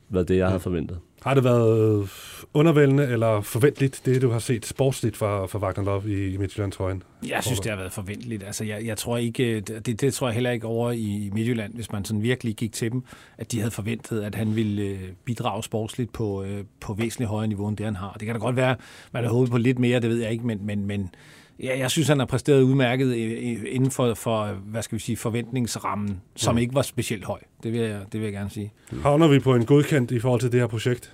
været 0.09 0.27
det, 0.27 0.37
jeg 0.37 0.47
havde 0.47 0.59
forventet. 0.59 0.97
Har 1.23 1.33
det 1.33 1.43
været 1.43 2.09
undervældende 2.53 3.07
eller 3.07 3.41
forventeligt, 3.41 4.01
det 4.05 4.21
du 4.21 4.29
har 4.29 4.39
set 4.39 4.65
sportsligt 4.65 5.17
fra, 5.17 5.45
fra 5.45 5.59
Wagner 5.59 5.83
Love 5.83 6.03
i, 6.07 6.33
i 6.33 6.37
Midtjylland-trøjen? 6.37 7.03
Jeg 7.27 7.43
synes, 7.43 7.59
det 7.59 7.71
har 7.71 7.77
været 7.77 7.91
forventeligt. 7.91 8.43
Altså, 8.43 8.63
jeg, 8.63 8.85
jeg 8.85 8.97
tror 8.97 9.17
ikke, 9.17 9.55
øh, 9.55 9.61
det, 9.61 10.01
det 10.01 10.13
tror 10.13 10.27
jeg 10.27 10.33
heller 10.33 10.51
ikke 10.51 10.67
over 10.67 10.91
i 10.91 11.29
Midtjylland, 11.33 11.73
hvis 11.73 11.91
man 11.91 12.05
sådan 12.05 12.23
virkelig 12.23 12.55
gik 12.55 12.73
til 12.73 12.91
dem, 12.91 13.03
at 13.37 13.51
de 13.51 13.59
havde 13.59 13.71
forventet, 13.71 14.21
at 14.21 14.35
han 14.35 14.55
ville 14.55 14.81
øh, 14.81 14.99
bidrage 15.25 15.63
sportsligt 15.63 16.13
på, 16.13 16.43
øh, 16.43 16.63
på 16.79 16.93
væsentligt 16.93 17.29
højere 17.29 17.47
niveau, 17.47 17.67
end 17.67 17.77
det 17.77 17.85
han 17.85 17.95
har. 17.95 18.13
Det 18.19 18.25
kan 18.25 18.35
da 18.35 18.39
godt 18.39 18.55
være, 18.55 18.75
man 19.11 19.23
har 19.23 19.31
håbet 19.31 19.51
på 19.51 19.57
lidt 19.57 19.79
mere, 19.79 19.99
det 19.99 20.09
ved 20.09 20.21
jeg 20.21 20.31
ikke, 20.31 20.47
men, 20.47 20.65
men, 20.65 20.85
men 20.85 21.09
ja, 21.63 21.79
jeg 21.79 21.91
synes, 21.91 22.07
han 22.07 22.19
har 22.19 22.25
præsteret 22.25 22.61
udmærket 22.61 23.15
i- 23.15 23.33
i- 23.51 23.67
inden 23.67 23.91
for, 23.91 24.13
for 24.13 24.45
hvad 24.65 24.81
skal 24.81 24.97
vi 24.97 25.01
sige, 25.03 25.17
forventningsrammen, 25.17 26.21
som 26.35 26.55
Mm. 26.55 26.59
ikke 26.59 26.75
var 26.75 26.81
specielt 26.81 27.25
høj. 27.25 27.39
Det 27.63 27.71
vil 27.73 27.79
jeg, 27.81 27.99
det 28.11 28.19
vil 28.19 28.21
jeg 28.25 28.33
gerne 28.33 28.49
sige. 28.49 28.71
Havner 29.01 29.27
vi 29.27 29.39
på 29.39 29.55
en 29.55 29.65
godkendt 29.65 30.11
i 30.11 30.19
forhold 30.19 30.41
til 30.41 30.51
det 30.51 30.59
her 30.59 30.67
projekt? 30.67 31.13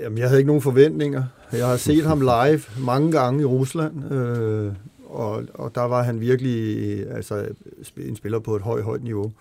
Jamen, 0.00 0.18
jeg 0.18 0.28
havde 0.28 0.40
ikke 0.40 0.46
nogen 0.46 0.62
forventninger. 0.62 1.24
Jeg 1.52 1.66
har 1.66 1.76
set 1.76 2.04
ham 2.06 2.20
live 2.20 2.60
mange 2.78 3.12
gange 3.12 3.42
i 3.42 3.44
Rusland, 3.44 4.12
øh, 4.12 4.72
og, 5.06 5.42
og 5.54 5.74
der 5.74 5.82
var 5.82 6.02
han 6.02 6.20
virkelig 6.20 6.76
øh, 6.78 7.16
altså, 7.16 7.48
en 7.96 8.16
spiller 8.16 8.38
på 8.38 8.56
et 8.56 8.62
højt, 8.62 8.84
højt 8.84 9.02
niveau. 9.04 9.32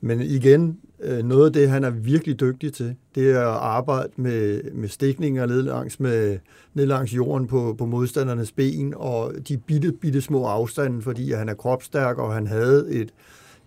Men 0.00 0.20
igen, 0.20 0.78
øh, 1.00 1.24
noget 1.24 1.46
af 1.46 1.52
det, 1.52 1.70
han 1.70 1.84
er 1.84 1.90
virkelig 1.90 2.40
dygtig 2.40 2.72
til, 2.72 2.94
det 3.14 3.30
er 3.30 3.40
at 3.40 3.60
arbejde 3.60 4.12
med, 4.16 4.62
med 4.72 4.88
stikninger 4.88 5.46
ned 5.46 5.62
langs, 5.62 6.00
med, 6.00 6.38
ned 6.74 6.86
langs 6.86 7.14
jorden 7.14 7.46
på, 7.46 7.74
på 7.78 7.86
modstandernes 7.86 8.52
ben, 8.52 8.94
og 8.96 9.32
de 9.48 9.56
bitte, 9.56 9.92
bitte 9.92 10.20
små 10.20 10.44
afstande, 10.44 11.02
fordi 11.02 11.32
han 11.32 11.48
er 11.48 11.54
kropstærk, 11.54 12.18
og 12.18 12.34
han 12.34 12.46
havde 12.46 12.86
et, 12.90 13.12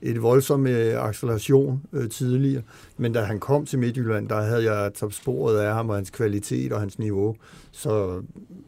et 0.02 0.22
voldsom 0.22 0.68
øh, 0.68 1.08
acceleration 1.08 1.82
øh, 1.94 2.10
tidligere. 2.10 2.62
Men 2.98 3.14
da 3.14 3.22
han 3.22 3.40
kom 3.40 3.66
til 3.66 3.80
Midtjylland, 3.80 4.30
der 4.30 4.42
havde 4.42 4.74
jeg 4.74 4.94
taget 4.94 5.14
sporet 5.14 5.58
af 5.58 5.74
ham 5.74 5.90
og 5.90 5.96
hans 5.96 6.10
kvalitet 6.10 6.72
og 6.72 6.80
hans 6.80 7.00
niveau. 7.00 7.36
Så, 7.72 8.22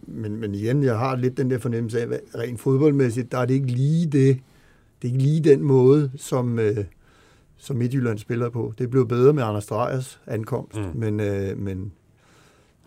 men, 0.08 0.36
men 0.36 0.56
igen, 0.56 0.84
jeg 0.84 0.98
har 0.98 1.16
lidt 1.16 1.38
den 1.38 1.50
der 1.50 1.58
fornemmelse 1.58 2.02
af, 2.02 2.08
at 2.34 2.40
rent 2.40 2.60
fodboldmæssigt, 2.60 3.32
der 3.32 3.38
er 3.38 3.46
det 3.46 3.54
ikke 3.54 3.68
lige 3.68 4.06
det. 4.06 4.40
Det 5.02 5.08
er 5.08 5.14
ikke 5.14 5.24
lige 5.24 5.40
den 5.40 5.62
måde, 5.62 6.12
som, 6.18 6.60
øh, 6.60 6.86
som 7.64 7.76
Midtjylland 7.76 8.18
spiller 8.20 8.50
på. 8.50 8.74
Det 8.78 8.90
blev 8.90 9.08
bedre 9.08 9.34
med 9.34 9.44
Anders 9.44 9.66
Drejers 9.66 10.20
ankomst, 10.28 10.78
Mm. 10.78 10.84
men, 10.94 11.20
øh, 11.20 11.58
men 11.58 11.92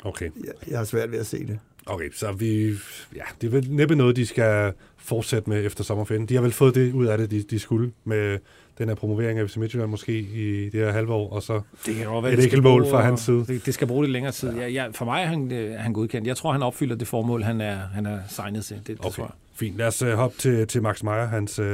Okay. 0.04 0.30
jeg, 0.44 0.52
jeg 0.70 0.78
har 0.78 0.84
svært 0.84 1.12
ved 1.12 1.18
at 1.18 1.26
se 1.26 1.46
det. 1.46 1.58
Okay, 1.86 2.10
så 2.14 2.32
vi, 2.32 2.68
ja, 3.16 3.22
det 3.40 3.46
er 3.46 3.50
vel 3.50 3.66
næppe 3.70 3.96
noget, 3.96 4.16
de 4.16 4.26
skal 4.26 4.72
fortsætte 4.96 5.50
med 5.50 5.66
efter 5.66 5.84
sommerferien. 5.84 6.26
De 6.26 6.34
har 6.34 6.42
vel 6.42 6.52
fået 6.52 6.74
det 6.74 6.92
ud 6.92 7.06
af 7.06 7.18
det, 7.18 7.30
de, 7.30 7.42
de 7.42 7.58
skulle 7.58 7.92
med 8.04 8.38
den 8.78 8.88
her 8.88 8.94
promovering 8.94 9.38
af 9.38 9.50
FC 9.50 9.56
Midtjylland 9.56 9.90
måske 9.90 10.18
i 10.18 10.64
det 10.70 10.80
her 10.80 10.90
halve 10.92 11.12
år, 11.12 11.30
og 11.32 11.42
så 11.42 11.60
Det 11.86 11.94
kan 11.94 12.06
godt 12.06 12.22
være, 12.24 12.32
Et 12.32 12.38
det 12.38 12.44
enkelt 12.44 12.62
mål 12.62 12.86
fra 12.90 13.00
hans 13.02 13.20
side. 13.20 13.44
Det, 13.46 13.66
det 13.66 13.74
skal 13.74 13.86
bruge 13.86 14.04
lidt 14.04 14.12
længere 14.12 14.32
tid. 14.32 14.52
Ja. 14.52 14.72
Jeg, 14.72 14.94
for 14.94 15.04
mig 15.04 15.22
er 15.22 15.26
han, 15.26 15.52
øh, 15.52 15.72
er 15.72 15.78
han 15.78 15.92
godkendt. 15.92 16.26
Jeg 16.28 16.36
tror, 16.36 16.52
han 16.52 16.62
opfylder 16.62 16.96
det 16.96 17.08
formål, 17.08 17.42
han 17.42 17.60
er, 17.60 17.76
han 17.76 18.06
er 18.06 18.18
signet 18.28 18.64
til. 18.64 18.76
Det, 18.76 18.86
det 18.86 18.96
Okay. 19.00 19.10
tror 19.10 19.24
jeg. 19.24 19.32
fint. 19.54 19.76
Lad 19.76 19.86
os 19.86 20.02
uh, 20.02 20.08
hoppe 20.08 20.38
til, 20.38 20.66
til 20.66 20.82
Max 20.82 21.02
Meyer, 21.02 21.26
hans 21.26 21.58
uh, 21.58 21.66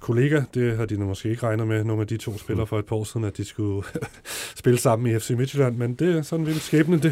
kollega. 0.00 0.42
Det 0.54 0.76
har 0.76 0.86
de 0.86 0.96
måske 0.96 1.30
ikke 1.30 1.42
regnet 1.42 1.66
med, 1.66 1.84
nogle 1.84 2.02
af 2.02 2.08
de 2.08 2.16
to 2.16 2.38
spillere 2.38 2.66
for 2.66 2.78
et 2.78 2.86
par 2.86 2.96
år 2.96 3.04
siden, 3.04 3.24
at 3.24 3.36
de 3.36 3.44
skulle 3.44 3.82
spille 4.60 4.78
sammen 4.78 5.14
i 5.14 5.18
FC 5.18 5.30
Midtjylland, 5.30 5.76
men 5.76 5.94
det 5.94 6.16
er 6.16 6.22
sådan 6.22 6.44
lidt 6.44 6.60
skæbne. 6.60 6.96
Det, 6.96 7.02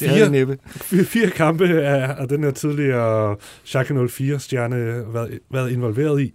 Det 0.00 0.10
fire, 0.10 0.30
næppe. 0.30 0.58
fire, 0.66 1.04
fire 1.04 1.30
kampe 1.30 1.68
af, 1.68 2.14
af 2.22 2.28
den 2.28 2.44
her 2.44 2.50
tidligere 2.50 3.36
Schalke 3.64 3.94
04-stjerne 3.94 4.76
været, 5.14 5.38
været 5.50 5.70
involveret 5.70 6.20
i. 6.20 6.34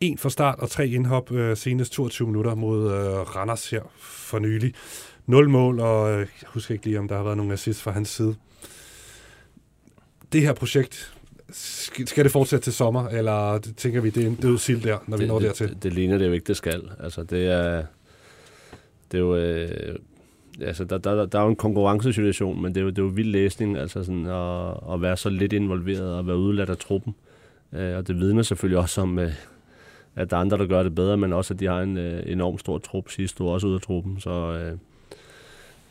En 0.00 0.18
fra 0.18 0.30
start 0.30 0.58
og 0.58 0.70
tre 0.70 0.88
indhop 0.88 1.32
øh, 1.32 1.56
senest 1.56 1.92
22 1.92 2.28
minutter 2.28 2.54
mod 2.54 2.92
øh, 2.92 3.36
Randers 3.36 3.70
her 3.70 3.82
for 3.98 4.38
nylig. 4.38 4.74
Nul 5.26 5.48
mål, 5.48 5.80
og 5.80 6.12
øh, 6.12 6.18
jeg 6.18 6.26
husker 6.46 6.74
ikke 6.74 6.86
lige, 6.86 6.98
om 6.98 7.08
der 7.08 7.16
har 7.16 7.22
været 7.24 7.36
nogle 7.36 7.52
assist 7.52 7.82
fra 7.82 7.90
hans 7.90 8.08
side. 8.08 8.34
Det 10.32 10.40
her 10.40 10.52
projekt, 10.52 11.13
Skal 11.54 12.24
det 12.24 12.32
fortsætte 12.32 12.64
til 12.64 12.72
sommer, 12.72 13.08
eller 13.08 13.58
tænker 13.76 14.00
vi, 14.00 14.10
det 14.10 14.22
er 14.22 14.26
en 14.26 14.34
død 14.34 14.58
sild 14.58 14.82
der, 14.82 14.98
når 15.06 15.16
vi 15.16 15.20
det, 15.20 15.28
når 15.28 15.38
det, 15.38 15.48
dertil? 15.48 15.68
Det, 15.68 15.82
det 15.82 15.92
ligner 15.92 16.18
det 16.18 16.26
jo 16.26 16.32
ikke, 16.32 16.46
det 16.46 16.56
skal. 16.56 16.82
Altså, 17.00 17.22
det 17.22 17.46
er, 17.46 17.84
det 19.12 19.18
er 19.18 19.22
jo... 19.22 19.36
Øh, 19.36 19.94
altså, 20.60 20.84
der, 20.84 20.98
der, 20.98 21.26
der 21.26 21.38
er 21.38 21.42
jo 21.42 21.48
en 21.48 21.56
konkurrencesituation, 21.56 22.62
men 22.62 22.74
det 22.74 22.80
er 22.80 22.84
jo, 22.84 22.90
det 22.90 22.98
er 22.98 23.02
jo 23.02 23.08
vild 23.08 23.30
læsning, 23.30 23.76
altså 23.78 24.04
sådan 24.04 24.26
at, 24.26 24.94
at 24.94 25.02
være 25.02 25.16
så 25.16 25.28
lidt 25.28 25.52
involveret 25.52 26.14
og 26.14 26.26
være 26.26 26.36
udladt 26.36 26.70
af 26.70 26.76
truppen. 26.76 27.14
Øh, 27.72 27.96
og 27.96 28.08
det 28.08 28.20
vidner 28.20 28.42
selvfølgelig 28.42 28.78
også 28.78 29.00
om, 29.00 29.18
øh, 29.18 29.32
at 30.16 30.30
der 30.30 30.36
er 30.36 30.40
andre, 30.40 30.58
der 30.58 30.66
gør 30.66 30.82
det 30.82 30.94
bedre, 30.94 31.16
men 31.16 31.32
også, 31.32 31.54
at 31.54 31.60
de 31.60 31.66
har 31.66 31.80
en 31.80 31.96
øh, 31.96 32.22
enorm 32.26 32.58
stor 32.58 32.78
trup 32.78 33.10
sidst, 33.10 33.38
du 33.38 33.48
også 33.48 33.66
ud 33.66 33.74
af 33.74 33.80
truppen, 33.80 34.20
så 34.20 34.30
øh, 34.30 34.78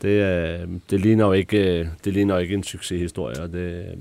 det, 0.02 0.08
øh, 0.08 0.68
det, 0.90 1.00
ligner 1.00 1.26
jo 1.26 1.32
ikke, 1.32 1.80
øh, 1.80 1.86
det 2.04 2.12
ligner 2.12 2.34
jo 2.34 2.40
ikke 2.40 2.54
en 2.54 2.62
succeshistorie, 2.62 3.42
og 3.42 3.52
det, 3.52 3.86
øh, 3.88 3.96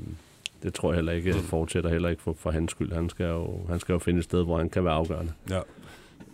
det 0.63 0.73
tror 0.73 0.89
jeg 0.91 0.95
heller 0.95 1.12
ikke 1.12 1.34
fortsætter 1.34 1.89
heller 1.89 2.10
ikke 2.10 2.21
for, 2.21 2.36
for 2.39 2.52
hans 2.52 2.71
skyld. 2.71 2.91
Han 2.93 3.10
skal, 3.10 3.26
jo, 3.26 3.65
han 3.69 3.80
skal 3.80 3.93
jo 3.93 3.99
finde 3.99 4.17
et 4.19 4.23
sted, 4.23 4.43
hvor 4.43 4.58
han 4.58 4.69
kan 4.69 4.86
være 4.86 4.93
afgørende. 4.93 5.32
Ja. 5.49 5.60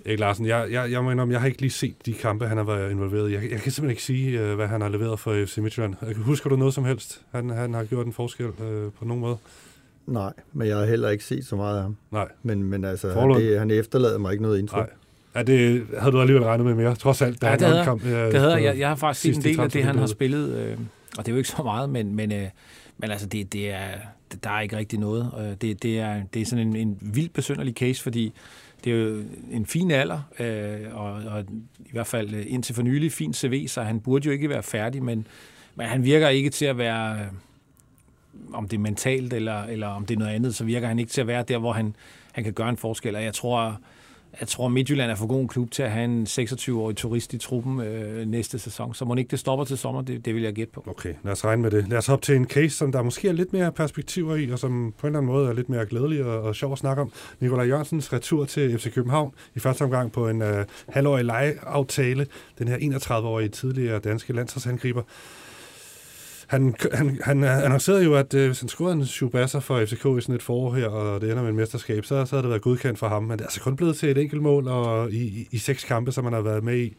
Erik 0.05 0.19
Larsen, 0.19 0.45
jeg, 0.45 0.67
jeg, 0.71 0.91
jeg, 0.91 1.03
mener, 1.03 1.27
jeg 1.27 1.39
har 1.39 1.47
ikke 1.47 1.61
lige 1.61 1.71
set 1.71 1.95
de 2.05 2.13
kampe, 2.13 2.47
han 2.47 2.57
har 2.57 2.63
været 2.63 2.91
involveret 2.91 3.29
i. 3.29 3.33
Jeg, 3.33 3.41
jeg 3.41 3.49
kan 3.49 3.71
simpelthen 3.71 3.89
ikke 3.89 4.03
sige, 4.03 4.39
øh, 4.39 4.55
hvad 4.55 4.67
han 4.67 4.81
har 4.81 4.89
leveret 4.89 5.19
for 5.19 5.45
FC 5.45 5.57
Midtjylland. 5.57 5.95
Husker 6.15 6.49
du 6.49 6.55
noget 6.55 6.73
som 6.73 6.85
helst? 6.85 7.21
Han, 7.31 7.49
han 7.49 7.73
har 7.73 7.83
gjort 7.83 8.05
en 8.05 8.13
forskel 8.13 8.45
øh, 8.45 8.91
på 8.99 9.05
nogen 9.05 9.21
måde? 9.21 9.37
Nej, 10.07 10.33
men 10.53 10.67
jeg 10.67 10.77
har 10.77 10.85
heller 10.85 11.09
ikke 11.09 11.23
set 11.23 11.45
så 11.45 11.55
meget 11.55 11.75
af 11.77 11.81
ham. 11.81 11.95
Nej. 12.11 12.27
Men, 12.43 12.63
men 12.63 12.85
altså, 12.85 13.13
Forlund? 13.13 13.43
det, 13.43 13.59
han 13.59 13.71
efterlader 13.71 14.17
mig 14.17 14.31
ikke 14.31 14.43
noget 14.43 14.59
indtryk. 14.59 14.77
Nej. 14.77 14.89
Er 15.33 15.43
det, 15.43 15.85
havde 15.99 16.11
du 16.11 16.21
alligevel 16.21 16.43
regnet 16.43 16.65
med 16.65 16.75
mere, 16.75 16.95
trods 16.95 17.21
alt, 17.21 17.41
da 17.41 17.45
Ja, 17.45 17.51
han 17.51 17.59
det 17.59 17.67
havde 17.67 17.79
omkom? 17.79 18.01
Øh, 18.05 18.31
Det 18.31 18.39
hedder, 18.39 18.57
jeg, 18.57 18.79
jeg 18.79 18.87
har 18.87 18.95
faktisk 18.95 19.21
set 19.21 19.35
en 19.35 19.43
del 19.43 19.59
af 19.59 19.69
det, 19.71 19.83
han 19.83 19.97
har 19.97 20.07
spillet, 20.07 20.55
øh, 20.57 20.77
og 21.17 21.25
det 21.25 21.27
er 21.27 21.31
jo 21.31 21.37
ikke 21.37 21.49
så 21.49 21.63
meget, 21.63 21.89
men, 21.89 22.15
men, 22.15 22.31
øh, 22.31 22.45
men 22.99 23.11
altså, 23.11 23.27
det, 23.27 23.53
det 23.53 23.71
er, 23.71 23.91
det, 24.31 24.43
der 24.43 24.49
er 24.49 24.61
ikke 24.61 24.77
rigtig 24.77 24.99
noget. 24.99 25.57
Det, 25.61 25.83
det, 25.83 25.99
er, 25.99 26.23
det 26.33 26.41
er 26.41 26.45
sådan 26.45 26.67
en, 26.67 26.75
en 26.75 26.97
vildt 27.01 27.33
besynderlig 27.33 27.73
case, 27.73 28.03
fordi 28.03 28.33
det 28.83 28.93
er 28.93 28.97
jo 28.97 29.23
en 29.51 29.65
fin 29.65 29.91
alder, 29.91 30.21
øh, 30.39 30.95
og, 30.95 31.11
og 31.11 31.45
i 31.79 31.91
hvert 31.91 32.07
fald 32.07 32.33
øh, 32.33 32.45
indtil 32.47 32.75
for 32.75 32.81
nylig 32.81 33.11
fin 33.11 33.33
CV, 33.33 33.67
så 33.67 33.81
han 33.81 33.99
burde 33.99 34.25
jo 34.25 34.31
ikke 34.31 34.49
være 34.49 34.63
færdig, 34.63 35.03
men, 35.03 35.27
men 35.75 35.87
han 35.87 36.03
virker 36.03 36.29
ikke 36.29 36.49
til 36.49 36.65
at 36.65 36.77
være, 36.77 37.19
øh, 37.19 37.27
om 38.53 38.67
det 38.67 38.77
er 38.77 38.81
mentalt 38.81 39.33
eller, 39.33 39.63
eller 39.63 39.87
om 39.87 40.05
det 40.05 40.15
er 40.15 40.19
noget 40.19 40.33
andet, 40.33 40.55
så 40.55 40.63
virker 40.63 40.87
han 40.87 40.99
ikke 40.99 41.11
til 41.11 41.21
at 41.21 41.27
være 41.27 41.43
der, 41.43 41.57
hvor 41.57 41.73
han, 41.73 41.95
han 42.31 42.43
kan 42.43 42.53
gøre 42.53 42.69
en 42.69 42.77
forskel, 42.77 43.15
og 43.15 43.23
jeg 43.23 43.33
tror, 43.33 43.79
jeg 44.39 44.47
tror, 44.47 44.67
Midtjylland 44.67 45.11
er 45.11 45.15
for 45.15 45.27
god 45.27 45.41
en 45.41 45.47
klub 45.47 45.71
til 45.71 45.83
at 45.83 45.91
have 45.91 46.05
en 46.05 46.23
26-årig 46.23 46.97
turist 46.97 47.33
i 47.33 47.37
truppen 47.37 47.81
øh, 47.81 48.25
næste 48.25 48.59
sæson. 48.59 48.93
Så 48.93 49.05
må 49.05 49.15
ikke 49.15 49.31
det 49.31 49.39
stopper 49.39 49.65
til 49.65 49.77
sommer, 49.77 50.01
det, 50.01 50.25
det 50.25 50.35
vil 50.35 50.43
jeg 50.43 50.53
gætte 50.53 50.73
på. 50.73 50.83
Okay, 50.87 51.13
lad 51.23 51.31
os 51.31 51.45
regne 51.45 51.61
med 51.61 51.71
det. 51.71 51.87
Lad 51.87 51.97
os 51.97 52.07
hoppe 52.07 52.25
til 52.25 52.35
en 52.35 52.45
case, 52.45 52.69
som 52.69 52.91
der 52.91 53.01
måske 53.01 53.27
er 53.27 53.31
lidt 53.31 53.53
mere 53.53 53.71
perspektiver 53.71 54.35
i, 54.35 54.51
og 54.51 54.59
som 54.59 54.93
på 54.97 55.07
en 55.07 55.11
eller 55.11 55.19
anden 55.19 55.31
måde 55.31 55.49
er 55.49 55.53
lidt 55.53 55.69
mere 55.69 55.85
glædelig 55.85 56.25
og, 56.25 56.41
og 56.41 56.55
sjov 56.55 56.71
at 56.71 56.77
snakke 56.77 57.01
om. 57.01 57.11
Nikolaj 57.39 57.65
Jørgensens 57.65 58.13
retur 58.13 58.45
til 58.45 58.79
FC 58.79 58.93
København 58.93 59.33
i 59.55 59.59
første 59.59 59.81
omgang 59.81 60.11
på 60.11 60.29
en 60.29 60.41
øh, 60.41 60.65
halvårig 60.89 61.25
lejeaftale. 61.25 62.27
Den 62.59 62.67
her 62.67 62.77
31-årige 62.77 63.49
tidligere 63.49 63.99
danske 63.99 64.33
landsholdsangriber. 64.33 65.01
Han, 66.49 66.75
han, 66.93 67.19
han 67.23 67.43
annoncerede 67.43 68.03
jo, 68.03 68.15
at 68.15 68.33
øh, 68.33 68.45
hvis 68.47 68.59
han 68.59 68.69
scorede 68.69 68.93
en 68.93 69.05
Schubasser 69.05 69.59
for 69.59 69.85
FCK 69.85 70.05
i 70.05 70.21
sådan 70.21 70.35
et 70.35 70.43
forår 70.43 70.73
her, 70.73 70.87
og 70.87 71.21
det 71.21 71.31
ender 71.31 71.43
med 71.43 71.49
et 71.49 71.55
mesterskab, 71.55 72.05
så, 72.05 72.25
så 72.25 72.35
havde 72.35 72.43
det 72.43 72.49
været 72.49 72.61
godkendt 72.61 72.99
for 72.99 73.07
ham. 73.07 73.23
Men 73.23 73.31
det 73.31 73.41
er 73.41 73.45
altså 73.45 73.61
kun 73.61 73.75
blevet 73.75 73.95
til 73.95 74.09
et 74.09 74.17
enkelt 74.17 74.41
mål 74.41 74.67
og 74.67 75.11
i, 75.11 75.17
i, 75.17 75.47
i 75.51 75.57
seks 75.57 75.83
kampe, 75.83 76.11
som 76.11 76.23
han 76.23 76.33
har 76.33 76.41
været 76.41 76.63
med 76.63 76.77
i. 76.77 76.95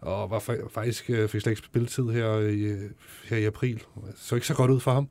Og 0.00 0.30
var 0.30 0.42
faktisk 0.70 1.10
øh, 1.10 1.28
fik 1.28 1.40
slet 1.40 1.50
ikke 1.50 1.62
spilletid 1.64 2.08
her 2.08 2.38
i, 2.38 2.60
øh, 2.60 2.78
her 3.28 3.36
i 3.36 3.44
april. 3.44 3.82
Så 4.16 4.34
ikke 4.34 4.46
så 4.46 4.54
godt 4.54 4.70
ud 4.70 4.80
for 4.80 4.90
ham. 4.90 5.08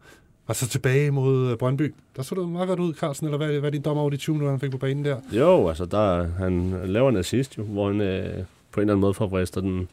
Og 0.48 0.56
så 0.56 0.67
tilbage 0.67 1.12
mod 1.12 1.52
øh, 1.52 1.58
Brøndby. 1.58 1.93
Der 2.15 2.21
så 2.21 2.36
det 2.36 2.50
meget 2.50 2.67
godt 2.67 2.80
ud, 2.80 2.93
Carlsen, 2.93 3.26
eller 3.26 3.38
hvad, 3.38 3.48
hvad 3.48 3.69
er 3.69 3.71
din 3.71 3.82
dommer 3.82 4.02
over 4.02 4.10
de 4.10 4.17
20 4.17 4.34
minutter, 4.34 4.52
han 4.52 4.60
fik 4.60 4.71
på 4.71 4.78
banen 4.78 5.06
der? 5.06 5.17
Jo, 5.32 5.67
altså 5.67 5.86
der, 5.86 6.28
han 6.38 6.82
laver 6.86 7.10
en 7.10 7.17
assist 7.17 7.58
jo, 7.58 7.63
hvor 7.63 7.88
han 7.88 8.02
øh, 8.02 8.24
på 8.71 8.80
en 8.80 8.82
eller 8.82 8.93
anden 8.93 9.02
måde 9.02 9.13
får 9.13 9.28
vrister 9.28 9.62
den 9.62 9.88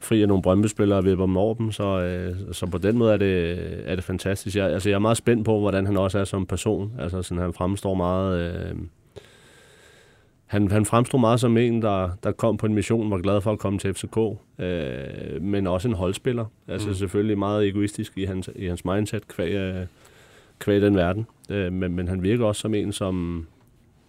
fri 0.00 0.22
af 0.22 0.28
nogle 0.28 0.42
Brøndby-spillere 0.42 0.98
og 0.98 1.04
vipper 1.04 1.26
dem 1.26 1.36
over 1.36 1.54
dem, 1.54 1.72
så, 1.72 1.84
øh, 1.84 2.36
så 2.52 2.66
på 2.66 2.78
den 2.78 2.98
måde 2.98 3.12
er 3.12 3.16
det, 3.16 3.58
er 3.84 3.94
det 3.94 4.04
fantastisk. 4.04 4.56
Jeg, 4.56 4.70
altså, 4.70 4.88
jeg 4.88 4.94
er 4.94 5.00
meget 5.00 5.16
spændt 5.16 5.44
på, 5.44 5.58
hvordan 5.58 5.86
han 5.86 5.96
også 5.96 6.18
er 6.18 6.24
som 6.24 6.46
person. 6.46 6.92
Altså, 6.98 7.22
sådan, 7.22 7.42
han 7.42 7.52
fremstår 7.52 7.94
meget... 7.94 8.54
Øh, 8.70 8.76
han, 10.46 10.70
han 10.70 10.86
fremstod 10.86 11.20
meget 11.20 11.40
som 11.40 11.56
en, 11.56 11.82
der, 11.82 12.10
der 12.22 12.32
kom 12.32 12.56
på 12.56 12.66
en 12.66 12.74
mission, 12.74 13.10
var 13.10 13.18
glad 13.18 13.40
for 13.40 13.52
at 13.52 13.58
komme 13.58 13.78
til 13.78 13.94
FCK, 13.94 14.18
øh, 14.58 15.42
men 15.42 15.66
også 15.66 15.88
en 15.88 15.94
holdspiller. 15.94 16.44
Altså 16.68 16.88
Mm. 16.88 16.94
selvfølgelig 16.94 17.38
meget 17.38 17.68
egoistisk 17.68 18.18
i 18.18 18.24
hans, 18.24 18.50
i 18.56 18.66
hans 18.66 18.84
mindset, 18.84 19.28
kvæg, 19.28 19.52
øh, 19.52 19.86
kvæg 20.58 20.80
den 20.80 20.96
verden. 20.96 21.26
Øh, 21.50 21.72
men, 21.72 21.96
men 21.96 22.08
han 22.08 22.22
virker 22.22 22.44
også 22.44 22.60
som 22.60 22.74
en, 22.74 22.92
som 22.92 23.46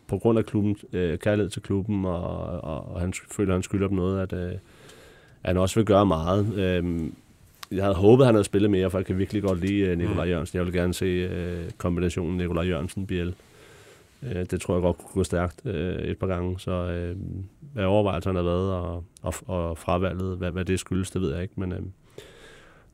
på 0.08 0.18
grund 0.18 0.40
af 0.40 0.46
klubben, 0.46 0.76
øh, 0.94 1.18
kærlighed 1.18 1.50
til 1.50 1.62
klubben, 1.62 2.06
og, 2.06 2.24
og, 2.64 2.94
og 2.94 3.02
han 3.02 3.14
føler, 3.32 3.54
han 3.54 3.64
skylder 3.64 3.88
dem 3.88 3.98
noget, 3.98 4.20
at, 4.22 4.34
øh, 4.34 4.54
at 5.44 5.50
han 5.50 5.58
også 5.58 5.76
vil 5.76 5.86
gøre 5.86 6.06
meget. 6.06 6.54
Øh, 6.58 7.10
jeg 7.72 7.84
havde 7.84 7.96
håbet, 7.96 8.24
at 8.24 8.28
han 8.28 8.36
havde 8.36 8.44
spillet 8.44 8.72
mere, 8.72 8.90
for 8.90 8.98
jeg 8.98 9.06
kan 9.06 9.18
virkelig 9.18 9.44
godt 9.44 9.62
lide 9.62 9.80
øh, 9.80 9.98
Nikolaj 9.98 10.26
Jørgensen. 10.26 10.58
Jeg 10.58 10.66
vil 10.66 10.74
gerne 10.74 10.94
se 10.94 11.06
øh, 11.06 11.72
kombinationen 11.78 12.38
Nikolaj 12.38 12.64
Jørgensen-Biel. 12.64 13.34
Øh, 14.24 14.46
det 14.52 14.62
tror 14.62 14.74
jeg 14.74 14.82
godt 14.82 14.98
kunne 14.98 15.14
gå 15.14 15.24
stærkt 15.24 15.66
øh, 15.66 15.96
et 15.96 16.18
par 16.18 16.28
gange. 16.28 16.60
Så 16.60 16.72
øh, 16.72 17.16
hvad 17.74 17.86
overvejelserne 17.86 18.40
har 18.40 18.44
været, 18.44 18.72
og, 18.72 19.04
og, 19.22 19.34
og 19.46 19.78
fravalget, 19.78 20.38
hvad, 20.38 20.52
hvad 20.52 20.66
det 20.66 20.80
skyldes, 20.80 21.12
det 21.12 21.22
ved 21.22 21.34
jeg 21.34 21.42
ikke. 21.42 21.54
Men 21.58 21.72
øh, 21.72 21.80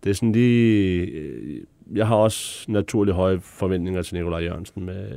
det 0.04 0.10
er 0.10 0.14
sådan 0.14 0.32
lige... 0.32 1.06
Øh, 1.06 1.62
jeg 1.96 2.08
har 2.08 2.16
også 2.16 2.72
naturligt 2.72 3.16
høje 3.16 3.40
forventninger 3.40 4.02
til 4.02 4.16
Nikolaj 4.16 4.40
Jørgensen 4.40 4.86
med 4.86 5.10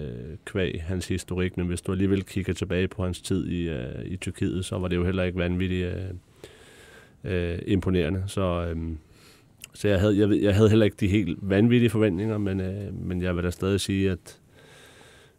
kvæg 0.45 0.83
hans 0.87 1.09
historik, 1.09 1.57
men 1.57 1.66
hvis 1.66 1.83
du 1.83 1.93
alligevel 1.93 2.25
kigger 2.25 2.53
tilbage 2.53 2.88
på 2.88 3.05
hans 3.05 3.21
tid 3.21 3.47
i, 3.47 3.69
øh, 3.69 4.05
i 4.05 4.16
Tyrkiet, 4.16 4.64
så 4.64 4.79
var 4.79 4.88
det 4.88 4.97
jo 4.97 5.05
heller 5.05 5.23
ikke 5.23 5.38
vanvittigt 5.38 5.87
øh, 5.87 6.03
øh, 7.24 7.59
imponerende. 7.66 8.24
Så, 8.26 8.40
øh, 8.74 8.76
så 9.74 9.88
jeg, 9.88 10.00
havde, 10.00 10.18
jeg, 10.18 10.42
jeg 10.42 10.54
havde 10.54 10.68
heller 10.68 10.85
ikke 10.85 10.96
de 11.00 11.09
helt 11.09 11.38
vanvittige 11.42 11.90
forventninger, 11.90 12.38
men, 12.38 12.61
øh, 12.61 12.94
men 13.04 13.22
jeg 13.22 13.37
vil 13.37 13.44
da 13.44 13.50
stadig 13.50 13.80
sige, 13.80 14.11
at 14.11 14.38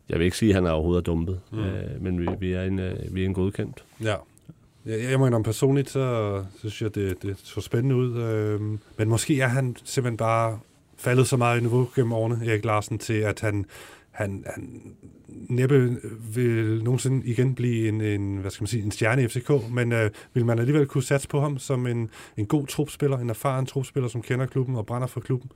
jeg 0.09 0.19
vil 0.19 0.25
ikke 0.25 0.37
sige, 0.37 0.49
at 0.49 0.55
han 0.55 0.65
er 0.65 0.71
overhovedet 0.71 1.05
dumpet, 1.05 1.39
Mm. 1.51 1.59
øh, 1.59 2.01
men 2.01 2.19
vi, 2.19 2.27
vi, 2.39 2.53
er 2.53 2.63
en, 2.63 2.79
øh, 2.79 2.95
vi 3.15 3.21
er 3.21 3.25
en 3.25 3.33
godkendt. 3.33 3.83
Ja. 4.03 4.15
Jeg, 4.85 4.99
jeg 5.11 5.19
må 5.19 5.25
indrømme 5.25 5.43
personligt, 5.45 5.89
så 5.89 6.43
synes 6.59 6.81
jeg, 6.81 6.95
det, 6.95 7.23
det 7.23 7.37
så 7.43 7.61
spændende 7.61 7.95
ud. 7.95 8.17
Øhm, 8.21 8.79
men 8.97 9.09
måske 9.09 9.41
er 9.41 9.47
han 9.47 9.75
simpelthen 9.83 10.17
bare 10.17 10.59
faldet 10.97 11.27
så 11.27 11.37
meget 11.37 11.59
i 11.59 11.61
niveau 11.61 11.89
gennem 11.95 12.13
årene, 12.13 12.39
Erik 12.45 12.65
Larsen, 12.65 12.97
til 12.99 13.13
at 13.13 13.39
han, 13.39 13.65
han, 14.11 14.43
han 14.47 14.95
næppe 15.27 15.97
vil 16.35 16.83
nogensinde 16.83 17.27
igen 17.27 17.55
blive 17.55 17.87
en, 17.87 18.01
en, 18.01 18.37
hvad 18.37 18.51
skal 18.51 18.63
man 18.63 18.67
sige, 18.67 18.83
en 18.83 18.91
stjerne 18.91 19.23
i 19.23 19.27
FCK, 19.27 19.51
men 19.71 19.91
øh, 19.91 20.09
vil 20.33 20.45
man 20.45 20.59
alligevel 20.59 20.85
kunne 20.85 21.03
satse 21.03 21.27
på 21.27 21.41
ham 21.41 21.57
som 21.57 21.87
en, 21.87 22.09
en 22.37 22.45
god 22.45 22.67
trupspiller, 22.67 23.17
en 23.17 23.29
erfaren 23.29 23.65
trupspiller, 23.65 24.09
som 24.09 24.21
kender 24.21 24.45
klubben 24.45 24.75
og 24.75 24.85
brænder 24.85 25.07
for 25.07 25.19
klubben? 25.19 25.51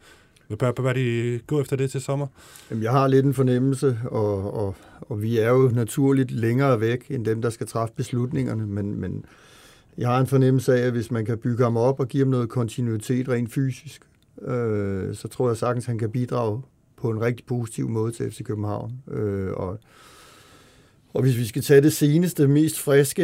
Bør, 0.59 0.71
bør 0.71 0.93
de 0.93 1.39
gå 1.47 1.61
efter 1.61 1.75
det 1.75 1.91
til 1.91 2.01
sommer? 2.01 2.27
Jamen, 2.69 2.83
jeg 2.83 2.91
har 2.91 3.07
lidt 3.07 3.25
en 3.25 3.33
fornemmelse, 3.33 3.99
og, 4.05 4.53
og, 4.53 4.75
og 5.01 5.21
vi 5.21 5.37
er 5.37 5.49
jo 5.49 5.71
naturligt 5.73 6.31
længere 6.31 6.79
væk 6.81 7.05
end 7.09 7.25
dem, 7.25 7.41
der 7.41 7.49
skal 7.49 7.67
træffe 7.67 7.93
beslutningerne, 7.97 8.67
men, 8.67 8.99
men 9.01 9.25
jeg 9.97 10.09
har 10.09 10.19
en 10.19 10.27
fornemmelse 10.27 10.73
af, 10.73 10.85
at 10.85 10.91
hvis 10.91 11.11
man 11.11 11.25
kan 11.25 11.37
bygge 11.37 11.63
ham 11.63 11.77
op 11.77 11.99
og 11.99 12.07
give 12.07 12.23
ham 12.23 12.31
noget 12.31 12.49
kontinuitet 12.49 13.29
rent 13.29 13.53
fysisk, 13.53 14.01
øh, 14.41 15.15
så 15.15 15.27
tror 15.27 15.49
jeg 15.49 15.57
sagtens, 15.57 15.85
han 15.85 15.97
kan 15.97 16.11
bidrage 16.11 16.61
på 16.97 17.09
en 17.09 17.21
rigtig 17.21 17.45
positiv 17.45 17.89
måde 17.89 18.11
til 18.11 18.31
FC 18.31 18.43
København. 18.43 18.91
Øh, 19.11 19.51
og, 19.51 19.79
og 21.13 21.21
hvis 21.21 21.37
vi 21.37 21.45
skal 21.45 21.61
tage 21.61 21.81
det 21.81 21.93
seneste, 21.93 22.47
mest 22.47 22.79
friske 22.79 23.21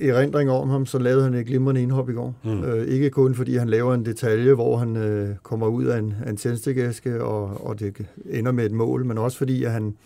erindring 0.00 0.50
om 0.50 0.68
ham, 0.68 0.86
så 0.86 0.98
lavede 0.98 1.24
han 1.24 1.34
et 1.34 1.46
glimrende 1.46 1.82
indhop 1.82 2.10
i 2.10 2.12
går. 2.12 2.34
Mm. 2.44 2.64
Øh, 2.64 2.86
ikke 2.88 3.10
kun 3.10 3.34
fordi 3.34 3.56
han 3.56 3.68
laver 3.68 3.94
en 3.94 4.04
detalje, 4.04 4.54
hvor 4.54 4.76
han 4.76 4.96
øh, 4.96 5.36
kommer 5.42 5.66
ud 5.66 5.84
af 5.84 5.98
en, 5.98 6.14
af 6.24 6.30
en 6.30 6.36
tændstikæske, 6.36 7.24
og, 7.24 7.66
og 7.66 7.80
det 7.80 8.06
ender 8.30 8.52
med 8.52 8.66
et 8.66 8.72
mål, 8.72 9.04
men 9.04 9.18
også 9.18 9.38
fordi 9.38 9.64
at 9.64 9.72
han, 9.72 9.96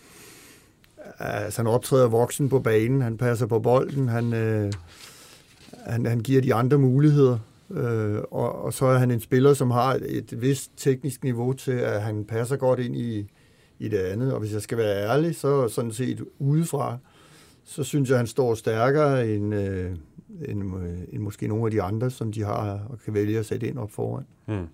altså, 1.19 1.59
han 1.59 1.67
optræder 1.67 2.09
voksen 2.09 2.49
på 2.49 2.59
banen, 2.59 3.03
han 3.03 3.17
passer 3.17 3.47
på 3.47 3.59
bolden, 3.59 4.09
han, 4.09 4.33
øh, 4.35 4.73
han, 5.87 6.07
han 6.07 6.21
giver 6.21 6.41
de 6.41 6.55
andre 6.55 6.79
muligheder. 6.79 7.39
Øh, 7.71 8.19
og, 8.31 8.65
og 8.65 8.73
så 8.73 8.87
er 8.87 8.99
han 8.99 9.11
en 9.11 9.21
spiller, 9.21 9.55
som 9.55 9.71
har 9.71 10.01
et, 10.07 10.43
vist 10.43 10.71
teknisk 10.77 11.25
niveau 11.25 11.53
til, 11.53 11.73
at 11.73 12.03
han 12.03 12.25
passer 12.25 12.57
godt 12.57 12.81
ind 12.81 12.97
i, 12.97 13.31
i 13.79 13.89
det 13.89 13.99
andet. 13.99 14.33
Og 14.33 14.41
hvis 14.41 14.53
jeg 14.53 14.63
skal 14.63 14.79
være 14.79 15.09
ærlig, 15.09 15.37
så 15.37 15.69
sådan 15.69 15.93
set 15.93 16.25
udefra, 16.39 16.99
så 17.65 17.85
synes 17.85 18.09
jeg, 18.09 18.15
at 18.15 18.19
han 18.19 18.27
står 18.27 18.55
stærkere 18.55 19.29
end, 19.29 19.55
øh, 19.55 19.91
end, 20.49 20.77
øh, 20.77 20.99
end 21.13 21.23
måske 21.23 21.49
nogle 21.49 21.65
af 21.65 21.71
de 21.71 21.83
andre, 21.83 22.11
som 22.11 22.33
de 22.33 22.45
har 22.45 22.81
og 22.91 22.99
kan 23.05 23.15
vælge 23.15 23.39
at 23.39 23.47
sætte 23.47 23.69
ind 23.69 23.79
op 23.79 23.91
foran. 23.91 24.25
Mm. 24.47 24.67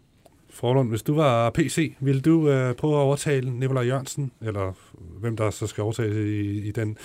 Forlund, 0.50 0.88
hvis 0.88 1.02
du 1.02 1.14
var 1.14 1.50
PC, 1.50 1.94
ville 2.00 2.20
du 2.20 2.48
øh, 2.48 2.74
prøve 2.74 2.94
at 2.94 2.98
overtale 2.98 3.58
Nikolaj 3.58 3.82
Jørgensen, 3.82 4.32
eller 4.42 4.72
hvem 5.20 5.36
der 5.36 5.50
så 5.50 5.66
skal 5.66 5.82
overtale 5.82 6.40
i, 6.40 6.68
i, 6.68 6.70
den, 6.70 6.96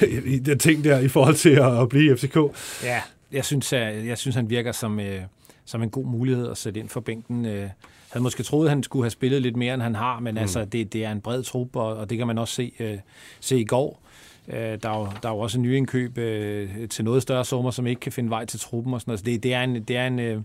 i 0.34 0.38
den 0.38 0.58
ting 0.58 0.84
der, 0.84 0.98
i 0.98 1.08
forhold 1.08 1.34
til 1.34 1.50
at, 1.50 1.80
at 1.80 1.88
blive 1.88 2.12
i 2.12 2.16
FCK? 2.16 2.36
Ja, 2.82 3.02
jeg 3.32 3.44
synes, 3.44 3.72
jeg, 3.72 4.06
jeg 4.06 4.18
synes 4.18 4.36
han 4.36 4.50
virker 4.50 4.72
som, 4.72 5.00
øh, 5.00 5.22
som 5.64 5.82
en 5.82 5.90
god 5.90 6.04
mulighed 6.04 6.50
at 6.50 6.56
sætte 6.56 6.80
ind 6.80 6.88
for 6.88 7.00
bænken. 7.00 7.46
Øh, 7.46 7.68
havde 8.10 8.22
måske 8.22 8.42
troet, 8.42 8.66
at 8.66 8.70
han 8.70 8.82
skulle 8.82 9.04
have 9.04 9.10
spillet 9.10 9.42
lidt 9.42 9.56
mere, 9.56 9.74
end 9.74 9.82
han 9.82 9.94
har, 9.94 10.20
men 10.20 10.34
mm. 10.34 10.38
altså, 10.38 10.64
det, 10.64 10.92
det 10.92 11.04
er 11.04 11.12
en 11.12 11.20
bred 11.20 11.42
trup, 11.42 11.76
og, 11.76 11.96
og 11.96 12.10
det 12.10 12.18
kan 12.18 12.26
man 12.26 12.38
også 12.38 12.54
se, 12.54 12.72
øh, 12.80 12.98
se 13.40 13.60
i 13.60 13.64
går. 13.64 14.02
Øh, 14.48 14.56
der, 14.82 14.90
er 14.90 14.98
jo, 14.98 15.08
der 15.22 15.28
er 15.28 15.32
jo 15.32 15.38
også 15.38 15.58
en 15.58 15.62
nyindkøb 15.62 16.18
øh, 16.18 16.88
til 16.88 17.04
noget 17.04 17.22
større 17.22 17.44
summer, 17.44 17.70
som 17.70 17.86
ikke 17.86 18.00
kan 18.00 18.12
finde 18.12 18.30
vej 18.30 18.44
til 18.44 18.60
truppen. 18.60 18.94
Og 18.94 19.00
sådan 19.00 19.10
noget. 19.10 19.18
Så 19.18 19.24
det, 19.24 19.42
det, 19.42 19.54
er 19.54 19.62
en, 19.62 19.82
det, 19.82 19.96
er 19.96 20.06
en, 20.06 20.18
øh, 20.18 20.34
det 20.34 20.42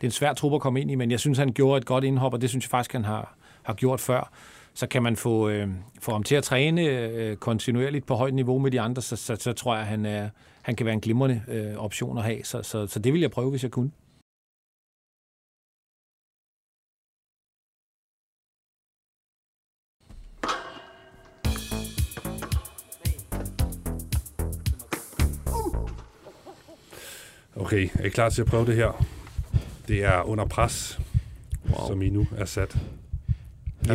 er 0.00 0.04
en 0.04 0.10
svær 0.10 0.32
trup 0.32 0.54
at 0.54 0.60
komme 0.60 0.80
ind 0.80 0.90
i, 0.90 0.94
men 0.94 1.10
jeg 1.10 1.20
synes, 1.20 1.38
han 1.38 1.52
gjorde 1.52 1.78
et 1.78 1.84
godt 1.84 2.04
indhop, 2.04 2.34
og 2.34 2.40
det 2.40 2.50
synes 2.50 2.64
jeg 2.64 2.70
faktisk, 2.70 2.92
han 2.92 3.04
har, 3.04 3.34
har 3.62 3.74
gjort 3.74 4.00
før. 4.00 4.32
Så 4.78 4.86
kan 4.86 5.02
man 5.02 5.16
få, 5.16 5.48
øh, 5.48 5.68
få 6.00 6.12
ham 6.12 6.22
til 6.22 6.34
at 6.34 6.44
træne 6.44 6.82
øh, 6.82 7.36
kontinuerligt 7.36 8.06
på 8.06 8.14
højt 8.14 8.34
niveau 8.34 8.58
med 8.58 8.70
de 8.70 8.80
andre, 8.80 9.02
så, 9.02 9.16
så, 9.16 9.36
så 9.36 9.52
tror 9.52 9.76
jeg, 9.76 9.86
han, 9.86 10.06
er, 10.06 10.28
han 10.62 10.76
kan 10.76 10.86
være 10.86 10.92
en 10.92 11.00
glimrende 11.00 11.42
øh, 11.48 11.76
option 11.76 12.18
at 12.18 12.24
have. 12.24 12.44
Så, 12.44 12.62
så, 12.62 12.86
så 12.86 12.98
det 12.98 13.12
vil 13.12 13.20
jeg 13.20 13.30
prøve, 13.30 13.50
hvis 13.50 13.62
jeg 13.62 13.70
kunne. 13.70 13.90
Okay, 27.56 27.88
er 27.94 28.04
I 28.04 28.08
klar 28.08 28.28
til 28.28 28.42
at 28.42 28.48
prøve 28.48 28.66
det 28.66 28.76
her? 28.76 29.04
Det 29.88 30.04
er 30.04 30.22
under 30.22 30.44
pres, 30.44 31.00
wow. 31.70 31.86
som 31.88 32.02
I 32.02 32.10
nu 32.10 32.26
er 32.36 32.44
sat. 32.44 32.78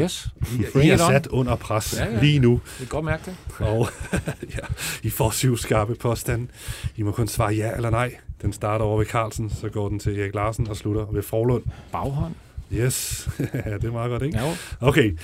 Yes. 0.01 0.27
I, 0.75 0.79
I 0.83 0.89
er 0.89 0.97
sat 0.97 1.27
under 1.27 1.55
pres 1.55 1.95
ja, 1.99 2.05
ja. 2.05 2.21
lige 2.21 2.39
nu. 2.39 2.61
Det 2.79 2.85
er 2.85 2.89
godt 2.89 3.05
mærke 3.05 3.23
det. 3.25 3.35
Og 3.59 3.89
ja, 4.55 4.65
I 5.03 5.09
får 5.09 5.29
syv 5.31 5.57
skarpe 5.57 5.95
påstande. 5.95 6.47
I 6.95 7.01
må 7.01 7.11
kun 7.11 7.27
svare 7.27 7.53
ja 7.53 7.71
eller 7.75 7.89
nej. 7.89 8.15
Den 8.41 8.53
starter 8.53 8.85
over 8.85 8.97
ved 8.97 9.05
Carlsen, 9.05 9.49
så 9.49 9.69
går 9.69 9.89
den 9.89 9.99
til 9.99 10.19
Erik 10.19 10.35
Larsen 10.35 10.67
og 10.67 10.77
slutter 10.77 11.05
ved 11.05 11.21
Forlund. 11.23 11.63
Baghånd. 11.91 12.33
Yes, 12.73 13.29
ja, 13.65 13.73
det 13.73 13.83
er 13.83 13.91
meget 13.91 14.09
godt, 14.09 14.23
ikke? 14.23 14.39
Ja. 14.39 14.55
Okay, 14.81 15.17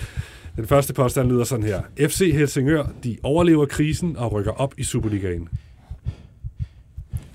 den 0.55 0.67
første 0.67 0.93
påstand 0.93 1.29
lyder 1.29 1.43
sådan 1.43 1.65
her. 1.65 1.81
FC 1.99 2.31
Helsingør, 2.33 2.85
de 3.03 3.17
overlever 3.23 3.65
krisen 3.65 4.17
og 4.17 4.31
rykker 4.31 4.51
op 4.51 4.73
i 4.77 4.83
Superligaen. 4.83 5.49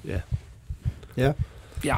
Ja. 0.05 0.21
Ja. 1.17 1.33
Ja. 1.85 1.97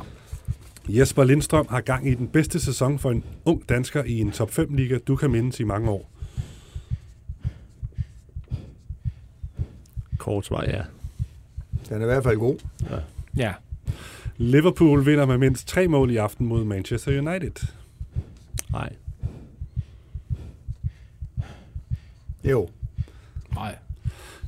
Jesper 0.89 1.25
Lindstrøm 1.25 1.67
har 1.71 1.81
gang 1.81 2.09
i 2.09 2.15
den 2.15 2.29
bedste 2.29 2.61
sæson 2.61 2.99
for 2.99 3.11
en 3.11 3.25
ung 3.45 3.69
dansker 3.69 4.05
i 4.05 4.21
en 4.21 4.31
top 4.31 4.51
5-liga, 4.51 4.99
du 4.99 5.17
kan 5.17 5.31
mindes 5.31 5.61
i 5.61 5.65
mange 5.65 5.91
år. 5.91 6.11
Kort 10.19 10.47
svar, 10.47 10.65
ja. 10.65 10.83
Den 11.89 11.97
er 11.97 12.03
i 12.03 12.05
hvert 12.05 12.23
fald 12.23 12.39
god. 12.39 12.59
Ja. 13.37 13.55
Liverpool 14.37 15.07
vinder 15.07 15.27
med 15.27 15.39
mindst 15.39 15.69
tre 15.69 15.89
mål 15.89 16.11
i 16.11 16.17
aften 16.17 16.47
mod 16.47 16.65
Manchester 16.65 17.21
United. 17.21 17.67
Nej. 18.73 18.93
Jo. 22.45 22.69
Nej. 23.55 23.77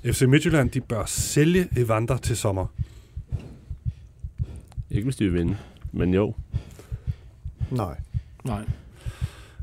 FC 0.05 0.23
Midtjylland, 0.23 0.71
de 0.71 0.81
bør 0.81 1.05
sælge 1.07 1.69
Evander 1.77 2.17
til 2.17 2.37
sommer. 2.37 2.67
Ikke 4.91 5.05
hvis 5.05 5.17
de 5.17 5.25
vil 5.25 5.35
vinde, 5.35 5.57
men 5.99 6.15
jo. 6.15 6.35
Nej. 7.71 7.97
Nej. 8.45 8.65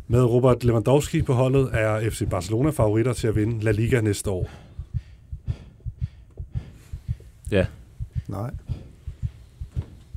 Med 0.07 0.21
Robert 0.21 0.63
Lewandowski 0.63 1.21
på 1.21 1.33
holdet 1.33 1.69
er 1.73 2.09
FC 2.09 2.23
Barcelona 2.29 2.69
favoritter 2.69 3.13
til 3.13 3.27
at 3.27 3.35
vinde 3.35 3.63
La 3.63 3.71
Liga 3.71 4.01
næste 4.01 4.29
år. 4.29 4.49
Ja. 7.51 7.65
Nej. 8.27 8.51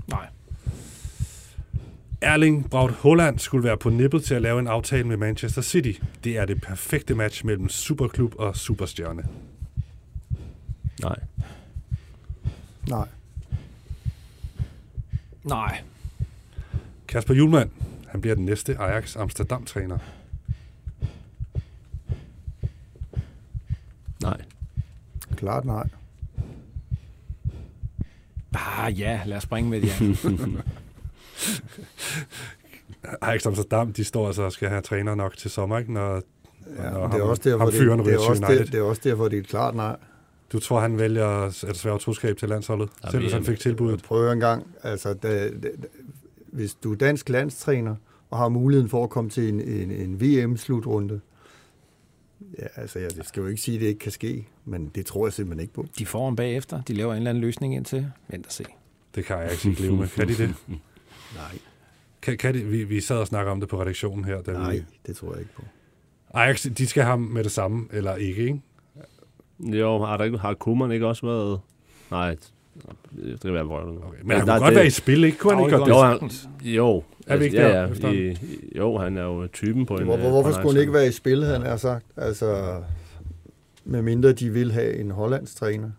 Nej. 0.07 0.27
Erling 2.21 2.71
Braut 2.71 2.93
Holland 2.93 3.39
skulle 3.39 3.65
være 3.65 3.77
på 3.77 3.91
nippet 3.91 4.25
til 4.25 4.35
at 4.35 4.43
lave 4.43 4.61
en 4.61 4.67
aftale 4.67 5.05
med 5.05 5.17
Manchester 5.17 5.63
City. 5.63 5.93
Det 6.25 6.37
er 6.37 6.45
det 6.45 6.63
perfekte 6.63 7.15
match 7.15 7.47
mellem 7.47 7.69
superklub 7.69 8.35
og 8.39 8.57
superstjerne. 8.57 9.23
Nej. 11.03 11.19
Nej. 12.89 13.09
Nej. 15.45 15.83
Kasper 17.09 17.35
Julemand, 17.35 17.71
han 18.09 18.21
bliver 18.21 18.35
den 18.35 18.45
næste 18.45 18.77
Ajax 18.79 19.17
Amsterdam-træner. 19.17 19.99
Nej. 24.23 24.41
Klart 25.37 25.65
nej. 25.65 25.89
Ah, 28.55 29.01
ja, 29.01 29.21
lad 29.27 29.37
os 29.37 29.43
springe 29.43 29.71
med 29.71 29.81
det, 29.81 30.01
ja. 30.01 30.07
Ajax 33.23 33.47
Amsterdam, 33.47 33.93
de 33.93 34.05
står 34.05 34.27
altså 34.27 34.43
og 34.43 34.53
skal 34.53 34.69
have 34.69 34.81
træner 34.83 35.15
nok 35.15 35.37
til 35.37 35.51
sommer, 35.51 35.79
ikke? 35.79 35.93
Når, 35.93 36.23
Ja, 36.77 36.91
når 36.91 37.07
det 37.07 37.15
er 37.15 37.19
ham- 37.19 37.21
også 37.29 37.43
derfor, 37.45 37.59
ham 37.59 37.71
det, 37.73 37.81
det, 38.07 38.15
er 38.15 38.19
også 38.19 38.43
det, 38.49 38.73
det 38.73 38.81
er 38.81 38.95
derfor, 39.05 39.29
det 39.29 39.37
er 39.37 39.41
et 39.41 39.49
klart 39.49 39.75
nej. 39.75 39.97
Du 40.53 40.59
tror, 40.59 40.81
han 40.81 40.99
vælger 40.99 41.27
at 41.27 41.65
at 41.65 41.77
svære 41.77 41.99
troskab 41.99 42.37
til 42.37 42.49
landsholdet, 42.49 42.89
Ja, 43.05 43.11
selv 43.11 43.21
hvis 43.23 43.33
vi- 43.33 43.35
han 43.35 43.45
fik 43.45 43.59
tilbuddet? 43.59 44.03
Prøv 44.03 44.33
en 44.33 44.41
gang. 44.41 44.67
Altså, 44.83 45.15
da, 45.15 45.51
da, 45.51 45.69
hvis 46.53 46.75
du 46.75 46.93
er 46.93 46.97
dansk 46.97 47.29
landstræner 47.29 47.95
og 48.31 48.39
har 48.39 48.49
muligheden 48.49 48.89
for 48.89 49.05
at 49.05 49.11
komme 49.11 49.31
til 49.31 49.49
en, 49.49 49.61
en, 49.61 49.91
en 49.91 50.21
VM-slutrunde, 50.21 51.21
ja, 52.59 52.67
altså, 52.77 52.99
jeg 52.99 53.11
skal 53.23 53.41
jo 53.41 53.47
ikke 53.47 53.61
sige, 53.61 53.75
at 53.75 53.81
det 53.81 53.87
ikke 53.87 53.99
kan 53.99 54.13
ske, 54.13 54.49
men 54.65 54.89
det 54.95 55.07
tror 55.07 55.27
jeg 55.27 55.33
simpelthen 55.33 55.63
ikke 55.63 55.75
på. 55.75 55.87
De 55.99 56.07
får 56.07 56.25
ham 56.25 56.37
bagefter. 56.37 56.83
De 56.83 56.95
laver 56.95 57.13
en 57.13 57.17
eller 57.17 57.31
anden 57.31 57.41
løsning 57.41 57.75
indtil. 57.75 58.11
Vent 58.29 58.47
og 58.47 58.53
se. 58.53 58.65
Det 59.15 59.25
kan 59.25 59.39
jeg 59.39 59.53
ikke 59.53 59.83
leve 59.83 59.97
med. 59.97 60.09
Kan 60.09 60.29
de 60.29 60.35
det? 60.35 60.55
Nej, 61.37 61.59
Kan, 62.23 62.39
kan 62.39 62.55
de? 62.55 62.65
Vi, 62.65 62.85
vi 62.85 63.01
sad 63.01 63.17
og 63.17 63.27
snakkede 63.27 63.53
om 63.53 63.61
det 63.61 63.69
på 63.69 63.81
redaktionen 63.81 64.25
her. 64.25 64.43
Da 64.43 64.53
nej, 64.53 64.73
Vi, 64.75 64.83
det 65.07 65.17
tror 65.17 65.31
jeg 65.33 65.41
ikke 65.41 65.55
på. 65.55 65.63
Ajax, 66.35 66.67
de 66.79 66.87
skal 66.87 67.03
have 67.03 67.11
ham 67.11 67.21
med 67.21 67.45
det 67.45 67.53
samme, 67.53 67.89
eller 67.93 68.17
ikke, 68.17 68.43
ikke? 68.43 68.61
Jo, 69.59 69.99
har, 70.05 70.17
der 70.17 70.25
ikke, 70.25 70.39
har 70.39 70.55
Kuman 70.55 70.93
ikke 70.93 71.07
også 71.07 71.27
været... 71.27 71.61
Nej, 72.11 72.37
det 73.25 73.41
kan 73.41 73.53
være 73.55 73.65
vrøvlet. 73.65 73.99
Okay. 73.99 74.19
Men 74.25 74.37
han 74.37 74.47
kunne 74.47 74.59
godt 74.59 74.75
være 74.75 74.87
i 74.87 74.91
spil, 74.91 75.25
ikke? 75.25 75.39
Kunne 75.39 75.55
han 75.55 75.65
ikke 75.65 75.77
Jo, 75.77 75.79
godt 75.79 75.91
Jo, 75.91 76.27
det? 76.29 76.49
han, 76.63 76.71
jo. 76.71 77.03
Er 77.27 77.37
vi 77.37 77.45
ikke 77.45 77.57
ja, 77.57 77.69
der 77.69 78.09
ja, 78.09 78.13
i, 78.13 78.37
jo, 78.77 78.99
han 78.99 79.17
er 79.17 79.23
jo 79.23 79.47
typen 79.47 79.87
på 79.87 79.97
en... 79.97 80.05
Hvor, 80.05 80.15
øh, 80.15 80.21
hvorfor 80.21 80.43
på 80.43 80.49
en 80.49 80.55
skulle 80.55 80.73
han 80.73 80.81
ikke 80.81 80.93
være 80.93 81.07
i 81.07 81.13
spil, 81.13 81.45
han 81.45 81.63
har 81.63 81.77
sagt? 81.77 82.07
Altså, 82.17 82.81
medmindre 83.85 84.33
de 84.33 84.51
vil 84.51 84.73
have 84.73 84.97
en 84.97 85.11
hollandsk 85.11 85.57
træner. 85.57 85.91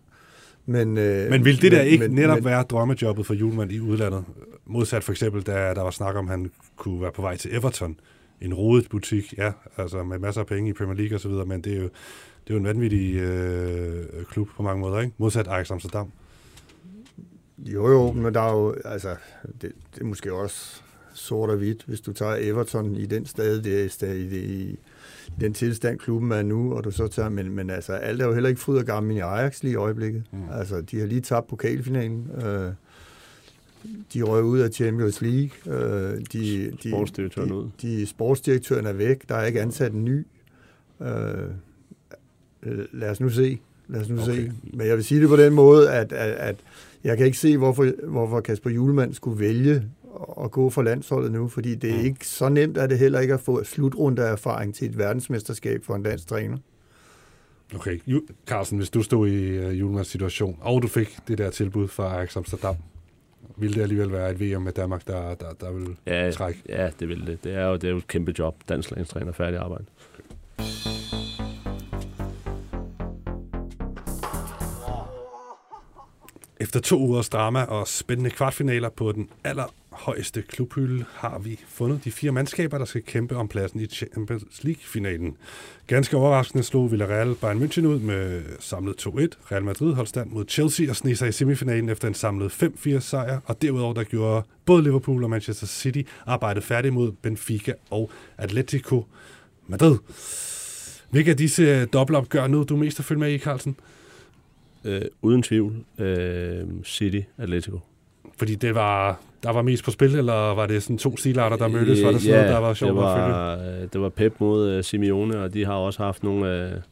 Men, 0.66 0.98
øh, 0.98 1.30
Men 1.30 1.44
vil 1.44 1.62
det 1.62 1.72
der 1.72 1.80
ikke 1.80 2.08
men, 2.08 2.16
netop 2.16 2.36
men, 2.36 2.44
være 2.44 2.62
drømmejobbet 2.62 3.26
for 3.26 3.34
Julemand 3.34 3.72
i 3.72 3.80
udlandet? 3.80 4.24
Modsat 4.66 5.04
for 5.04 5.12
eksempel, 5.12 5.42
da 5.42 5.52
der 5.52 5.82
var 5.82 5.90
snak 5.90 6.16
om, 6.16 6.24
at 6.24 6.30
han 6.30 6.50
kunne 6.76 7.02
være 7.02 7.12
på 7.12 7.22
vej 7.22 7.36
til 7.36 7.56
Everton. 7.56 7.96
En 8.40 8.54
rodet 8.54 8.88
butik, 8.90 9.34
ja, 9.38 9.52
altså 9.76 10.02
med 10.02 10.18
masser 10.18 10.40
af 10.40 10.46
penge 10.46 10.70
i 10.70 10.72
Premier 10.72 10.96
League 10.96 11.16
osv., 11.16 11.48
men 11.48 11.60
det 11.60 11.72
er 11.72 11.76
jo, 11.76 11.82
det 11.82 12.50
er 12.50 12.54
jo 12.54 12.56
en 12.56 12.64
vanvittig 12.64 13.14
øh, 13.14 14.04
klub 14.30 14.48
på 14.56 14.62
mange 14.62 14.80
måder, 14.80 15.00
ikke? 15.00 15.12
Modsat 15.18 15.48
Ajax 15.48 15.70
Amsterdam. 15.70 16.12
Jo, 17.66 17.88
jo, 17.88 18.12
men 18.12 18.34
der 18.34 18.40
er 18.40 18.52
jo, 18.52 18.74
altså, 18.84 19.16
det, 19.62 19.72
det 19.94 20.00
er 20.00 20.04
måske 20.04 20.32
også 20.32 20.82
sort 21.14 21.50
og 21.50 21.56
hvidt, 21.56 21.84
hvis 21.86 22.00
du 22.00 22.12
tager 22.12 22.36
Everton 22.40 22.94
i 22.96 23.06
den 23.06 23.26
stad, 23.26 23.62
det 23.62 24.02
er 24.02 24.12
i, 24.12 24.28
det, 24.28 24.44
i 24.44 24.78
den 25.40 25.54
tilstand, 25.54 25.98
klubben 25.98 26.32
er 26.32 26.42
nu, 26.42 26.74
og 26.74 26.84
du 26.84 26.90
så 26.90 27.08
tager, 27.08 27.28
men, 27.28 27.50
men 27.50 27.70
altså, 27.70 27.92
alt 27.92 28.22
er 28.22 28.26
jo 28.26 28.32
heller 28.32 28.48
ikke 28.48 28.60
fryd 28.60 28.78
og 28.78 28.84
gammel 28.84 29.16
i 29.16 29.20
Ajax 29.20 29.62
lige 29.62 29.72
i 29.72 29.76
øjeblikket. 29.76 30.22
Mm. 30.32 30.38
Altså, 30.52 30.80
de 30.80 31.00
har 31.00 31.06
lige 31.06 31.20
tabt 31.20 31.46
pokalfinalen. 31.46 32.30
Øh, 32.34 32.72
de 34.14 34.22
røg 34.22 34.42
ud 34.44 34.58
af 34.58 34.70
Champions 34.70 35.20
League. 35.22 35.50
Øh, 35.66 36.18
de, 36.32 36.72
de, 36.82 36.90
Sportsdirektøren 36.90 37.48
de, 37.48 37.54
ud. 37.54 37.68
De, 37.82 38.06
sportsdirektøren 38.06 38.86
er 38.86 38.92
væk. 38.92 39.28
Der 39.28 39.34
er 39.34 39.46
ikke 39.46 39.60
ansat 39.60 39.92
en 39.92 40.04
ny. 40.04 40.26
Øh, 41.00 41.08
øh, 42.62 42.84
lad 42.92 43.10
os 43.10 43.20
nu 43.20 43.28
se. 43.28 43.60
Lad 43.88 44.00
os 44.00 44.08
nu 44.08 44.22
okay. 44.22 44.34
se. 44.34 44.52
Men 44.62 44.86
jeg 44.86 44.96
vil 44.96 45.04
sige 45.04 45.20
det 45.20 45.28
på 45.28 45.36
den 45.36 45.54
måde, 45.54 45.90
at, 45.90 46.12
at, 46.12 46.30
at 46.30 46.56
jeg 47.04 47.16
kan 47.16 47.26
ikke 47.26 47.38
se, 47.38 47.56
hvorfor, 47.56 48.06
hvorfor 48.08 48.40
Kasper 48.40 48.70
Julemand 48.70 49.14
skulle 49.14 49.40
vælge 49.40 49.82
at- 50.44 50.50
gå 50.50 50.70
for 50.70 50.82
landsholdet 50.82 51.32
nu, 51.32 51.48
fordi 51.48 51.74
det 51.74 51.90
er 51.90 51.98
Mm. 51.98 52.04
ikke 52.04 52.26
så 52.26 52.48
nemt, 52.48 52.78
at 52.78 52.90
det 52.90 52.98
heller 52.98 53.20
ikke 53.20 53.34
at 53.34 53.40
få 53.40 53.64
slutrunde 53.64 54.22
erfaring 54.22 54.74
til 54.74 54.88
et 54.88 54.98
verdensmesterskab 54.98 55.84
for 55.84 55.94
en 55.94 56.02
dansk 56.02 56.26
træner. 56.28 56.56
Okay, 57.74 57.98
Carlsen, 58.46 58.78
hvis 58.78 58.90
du 58.90 59.02
stod 59.02 59.28
i 59.28 59.58
uh, 59.66 59.80
Julemands 59.80 60.08
situation, 60.08 60.58
og 60.60 60.82
du 60.82 60.88
fik 60.88 61.18
det 61.28 61.38
der 61.38 61.50
tilbud 61.50 61.88
fra 61.88 62.16
Ajax 62.16 62.36
Amsterdam, 62.36 62.76
ville 63.56 63.74
det 63.74 63.82
alligevel 63.82 64.12
være 64.12 64.30
et 64.30 64.40
VM 64.40 64.62
med 64.62 64.72
Danmark, 64.72 65.06
der, 65.06 65.34
der, 65.34 65.52
der 65.60 65.72
vil 65.72 65.96
Ja, 66.06 66.30
trække? 66.30 66.62
ja, 66.68 66.90
det 67.00 67.08
vil 67.08 67.26
det. 67.26 67.44
Det 67.44 67.54
er 67.54 67.66
jo, 67.66 67.74
det 67.74 67.84
er 67.84 67.90
jo 67.90 67.96
et 67.96 68.06
kæmpe 68.08 68.34
job. 68.38 68.54
Dansk 68.68 68.90
landstræner, 68.90 69.32
færdig 69.32 69.58
arbejde. 69.58 69.84
Efter 76.60 76.80
to 76.80 76.98
ugers 76.98 77.28
drama 77.28 77.62
og 77.62 77.88
spændende 77.88 78.30
kvartfinaler 78.30 78.88
på 78.88 79.12
den 79.12 79.28
allerhøjeste 79.44 80.42
klubhylde 80.42 81.04
har 81.12 81.38
vi 81.38 81.60
fundet 81.68 82.04
de 82.04 82.10
fire 82.10 82.32
mandskaber, 82.32 82.78
der 82.78 82.84
skal 82.84 83.02
kæmpe 83.02 83.36
om 83.36 83.48
pladsen 83.48 83.80
i 83.80 83.86
Champions 83.86 84.64
League-finalen. 84.64 85.36
Ganske 85.86 86.16
overraskende 86.16 86.64
slog 86.64 86.90
Villarreal 86.90 87.34
Bayern 87.34 87.62
München 87.62 87.86
ud 87.86 87.98
med 87.98 88.42
samlet 88.58 89.06
2-1. 89.06 89.08
Real 89.52 89.64
Madrid 89.64 89.94
holdt 89.94 90.08
stand 90.08 90.30
mod 90.30 90.44
Chelsea 90.48 90.90
og 90.90 90.96
sneg 90.96 91.18
sig 91.18 91.28
i 91.28 91.32
semifinalen 91.32 91.88
efter 91.88 92.08
en 92.08 92.14
samlet 92.14 92.62
5-4 92.62 93.00
sejr. 93.00 93.40
Og 93.44 93.62
derudover 93.62 93.94
der 93.94 94.04
gjorde 94.04 94.46
både 94.64 94.82
Liverpool 94.82 95.24
og 95.24 95.30
Manchester 95.30 95.66
City 95.66 96.02
arbejdet 96.26 96.64
færdigt 96.64 96.94
mod 96.94 97.12
Benfica 97.12 97.72
og 97.90 98.10
Atletico 98.38 99.06
Madrid. 99.66 99.98
Hvilke 101.10 101.30
af 101.30 101.36
disse 101.36 101.86
dobbeltopgør 101.86 102.46
nu 102.46 102.62
du 102.62 102.76
mest 102.76 102.98
at 102.98 103.04
følge 103.04 103.20
med 103.20 103.32
i, 103.32 103.38
Carlsen? 103.38 103.76
Øh, 104.84 105.02
uden 105.22 105.42
tvivl. 105.42 105.84
Øh, 105.98 106.66
City, 106.84 107.20
Atletico. 107.38 107.78
Fordi 108.38 108.54
det 108.54 108.74
var, 108.74 109.20
der 109.42 109.52
var 109.52 109.62
mest 109.62 109.84
på 109.84 109.90
spil, 109.90 110.18
eller 110.18 110.54
var 110.54 110.66
det 110.66 110.82
sådan 110.82 110.98
to 110.98 111.16
stilarter, 111.16 111.56
der 111.56 111.68
mødtes? 111.68 112.02
Var 112.04 112.10
der 112.10 112.18
sådan 112.18 112.34
ja, 112.34 112.40
noget, 112.40 112.54
der 112.54 112.60
var 112.60 112.74
sjovt 112.74 112.90
det 112.90 112.96
var, 112.96 113.14
at 113.14 113.58
følge? 113.60 113.88
Det 113.92 114.00
var 114.00 114.08
Pep 114.08 114.34
mod 114.38 114.76
uh, 114.76 114.84
Simeone, 114.84 115.42
og 115.42 115.54
de 115.54 115.64
har 115.64 115.74
også 115.74 116.02
haft 116.02 116.22
nogle, 116.22 116.72
uh, 116.74 116.82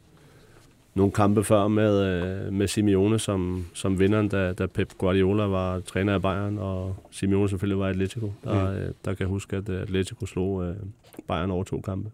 nogle 0.94 1.12
kampe 1.12 1.44
før 1.44 1.68
med, 1.68 2.46
uh, 2.46 2.52
med 2.52 2.68
Simeone 2.68 3.18
som, 3.18 3.66
som 3.74 3.98
vinderen, 3.98 4.28
da, 4.28 4.52
da 4.52 4.66
Pep 4.66 4.92
Guardiola 4.98 5.42
var 5.42 5.80
træner 5.80 6.14
af 6.14 6.22
Bayern, 6.22 6.58
og 6.58 6.96
Simeone 7.10 7.48
selvfølgelig 7.48 7.78
var 7.78 7.86
i 7.86 7.90
Atletico. 7.90 8.32
Der, 8.44 8.70
mm. 8.70 8.76
uh, 8.76 8.82
der 8.82 9.14
kan 9.14 9.20
jeg 9.20 9.28
huske, 9.28 9.56
at 9.56 9.68
Atletico 9.68 10.26
slog 10.26 10.52
uh, 10.52 10.74
Bayern 11.28 11.50
over 11.50 11.64
to 11.64 11.80
kampe. 11.80 12.10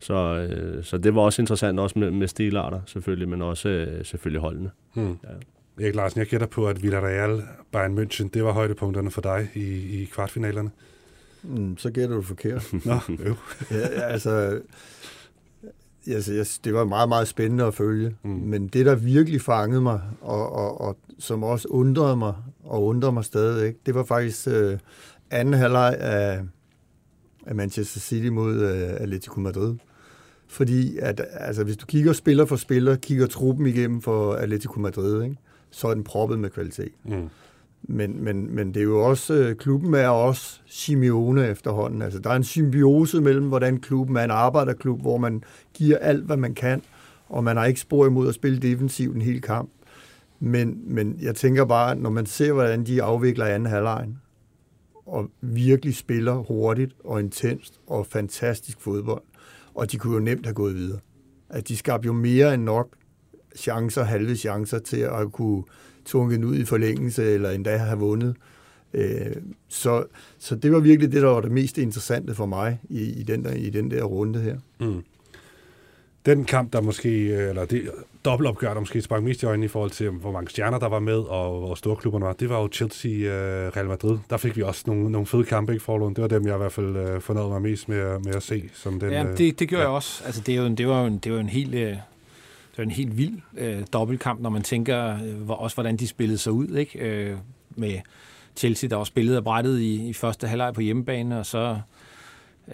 Så, 0.00 0.48
uh, 0.78 0.84
så 0.84 0.98
det 0.98 1.14
var 1.14 1.20
også 1.22 1.42
interessant, 1.42 1.80
også 1.80 1.98
med, 1.98 2.10
med 2.10 2.28
stilarter 2.28 2.80
selvfølgelig, 2.86 3.28
men 3.28 3.42
også 3.42 3.68
uh, 3.68 4.06
selvfølgelig 4.06 4.40
holdene. 4.40 4.70
Hmm. 4.94 5.18
Ja. 5.24 5.84
Erik 5.84 5.94
Larsen, 5.94 6.18
jeg 6.18 6.26
gætter 6.26 6.46
på, 6.46 6.68
at 6.68 6.82
Villarreal, 6.82 7.42
Bayern 7.72 7.98
München, 7.98 8.28
det 8.34 8.44
var 8.44 8.52
højdepunkterne 8.52 9.10
for 9.10 9.20
dig 9.20 9.48
i, 9.54 10.00
i 10.02 10.04
kvartfinalerne. 10.04 10.70
Mm, 11.42 11.78
så 11.78 11.90
gætter 11.90 12.16
du 12.16 12.22
forkert. 12.22 12.72
Nå, 12.84 12.94
jo. 13.26 13.34
ja, 13.70 13.86
altså, 13.86 14.60
altså, 16.06 16.32
jeg, 16.32 16.46
det 16.64 16.74
var 16.74 16.84
meget, 16.84 17.08
meget 17.08 17.28
spændende 17.28 17.64
at 17.64 17.74
følge. 17.74 18.16
Mm. 18.22 18.30
Men 18.30 18.68
det, 18.68 18.86
der 18.86 18.94
virkelig 18.94 19.40
fangede 19.40 19.80
mig, 19.80 20.00
og, 20.20 20.52
og, 20.52 20.80
og 20.80 20.98
som 21.18 21.42
også 21.42 21.68
undrede 21.68 22.16
mig, 22.16 22.34
og 22.64 22.84
undrer 22.84 23.10
mig 23.10 23.24
stadigvæk, 23.24 23.74
det 23.86 23.94
var 23.94 24.04
faktisk 24.04 24.48
øh, 24.48 24.78
anden 25.30 25.54
halvleg 25.54 25.96
af, 26.00 26.42
af 27.46 27.54
Manchester 27.54 28.00
City 28.00 28.28
mod 28.28 28.54
øh, 28.54 29.00
Atletico 29.00 29.40
Madrid. 29.40 29.74
Fordi 30.48 30.98
at, 30.98 31.20
altså, 31.32 31.64
hvis 31.64 31.76
du 31.76 31.86
kigger 31.86 32.12
spiller 32.12 32.44
for 32.44 32.56
spiller, 32.56 32.96
kigger 32.96 33.26
truppen 33.26 33.66
igennem 33.66 34.02
for 34.02 34.34
Atletico 34.34 34.80
Madrid, 34.80 35.22
ikke? 35.22 35.36
så 35.70 35.88
er 35.88 35.94
den 35.94 36.04
proppet 36.04 36.38
med 36.38 36.50
kvalitet. 36.50 36.92
Mm. 37.04 37.28
Men, 37.82 38.24
men, 38.24 38.54
men 38.54 38.68
det 38.74 38.80
er 38.80 38.84
jo 38.84 39.04
også, 39.04 39.34
øh, 39.34 39.56
klubben 39.56 39.94
er 39.94 40.08
også 40.08 40.60
Simeone 40.66 41.48
efterhånden. 41.48 42.02
Altså, 42.02 42.18
der 42.18 42.30
er 42.30 42.36
en 42.36 42.44
symbiose 42.44 43.20
mellem, 43.20 43.48
hvordan 43.48 43.80
klubben 43.80 44.16
er 44.16 44.24
en 44.24 44.30
arbejderklub, 44.30 45.00
hvor 45.00 45.18
man 45.18 45.42
giver 45.74 45.98
alt, 45.98 46.24
hvad 46.24 46.36
man 46.36 46.54
kan, 46.54 46.82
og 47.28 47.44
man 47.44 47.56
har 47.56 47.64
ikke 47.64 47.80
spor 47.80 48.06
imod 48.06 48.28
at 48.28 48.34
spille 48.34 48.58
defensivt 48.58 49.14
en 49.14 49.22
hel 49.22 49.40
kamp. 49.40 49.70
Men, 50.40 50.80
men 50.84 51.18
jeg 51.22 51.34
tænker 51.34 51.64
bare, 51.64 51.96
når 51.96 52.10
man 52.10 52.26
ser, 52.26 52.52
hvordan 52.52 52.86
de 52.86 53.02
afvikler 53.02 53.44
anden 53.44 53.68
halvlejen, 53.68 54.18
og 55.06 55.30
virkelig 55.40 55.96
spiller 55.96 56.34
hurtigt 56.34 56.94
og 57.04 57.20
intenst 57.20 57.80
og 57.86 58.06
fantastisk 58.06 58.80
fodbold, 58.80 59.22
og 59.78 59.92
de 59.92 59.98
kunne 59.98 60.14
jo 60.14 60.20
nemt 60.20 60.46
have 60.46 60.54
gået 60.54 60.74
videre. 60.74 60.98
At 61.48 61.68
de 61.68 61.76
skabte 61.76 62.06
jo 62.06 62.12
mere 62.12 62.54
end 62.54 62.62
nok 62.62 62.88
chancer, 63.56 64.02
halve 64.02 64.36
chancer 64.36 64.78
til 64.78 64.96
at 64.96 65.32
kunne 65.32 65.62
tvunget 66.04 66.44
ud 66.44 66.56
i 66.56 66.64
forlængelse, 66.64 67.24
eller 67.24 67.50
endda 67.50 67.76
have 67.76 67.98
vundet. 67.98 68.36
Øh, 68.94 69.36
så, 69.68 70.04
så 70.38 70.56
det 70.56 70.72
var 70.72 70.80
virkelig 70.80 71.12
det, 71.12 71.22
der 71.22 71.28
var 71.28 71.40
det 71.40 71.52
mest 71.52 71.78
interessante 71.78 72.34
for 72.34 72.46
mig 72.46 72.80
i, 72.90 73.02
i, 73.02 73.22
den, 73.22 73.44
der, 73.44 73.52
i 73.52 73.70
den 73.70 73.90
der 73.90 74.02
runde 74.02 74.40
her. 74.40 74.58
Mm. 74.80 75.02
Den 76.26 76.44
kamp, 76.44 76.72
der 76.72 76.80
måske, 76.80 77.28
eller 77.28 77.64
det 77.64 77.90
dobbeltopgør, 78.24 78.74
der 78.74 78.80
måske 78.80 79.02
sprang 79.02 79.24
mest 79.24 79.42
i 79.42 79.46
øjnene 79.46 79.64
i 79.64 79.68
forhold 79.68 79.90
til, 79.90 80.10
hvor 80.10 80.32
mange 80.32 80.50
stjerner 80.50 80.78
der 80.78 80.88
var 80.88 80.98
med, 80.98 81.18
og 81.18 81.58
hvor 81.58 81.74
store 81.74 81.96
klubberne 81.96 82.24
var, 82.24 82.32
det 82.32 82.48
var 82.48 82.60
jo 82.60 82.68
Chelsea-Real 82.74 83.82
uh, 83.82 83.88
Madrid. 83.88 84.18
Der 84.30 84.36
fik 84.36 84.56
vi 84.56 84.62
også 84.62 84.82
nogle, 84.86 85.10
nogle 85.10 85.26
fede 85.26 85.44
kampe, 85.44 85.72
ikke 85.72 85.84
forlån. 85.84 86.14
Det 86.14 86.22
var 86.22 86.28
dem, 86.28 86.46
jeg 86.46 86.54
i 86.54 86.58
hvert 86.58 86.72
fald 86.72 87.14
uh, 87.14 87.20
fornøjede 87.20 87.50
mig 87.50 87.62
mest 87.62 87.88
med, 87.88 88.18
med 88.18 88.34
at 88.34 88.42
se. 88.42 88.70
Som 88.74 89.00
den, 89.00 89.10
ja, 89.10 89.24
det, 89.38 89.58
det 89.58 89.68
gjorde 89.68 89.82
ja. 89.82 89.88
jeg 89.88 89.96
også. 89.96 90.22
Altså, 90.24 90.40
det, 90.40 90.54
er 90.54 90.62
jo, 90.62 90.68
det, 90.68 90.88
var 90.88 91.00
jo 91.00 91.06
en, 91.06 91.18
det 91.18 91.32
var 91.32 91.38
en 91.38 91.48
helt... 91.48 91.74
Uh 91.74 91.98
det 92.78 92.84
var 92.84 92.90
en 92.90 92.96
helt 92.96 93.16
vild 93.16 93.38
øh, 93.56 93.82
dobbeltkamp, 93.92 94.40
når 94.40 94.50
man 94.50 94.62
tænker 94.62 95.14
øh, 95.14 95.34
hvor, 95.34 95.54
også, 95.54 95.76
hvordan 95.76 95.96
de 95.96 96.08
spillede 96.08 96.38
sig 96.38 96.52
ud. 96.52 96.68
Ikke? 96.68 96.98
Øh, 96.98 97.36
med 97.70 97.98
Chelsea, 98.56 98.88
der 98.88 98.96
var 98.96 99.04
spillet 99.04 99.36
og 99.36 99.44
brættet 99.44 99.80
i, 99.80 100.08
i 100.08 100.12
første 100.12 100.46
halvleg 100.46 100.74
på 100.74 100.80
hjemmebane, 100.80 101.38
og 101.38 101.46
så 101.46 101.80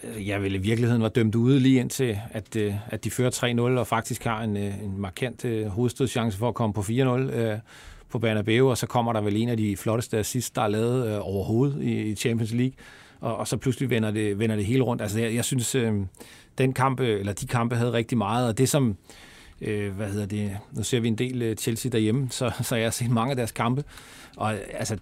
Øh, 0.02 0.28
jeg 0.28 0.42
ville 0.42 0.58
vel 0.58 0.64
i 0.64 0.68
virkeligheden 0.68 1.02
var 1.02 1.08
dømt 1.08 1.34
ude 1.34 1.60
lige 1.60 1.80
indtil, 1.80 2.18
at, 2.30 2.56
øh, 2.56 2.74
at 2.88 3.04
de 3.04 3.10
fører 3.10 3.30
3-0, 3.30 3.78
og 3.78 3.86
faktisk 3.86 4.24
har 4.24 4.42
en, 4.42 4.56
øh, 4.56 4.82
en 4.82 4.98
markant 4.98 5.68
hovedstødschance 5.68 6.38
for 6.38 6.48
at 6.48 6.54
komme 6.54 6.74
på 6.74 6.82
4-0 6.82 6.90
øh, 6.90 7.58
på 8.14 8.18
Bernabeu, 8.18 8.70
og 8.70 8.78
så 8.78 8.86
kommer 8.86 9.12
der 9.12 9.20
vel 9.20 9.36
en 9.36 9.48
af 9.48 9.56
de 9.56 9.76
flotteste 9.76 10.18
assist, 10.18 10.56
der 10.56 10.62
er 10.62 10.68
lavet 10.68 11.08
øh, 11.08 11.18
overhovedet 11.20 11.82
i, 11.82 12.02
i 12.02 12.14
Champions 12.14 12.52
League, 12.52 12.72
og, 13.20 13.36
og 13.36 13.48
så 13.48 13.56
pludselig 13.56 13.90
vender 13.90 14.10
det, 14.10 14.38
vender 14.38 14.56
det 14.56 14.64
hele 14.64 14.82
rundt. 14.82 15.02
Altså 15.02 15.20
jeg, 15.20 15.34
jeg 15.34 15.44
synes, 15.44 15.74
øh, 15.74 15.92
den 16.58 16.72
kampe, 16.72 17.06
eller 17.06 17.32
de 17.32 17.46
kampe 17.46 17.76
havde 17.76 17.92
rigtig 17.92 18.18
meget, 18.18 18.48
og 18.48 18.58
det 18.58 18.68
som 18.68 18.96
øh, 19.64 19.96
hvad 19.96 20.08
hedder 20.08 20.26
det, 20.26 20.56
nu 20.72 20.82
ser 20.82 21.00
vi 21.00 21.08
en 21.08 21.18
del 21.18 21.42
øh, 21.42 21.56
Chelsea 21.56 21.90
derhjemme, 21.90 22.28
så, 22.38 22.50
så 22.62 22.76
jeg 22.76 22.86
har 22.86 22.90
set 22.90 23.10
mange 23.10 23.30
af 23.30 23.36
deres 23.36 23.52
kampe, 23.52 23.84
og 24.36 24.54
altså, 24.72 24.96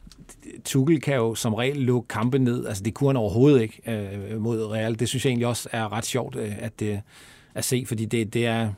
Tuchel 0.64 1.00
kan 1.00 1.14
jo 1.14 1.34
som 1.34 1.54
regel 1.54 1.76
lukke 1.76 2.08
kampe 2.08 2.38
ned, 2.38 2.66
altså 2.66 2.82
det 2.82 2.94
kunne 2.94 3.08
han 3.08 3.16
overhovedet 3.16 3.62
ikke 3.62 3.80
øh, 3.86 4.40
mod 4.40 4.66
Real, 4.66 4.98
det 4.98 5.08
synes 5.08 5.24
jeg 5.24 5.30
egentlig 5.30 5.46
også 5.46 5.68
er 5.72 5.92
ret 5.92 6.06
sjovt 6.06 6.36
øh, 6.36 6.52
at, 6.58 6.82
øh, 6.82 6.98
at 7.54 7.64
se, 7.64 7.84
fordi 7.86 8.04
det, 8.04 8.34
det 8.34 8.46
er 8.46 8.72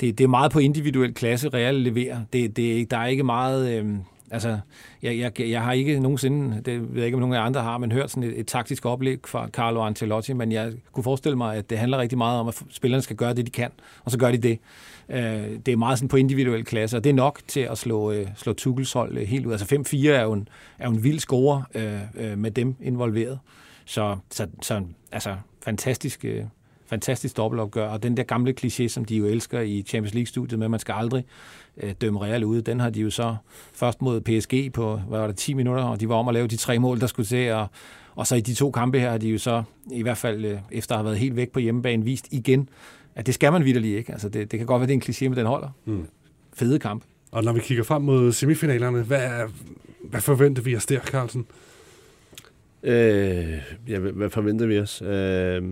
det, 0.00 0.18
det 0.18 0.24
er 0.24 0.28
meget 0.28 0.52
på 0.52 0.58
individuel 0.58 1.14
klasse, 1.14 1.48
Real 1.48 1.74
leverer. 1.74 2.20
Det, 2.32 2.56
det, 2.56 2.90
der 2.90 2.96
er 2.96 3.06
ikke 3.06 3.22
meget... 3.22 3.78
Øh, 3.78 3.96
Altså, 4.30 4.58
jeg, 5.02 5.18
jeg, 5.18 5.50
jeg 5.50 5.62
har 5.62 5.72
ikke 5.72 6.00
nogensinde, 6.00 6.62
det 6.64 6.80
ved 6.80 6.96
jeg 6.96 7.04
ikke, 7.04 7.16
om 7.16 7.20
nogen 7.20 7.34
af 7.34 7.40
andre 7.40 7.62
har, 7.62 7.78
men 7.78 7.92
hørt 7.92 8.10
sådan 8.10 8.22
et, 8.22 8.40
et 8.40 8.46
taktisk 8.46 8.86
oplæg 8.86 9.18
fra 9.26 9.48
Carlo 9.48 9.82
Ancelotti, 9.82 10.32
men 10.32 10.52
jeg 10.52 10.72
kunne 10.92 11.04
forestille 11.04 11.36
mig, 11.36 11.56
at 11.56 11.70
det 11.70 11.78
handler 11.78 11.98
rigtig 11.98 12.18
meget 12.18 12.40
om, 12.40 12.48
at 12.48 12.62
spillerne 12.70 13.02
skal 13.02 13.16
gøre 13.16 13.34
det, 13.34 13.46
de 13.46 13.50
kan, 13.50 13.70
og 14.04 14.10
så 14.10 14.18
gør 14.18 14.30
de 14.30 14.38
det. 14.38 14.58
Øh, 15.10 15.58
det 15.66 15.68
er 15.68 15.76
meget 15.76 15.98
sådan 15.98 16.08
på 16.08 16.16
individuel 16.16 16.64
klasse, 16.64 16.96
og 16.96 17.04
det 17.04 17.10
er 17.10 17.14
nok 17.14 17.40
til 17.48 17.60
at 17.60 17.78
slå, 17.78 18.12
øh, 18.12 18.26
slå 18.36 18.52
Tuchels 18.52 18.92
hold 18.92 19.18
øh, 19.18 19.26
helt 19.26 19.46
ud. 19.46 19.52
Altså 19.52 19.74
5-4 19.74 20.08
er 20.08 20.22
jo 20.22 20.32
en, 20.32 20.48
er 20.78 20.88
jo 20.88 20.94
en 20.94 21.04
vild 21.04 21.18
score 21.18 21.64
øh, 21.74 22.00
øh, 22.14 22.38
med 22.38 22.50
dem 22.50 22.76
involveret. 22.80 23.38
Så, 23.84 24.16
så, 24.30 24.46
så 24.62 24.82
altså, 25.12 25.36
fantastisk, 25.64 26.24
fantastisk 26.86 27.36
dobbeltopgør, 27.36 27.88
og 27.88 28.02
den 28.02 28.16
der 28.16 28.22
gamle 28.22 28.54
kliché, 28.60 28.88
som 28.88 29.04
de 29.04 29.16
jo 29.16 29.26
elsker 29.26 29.60
i 29.60 29.82
Champions 29.82 30.14
League-studiet 30.14 30.58
med, 30.58 30.66
at 30.66 30.70
man 30.70 30.80
skal 30.80 30.92
aldrig 30.92 31.24
øh, 31.76 31.94
dømme 32.00 32.20
Real 32.20 32.44
ude, 32.44 32.62
den 32.62 32.80
har 32.80 32.90
de 32.90 33.00
jo 33.00 33.10
så 33.10 33.36
først 33.72 34.02
mod 34.02 34.20
PSG 34.20 34.72
på, 34.72 34.96
hvad 34.96 35.18
var 35.18 35.26
det, 35.26 35.36
10 35.36 35.54
minutter, 35.54 35.84
og 35.84 36.00
de 36.00 36.08
var 36.08 36.14
om 36.14 36.28
at 36.28 36.34
lave 36.34 36.46
de 36.46 36.56
tre 36.56 36.78
mål, 36.78 37.00
der 37.00 37.06
skulle 37.06 37.26
til, 37.26 37.52
og, 37.52 37.66
og 38.14 38.26
så 38.26 38.36
i 38.36 38.40
de 38.40 38.54
to 38.54 38.70
kampe 38.70 39.00
her 39.00 39.10
har 39.10 39.18
de 39.18 39.28
jo 39.28 39.38
så, 39.38 39.62
i 39.92 40.02
hvert 40.02 40.18
fald 40.18 40.44
øh, 40.44 40.58
efter 40.70 40.94
at 40.94 40.98
have 40.98 41.04
været 41.04 41.18
helt 41.18 41.36
væk 41.36 41.50
på 41.50 41.60
hjemmebane, 41.60 42.04
vist 42.04 42.28
igen, 42.30 42.68
at 43.18 43.26
det 43.26 43.34
skal 43.34 43.52
man 43.52 43.64
vidderligt 43.64 43.98
ikke. 43.98 44.12
Altså 44.12 44.28
det, 44.28 44.50
det 44.50 44.58
kan 44.58 44.66
godt 44.66 44.80
være, 44.80 44.86
det 44.86 44.92
er 44.92 44.96
en 44.96 45.02
kliché, 45.02 45.28
men 45.28 45.38
den 45.38 45.46
holder. 45.46 45.68
Mm. 45.84 46.06
Fede 46.52 46.78
kamp. 46.78 47.04
Og 47.30 47.44
når 47.44 47.52
vi 47.52 47.60
kigger 47.60 47.84
frem 47.84 48.02
mod 48.02 48.32
semifinalerne, 48.32 49.02
hvad, 49.02 49.28
hvad 50.04 50.20
forventer 50.20 50.62
vi 50.62 50.76
os 50.76 50.86
der, 50.86 51.00
Carlsen? 51.00 51.46
Øh, 52.82 53.62
ja, 53.88 53.98
hvad, 53.98 54.30
forventer 54.30 54.66
vi 54.66 54.78
os? 54.78 55.02
Øh, 55.02 55.62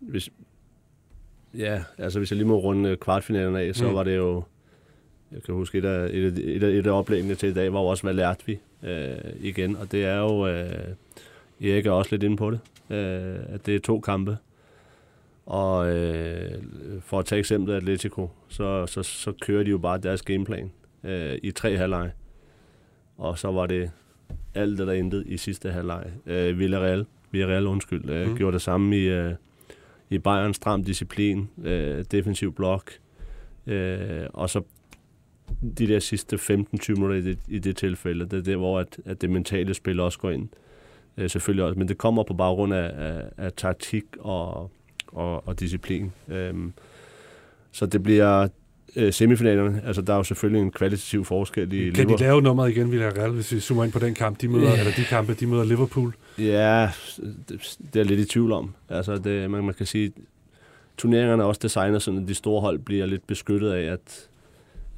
hvis, 0.00 0.30
ja, 1.58 1.82
altså 1.98 2.18
hvis 2.18 2.30
jeg 2.30 2.36
lige 2.36 2.48
må 2.48 2.56
runde 2.56 2.96
kvartfinalerne 2.96 3.60
af, 3.60 3.74
så 3.74 3.88
mm. 3.88 3.94
var 3.94 4.02
det 4.02 4.16
jo, 4.16 4.42
jeg 5.32 5.42
kan 5.42 5.54
huske, 5.54 5.78
et 5.78 5.84
af, 5.84 6.08
et 6.12 6.24
af, 6.24 6.42
et 6.44 6.62
af, 6.62 6.68
et 6.68 6.86
af 6.86 6.90
oplæggene 6.90 7.34
til 7.34 7.48
i 7.48 7.54
dag 7.54 7.72
var 7.72 7.80
jo 7.80 7.86
også, 7.86 8.02
hvad 8.02 8.14
lærte 8.14 8.46
vi 8.46 8.58
øh, 8.82 9.16
igen? 9.40 9.76
Og 9.76 9.92
det 9.92 10.04
er 10.04 10.18
jo, 10.18 10.48
øh, 10.48 10.94
Erik 11.60 11.86
er 11.86 11.90
også 11.90 12.10
lidt 12.10 12.22
inde 12.22 12.36
på 12.36 12.50
det, 12.50 12.60
øh, 12.90 13.54
at 13.54 13.66
det 13.66 13.74
er 13.74 13.80
to 13.80 14.00
kampe. 14.00 14.36
Og 15.46 15.96
øh, 15.96 16.62
for 17.00 17.18
at 17.18 17.24
tage 17.24 17.38
eksemplet 17.38 17.74
Atletico, 17.74 18.30
så, 18.48 18.86
så, 18.86 19.02
så 19.02 19.32
kører 19.40 19.64
de 19.64 19.70
jo 19.70 19.78
bare 19.78 19.98
deres 19.98 20.22
gameplan 20.22 20.72
øh, 21.04 21.38
i 21.42 21.50
tre 21.50 21.76
halvleje. 21.76 22.12
Og 23.16 23.38
så 23.38 23.52
var 23.52 23.66
det 23.66 23.90
alt 24.54 24.78
det, 24.78 24.86
der 24.86 24.92
endte 24.92 25.24
i 25.26 25.36
sidste 25.36 25.70
halvleg. 25.70 26.04
Øh, 26.26 26.58
Villarreal, 26.58 27.06
Villarreal 27.30 27.66
undskyld, 27.66 28.10
øh, 28.10 28.28
mm. 28.28 28.36
gjorde 28.36 28.54
det 28.54 28.62
samme 28.62 28.96
i, 28.96 29.08
øh, 29.08 29.34
i 30.10 30.18
Bayern 30.18 30.54
stram 30.54 30.84
disciplin, 30.84 31.48
øh, 31.64 32.04
defensiv 32.10 32.54
blok, 32.54 32.92
øh, 33.66 34.26
og 34.32 34.50
så 34.50 34.62
de 35.78 35.86
der 35.86 35.98
sidste 35.98 36.36
15-20 36.36 36.92
minutter 36.94 37.16
i 37.16 37.20
det, 37.20 37.38
i 37.48 37.58
det 37.58 37.76
tilfælde, 37.76 38.24
det 38.24 38.38
er 38.38 38.42
der, 38.42 38.56
hvor 38.56 38.78
at, 38.78 38.98
at 39.04 39.20
det 39.20 39.30
mentale 39.30 39.74
spil 39.74 40.00
også 40.00 40.18
går 40.18 40.30
ind. 40.30 40.48
Øh, 41.16 41.30
selvfølgelig 41.30 41.64
også, 41.64 41.78
men 41.78 41.88
det 41.88 41.98
kommer 41.98 42.22
på 42.22 42.34
baggrund 42.34 42.74
af, 42.74 42.90
af, 42.96 43.24
af 43.36 43.52
taktik 43.52 44.04
og, 44.18 44.70
og, 45.12 45.48
og 45.48 45.60
disciplin. 45.60 46.12
Øh, 46.28 46.54
så 47.72 47.86
det 47.86 48.02
bliver, 48.02 48.48
øh, 48.96 49.12
semifinalerne. 49.12 49.82
Altså, 49.86 50.02
der 50.02 50.12
er 50.12 50.16
jo 50.16 50.22
selvfølgelig 50.22 50.62
en 50.62 50.70
kvalitativ 50.70 51.24
forskel 51.24 51.72
i 51.72 51.90
Kan 51.90 52.08
de 52.08 52.16
lave 52.16 52.42
nummeret 52.42 52.70
igen, 52.70 52.90
Villarreal, 52.90 53.30
hvis 53.30 53.52
vi 53.52 53.60
zoomer 53.60 53.84
ind 53.84 53.92
på 53.92 53.98
den 53.98 54.14
kamp, 54.14 54.40
de 54.40 54.48
møder, 54.48 54.70
Ja. 54.70 54.78
eller 54.78 54.92
de 54.96 55.04
kampe, 55.04 55.34
de 55.34 55.46
møder 55.46 55.64
Liverpool? 55.64 56.14
Ja, 56.38 56.90
det, 57.48 57.76
det 57.94 58.00
er 58.00 58.04
lidt 58.04 58.20
i 58.20 58.24
tvivl 58.24 58.52
om. 58.52 58.74
Altså, 58.88 59.16
det, 59.18 59.50
man, 59.50 59.64
man 59.64 59.74
kan 59.74 59.86
sige, 59.86 60.12
turneringerne 60.96 61.42
er 61.42 61.46
også 61.46 61.60
designet 61.62 62.02
sådan, 62.02 62.22
at 62.22 62.28
de 62.28 62.34
store 62.34 62.60
hold 62.60 62.78
bliver 62.78 63.06
lidt 63.06 63.26
beskyttet 63.26 63.70
af, 63.72 63.92
at 63.92 64.28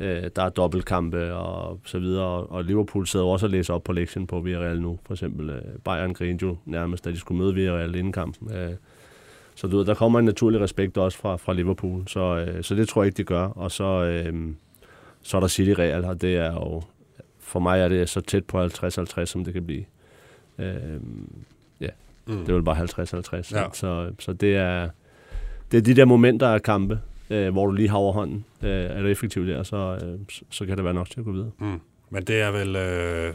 øh, 0.01 0.31
der 0.37 0.43
er 0.43 0.49
dobbeltkampe 0.49 1.35
og 1.35 1.81
så 1.85 1.99
videre. 1.99 2.25
Og, 2.25 2.65
Liverpool 2.65 3.07
sidder 3.07 3.27
også 3.27 3.47
og 3.47 3.51
læser 3.51 3.75
op 3.75 3.85
på 3.85 3.93
lektien 3.93 4.27
på 4.27 4.41
Villarreal 4.41 4.81
nu. 4.81 4.99
For 5.07 5.15
eksempel 5.15 5.51
øh, 5.51 5.63
Bayern 5.85 6.13
grinte 6.13 6.47
jo 6.47 6.57
nærmest, 6.65 7.05
da 7.05 7.11
de 7.11 7.19
skulle 7.19 7.39
møde 7.43 7.55
Villarreal 7.55 7.95
inden 7.95 8.13
kampen. 8.13 8.57
Øh, 8.57 8.71
så 9.55 9.67
du 9.67 9.77
ved, 9.79 9.85
der 9.85 9.95
kommer 9.95 10.19
en 10.19 10.25
naturlig 10.25 10.61
respekt 10.61 10.99
også 10.99 11.19
fra, 11.19 11.37
fra 11.37 11.53
Liverpool. 11.53 12.03
Så, 12.09 12.21
øh, 12.49 12.63
så 12.65 12.75
det 12.75 12.89
tror 12.89 13.03
jeg 13.03 13.07
ikke, 13.07 13.17
de 13.17 13.25
gør. 13.25 13.43
Og 13.47 13.71
så, 13.71 13.85
øh, 13.85 14.55
så 15.23 15.37
er 15.37 15.41
der 15.41 15.49
City 15.49 15.71
Real, 15.71 16.05
og 16.05 16.21
det 16.21 16.37
er 16.37 16.53
jo... 16.53 16.83
For 17.41 17.61
mig 17.61 17.81
er 17.81 17.89
det 17.89 18.09
så 18.09 18.21
tæt 18.21 18.45
på 18.45 18.65
50-50, 18.65 19.25
som 19.25 19.45
det 19.45 19.53
kan 19.53 19.67
blive. 19.67 19.85
Øh, 20.59 21.01
Mm. 22.27 22.37
det 22.39 22.49
er 22.49 22.53
vel 22.53 22.63
bare 22.63 22.77
50-50. 22.77 23.53
Ja. 23.55 23.61
Ja. 23.63 23.67
Så, 23.73 24.11
så 24.19 24.33
det 24.33 24.57
er, 24.57 24.89
det 25.73 25.77
er 25.79 25.83
de 25.83 25.95
der 25.97 26.05
momenter 26.05 26.49
af 26.49 26.63
kampe, 26.63 27.01
øh, 27.31 27.53
hvor 27.53 27.67
du 27.67 27.73
lige 27.73 27.89
har 27.89 27.97
overhånden. 27.97 28.45
Øh, 28.63 28.69
er 28.71 29.03
du 29.03 29.09
effektiv 29.09 29.47
der, 29.47 29.63
så, 29.63 29.99
øh, 30.05 30.19
så, 30.51 30.67
kan 30.67 30.77
det 30.77 30.85
være 30.85 30.95
nok 30.95 31.11
til 31.11 31.21
at 31.21 31.25
gå 31.25 31.33
videre. 31.33 31.51
Mm. 31.59 31.81
Men 32.11 32.23
det 32.25 32.41
er 32.41 32.51
vel, 32.51 32.77
øh, 32.77 33.35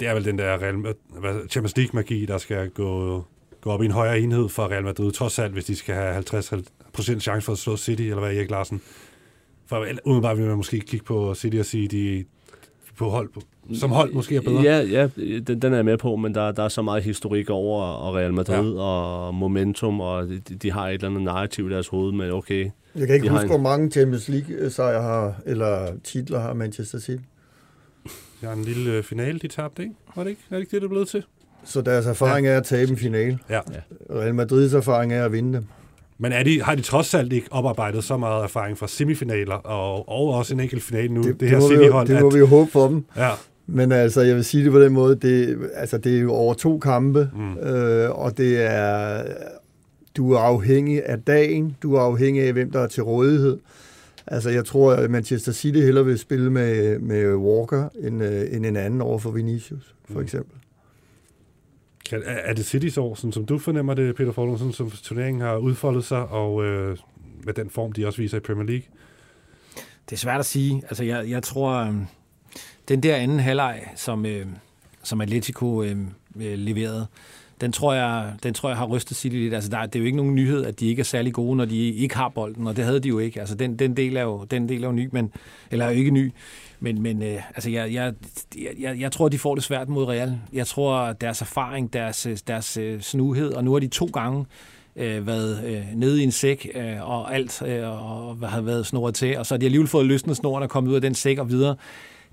det 0.00 0.08
er 0.08 0.14
vel 0.14 0.24
den 0.24 0.38
der 0.38 0.58
Real, 0.62 1.48
Champions 1.48 1.76
League-magi, 1.78 2.26
der 2.26 2.38
skal 2.38 2.70
gå, 2.70 3.24
gå 3.66 3.72
op 3.72 3.82
i 3.82 3.86
en 3.86 3.90
højere 3.92 4.20
enhed 4.20 4.48
for 4.48 4.68
Real 4.70 4.84
Madrid, 4.84 5.12
trods 5.12 5.38
alt, 5.38 5.52
hvis 5.52 5.64
de 5.64 5.76
skal 5.76 5.94
have 5.94 6.18
50% 6.18 7.18
chance 7.20 7.44
for 7.44 7.52
at 7.52 7.58
slå 7.58 7.76
City, 7.76 8.02
eller 8.02 8.18
hvad, 8.20 8.34
Erik 8.36 8.50
Larsen? 8.50 8.80
For 9.66 9.86
umiddelbart 10.04 10.38
vil 10.38 10.46
man 10.46 10.56
måske 10.56 10.80
kigge 10.80 11.04
på 11.04 11.34
City 11.34 11.56
og 11.56 11.64
sige, 11.64 11.88
de 11.88 12.24
på 12.98 13.08
hold, 13.08 13.28
på, 13.28 13.40
som 13.74 13.90
hold 13.90 14.12
måske 14.12 14.36
er 14.36 14.40
bedre. 14.40 14.62
Ja, 14.62 14.78
ja 14.78 15.08
den, 15.16 15.62
den 15.62 15.72
er 15.72 15.76
jeg 15.76 15.84
med 15.84 15.98
på, 15.98 16.16
men 16.16 16.34
der, 16.34 16.52
der 16.52 16.62
er 16.62 16.68
så 16.68 16.82
meget 16.82 17.02
historik 17.04 17.50
over 17.50 17.82
og 17.82 18.14
Real 18.14 18.34
Madrid 18.34 18.74
ja. 18.74 18.80
og 18.80 19.34
momentum, 19.34 20.00
og 20.00 20.28
de, 20.28 20.40
de 20.40 20.72
har 20.72 20.88
et 20.88 20.94
eller 20.94 21.08
andet 21.08 21.22
narrativ 21.22 21.70
i 21.70 21.72
deres 21.72 21.88
hoved 21.88 22.12
med, 22.12 22.30
okay, 22.32 22.70
Jeg 22.94 23.06
kan 23.06 23.14
ikke 23.14 23.28
huske, 23.28 23.42
en- 23.44 23.48
hvor 23.50 23.58
mange 23.58 23.90
Champions 23.90 24.28
League-sejre 24.28 25.02
har, 25.02 25.40
eller 25.46 25.92
titler 26.04 26.40
har 26.40 26.52
Manchester 26.54 26.98
City. 26.98 27.22
De 28.40 28.46
har 28.46 28.52
en 28.52 28.64
lille 28.64 28.90
øh, 28.92 29.02
finale, 29.02 29.38
de 29.38 29.48
tabte, 29.48 29.82
ikke? 29.82 29.94
Var 30.16 30.22
det 30.22 30.30
ikke? 30.30 30.42
Er 30.50 30.54
det 30.54 30.60
ikke 30.60 30.70
det, 30.70 30.82
det 30.82 30.86
er 30.86 30.90
blevet 30.90 31.08
til? 31.08 31.24
Så 31.66 31.80
deres 31.80 32.06
erfaring 32.06 32.46
er 32.46 32.56
at 32.56 32.64
tabe 32.64 32.90
en 32.90 32.96
finale. 32.96 33.38
Ja. 33.50 33.60
Real 34.10 34.34
Madrids 34.34 34.74
erfaring 34.74 35.12
er 35.12 35.24
at 35.24 35.32
vinde 35.32 35.52
dem. 35.52 35.64
Men 36.18 36.32
er 36.32 36.42
de, 36.42 36.62
har 36.62 36.74
de 36.74 36.82
trods 36.82 37.14
alt 37.14 37.32
ikke 37.32 37.48
oparbejdet 37.50 38.04
så 38.04 38.16
meget 38.16 38.44
erfaring 38.44 38.78
fra 38.78 38.88
semifinaler, 38.88 39.54
og, 39.54 40.08
og 40.08 40.34
også 40.34 40.54
en 40.54 40.60
enkelt 40.60 40.82
finale 40.82 41.08
nu, 41.08 41.22
det, 41.22 41.28
det, 41.32 41.40
det 41.40 41.48
her 41.50 41.60
City-hold? 41.60 42.08
det 42.08 42.20
må 42.20 42.28
at- 42.28 42.34
vi 42.34 42.38
jo 42.38 42.46
håbe 42.46 42.70
for 42.70 42.88
dem. 42.88 43.04
Ja, 43.16 43.30
Men 43.66 43.92
altså, 43.92 44.20
jeg 44.20 44.36
vil 44.36 44.44
sige 44.44 44.64
det 44.64 44.72
på 44.72 44.80
den 44.80 44.92
måde, 44.92 45.16
det, 45.16 45.58
altså, 45.74 45.98
det 45.98 46.16
er 46.16 46.20
jo 46.20 46.32
over 46.32 46.54
to 46.54 46.78
kampe, 46.78 47.30
mm. 47.36 47.58
øh, 47.58 48.10
og 48.10 48.38
det 48.38 48.62
er, 48.74 49.22
du 50.16 50.32
er 50.32 50.38
afhængig 50.38 51.06
af 51.06 51.18
dagen, 51.22 51.76
du 51.82 51.94
er 51.94 52.00
afhængig 52.00 52.42
af, 52.42 52.52
hvem 52.52 52.70
der 52.70 52.80
er 52.80 52.86
til 52.86 53.02
rådighed. 53.02 53.58
Altså, 54.26 54.50
jeg 54.50 54.64
tror, 54.64 54.92
at 54.92 55.10
Manchester 55.10 55.52
City 55.52 55.78
hellere 55.78 56.04
vil 56.04 56.18
spille 56.18 56.50
med, 56.52 56.98
med 56.98 57.34
Walker, 57.34 57.88
end, 58.02 58.22
øh, 58.24 58.42
end 58.52 58.66
en 58.66 58.76
anden 58.76 59.00
over 59.00 59.18
for 59.18 59.30
Vinicius, 59.30 59.94
for 60.10 60.14
Mm. 60.18 60.22
eksempel. 60.24 60.56
Kan, 62.08 62.22
er, 62.24 62.32
er 62.32 62.54
det 62.54 62.66
Citys 62.66 62.96
år, 62.98 63.14
sådan 63.14 63.32
som 63.32 63.46
du 63.46 63.58
fornemmer 63.58 63.94
det, 63.94 64.14
Peter 64.14 64.32
Forlund, 64.32 64.58
sådan 64.58 64.72
som 64.72 64.90
turneringen 64.90 65.40
har 65.40 65.56
udfoldet 65.56 66.04
sig, 66.04 66.26
og 66.28 66.64
øh, 66.64 66.96
med 67.44 67.54
den 67.54 67.70
form, 67.70 67.92
de 67.92 68.06
også 68.06 68.22
viser 68.22 68.36
i 68.36 68.40
Premier 68.40 68.66
League? 68.66 68.84
Det 70.10 70.16
er 70.16 70.16
svært 70.16 70.40
at 70.40 70.46
sige. 70.46 70.82
Altså, 70.88 71.04
jeg, 71.04 71.30
jeg 71.30 71.42
tror, 71.42 71.72
øh, 71.72 71.94
den 72.88 73.02
der 73.02 73.16
anden 73.16 73.40
halvleg, 73.40 73.82
som, 73.96 74.26
øh, 74.26 74.46
som 75.02 75.20
Atletico 75.20 75.82
øh, 75.82 75.96
øh, 76.40 76.58
leverede, 76.58 77.06
den 77.60 77.72
tror, 77.72 77.94
jeg, 77.94 78.32
den 78.42 78.54
tror 78.54 78.68
jeg 78.68 78.78
har 78.78 78.86
rystet 78.86 79.16
City 79.16 79.36
lidt. 79.36 79.54
Altså, 79.54 79.70
der, 79.70 79.86
det 79.86 79.94
er 79.94 80.00
jo 80.00 80.06
ikke 80.06 80.16
nogen 80.16 80.34
nyhed, 80.34 80.64
at 80.64 80.80
de 80.80 80.86
ikke 80.86 81.00
er 81.00 81.04
særlig 81.04 81.32
gode, 81.32 81.56
når 81.56 81.64
de 81.64 81.88
ikke 81.88 82.16
har 82.16 82.28
bolden, 82.28 82.66
og 82.66 82.76
det 82.76 82.84
havde 82.84 83.00
de 83.00 83.08
jo 83.08 83.18
ikke. 83.18 83.40
Altså, 83.40 83.54
den, 83.54 83.78
den, 83.78 83.96
del, 83.96 84.16
er 84.16 84.22
jo, 84.22 84.44
den 84.50 84.68
del 84.68 84.82
er 84.82 84.86
jo 84.86 84.92
ny, 84.92 85.08
men, 85.12 85.32
eller 85.70 85.84
er 85.84 85.90
jo 85.90 85.96
ikke 85.96 86.10
ny. 86.10 86.32
Men, 86.80 87.02
men 87.02 87.22
øh, 87.22 87.42
altså, 87.48 87.70
jeg, 87.70 87.92
jeg, 87.92 88.14
jeg, 88.80 89.00
jeg 89.00 89.12
tror, 89.12 89.28
de 89.28 89.38
får 89.38 89.54
det 89.54 89.64
svært 89.64 89.88
mod 89.88 90.04
Real. 90.04 90.38
Jeg 90.52 90.66
tror, 90.66 91.12
deres 91.12 91.40
erfaring, 91.40 91.92
deres, 91.92 92.26
øh, 92.26 92.36
deres 92.46 92.76
øh, 92.76 93.00
snuhed, 93.00 93.52
og 93.52 93.64
nu 93.64 93.72
har 93.72 93.78
de 93.78 93.86
to 93.88 94.06
gange 94.06 94.46
øh, 94.96 95.26
været 95.26 95.64
øh, 95.66 95.84
nede 95.94 96.20
i 96.20 96.24
en 96.24 96.32
sæk, 96.32 96.68
øh, 96.74 97.10
og 97.10 97.34
alt 97.34 97.62
øh, 97.62 98.04
og 98.04 98.34
hvad 98.34 98.48
har 98.48 98.60
været 98.60 98.86
snoret 98.86 99.14
til, 99.14 99.38
og 99.38 99.46
så 99.46 99.54
har 99.54 99.58
de 99.58 99.66
alligevel 99.66 99.88
fået 99.88 100.06
løsnet 100.06 100.36
snoren 100.36 100.62
og 100.62 100.70
kommet 100.70 100.90
ud 100.90 100.94
af 100.94 101.00
den 101.00 101.14
sæk 101.14 101.38
og 101.38 101.50
videre. 101.50 101.76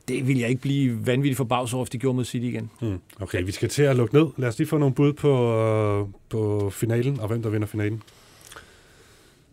Det 0.07 0.27
vil 0.27 0.39
jeg 0.39 0.49
ikke 0.49 0.61
blive 0.61 1.07
vanvittigt 1.07 1.37
forbavset 1.37 1.73
over, 1.73 1.85
hvis 1.85 1.89
de 1.89 1.97
gjorde 1.97 2.15
mod 2.15 2.25
City 2.25 2.45
igen. 2.45 2.69
Hmm. 2.81 2.99
Okay, 3.21 3.43
vi 3.43 3.51
skal 3.51 3.69
til 3.69 3.83
at 3.83 3.95
lukke 3.95 4.15
ned. 4.15 4.27
Lad 4.37 4.49
os 4.49 4.57
lige 4.57 4.67
få 4.67 4.77
nogle 4.77 4.95
bud 4.95 5.13
på, 5.13 5.53
øh, 5.53 6.07
på 6.29 6.69
finalen, 6.69 7.19
og 7.19 7.27
hvem 7.27 7.41
der 7.41 7.49
vinder 7.49 7.67
finalen. 7.67 8.03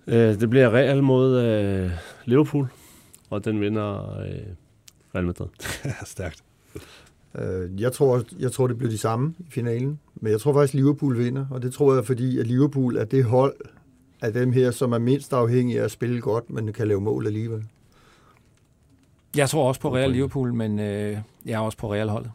Øh, 0.07 0.41
det 0.41 0.51
bliver 0.51 0.75
Real 0.75 1.03
mod 1.03 1.41
øh, 1.41 1.91
Liverpool, 2.25 2.69
og 3.31 3.45
den 3.45 3.61
vinder 3.61 4.21
øh, 4.21 4.33
Real 5.15 5.27
Madrid. 5.27 5.47
Stærkt. 6.05 6.45
Øh, 7.35 7.81
Jeg 7.81 7.93
tror, 7.93 8.23
jeg 8.39 8.53
tror, 8.53 8.67
det 8.67 8.79
bliver 8.79 8.91
de 8.91 8.99
samme 8.99 9.35
i 9.39 9.47
finalen, 9.51 9.99
men 10.15 10.33
jeg 10.33 10.41
tror 10.41 10.53
faktisk, 10.53 10.75
Liverpool 10.75 11.19
vinder, 11.19 11.47
og 11.51 11.63
det 11.63 11.73
tror 11.73 11.95
jeg, 11.95 12.07
fordi 12.07 12.39
at 12.39 12.47
Liverpool 12.47 12.97
er 12.97 13.05
det 13.05 13.25
hold 13.25 13.55
af 14.23 14.33
dem 14.33 14.53
her, 14.53 14.71
som 14.71 14.93
er 14.93 14.99
mindst 14.99 15.33
afhængige 15.33 15.81
af 15.81 15.85
at 15.85 15.91
spille 15.91 16.21
godt, 16.21 16.51
men 16.51 16.73
kan 16.73 16.89
lave 16.89 17.01
mål 17.01 17.27
alligevel. 17.27 17.65
Jeg 19.37 19.49
tror 19.49 19.69
også 19.69 19.81
på 19.81 19.95
Real 19.95 20.11
Liverpool, 20.13 20.55
men 20.55 20.79
øh, 20.79 21.19
jeg 21.47 21.53
er 21.53 21.59
også 21.59 21.79
på 21.79 21.93
Real-holdet. 21.93 22.31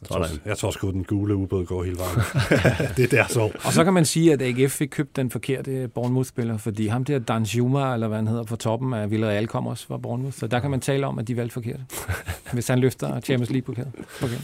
Jeg 0.00 0.08
tror, 0.08 0.24
Sådan. 0.24 0.40
jeg 0.44 0.58
tror 0.58 0.70
sgu, 0.70 0.90
den 0.90 1.04
gule 1.04 1.34
ubåd 1.36 1.66
går 1.66 1.82
hele 1.84 1.96
vejen. 1.98 2.16
det 2.96 3.04
er 3.04 3.08
deres 3.08 3.36
år. 3.36 3.52
Og 3.64 3.72
så 3.72 3.84
kan 3.84 3.92
man 3.92 4.04
sige, 4.04 4.32
at 4.32 4.42
AGF 4.42 4.72
fik 4.72 4.88
købt 4.88 5.16
den 5.16 5.30
forkerte 5.30 5.88
Bournemouth-spiller, 5.94 6.56
fordi 6.58 6.86
ham 6.86 7.04
der 7.04 7.18
Dan 7.18 7.42
Juma, 7.42 7.94
eller 7.94 8.08
hvad 8.08 8.18
han 8.18 8.26
hedder, 8.26 8.42
på 8.44 8.56
toppen 8.56 8.92
af 8.94 9.10
Villarreal 9.10 9.46
kom 9.46 9.66
også 9.66 9.86
fra 9.86 9.96
Bournemouth. 9.98 10.36
Så 10.36 10.46
der 10.46 10.60
kan 10.60 10.70
man 10.70 10.80
tale 10.80 11.06
om, 11.06 11.18
at 11.18 11.28
de 11.28 11.36
valgte 11.36 11.52
forkert, 11.54 11.80
hvis 12.52 12.68
han 12.68 12.78
løfter 12.78 13.20
Champions 13.20 13.50
League-pokalen. 13.50 13.92
Okay. 14.22 14.38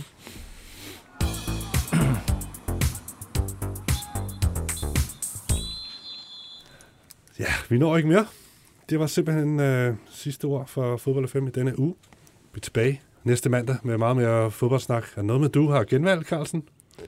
Ja, 7.38 7.46
vi 7.68 7.78
når 7.78 7.96
ikke 7.96 8.09
mere. 8.09 8.26
Det 8.90 8.98
var 9.00 9.07
simpelthen 9.07 9.61
øh, 9.61 9.94
sidste 10.11 10.44
ord 10.44 10.66
for 10.68 10.96
Fodbold 10.96 11.28
5 11.28 11.46
i 11.46 11.50
denne 11.50 11.78
uge. 11.78 11.94
Vi 12.52 12.59
er 12.59 12.61
tilbage 12.61 13.00
næste 13.25 13.51
mandag 13.51 13.77
med 13.83 13.99
meget 13.99 14.16
mere 14.16 14.51
fodboldsnak. 14.51 15.05
Er 15.16 15.22
noget 15.22 15.41
med, 15.41 15.49
du 15.49 15.68
har 15.68 15.85
genvalgt, 15.85 16.29
Carlsen, 16.29 16.62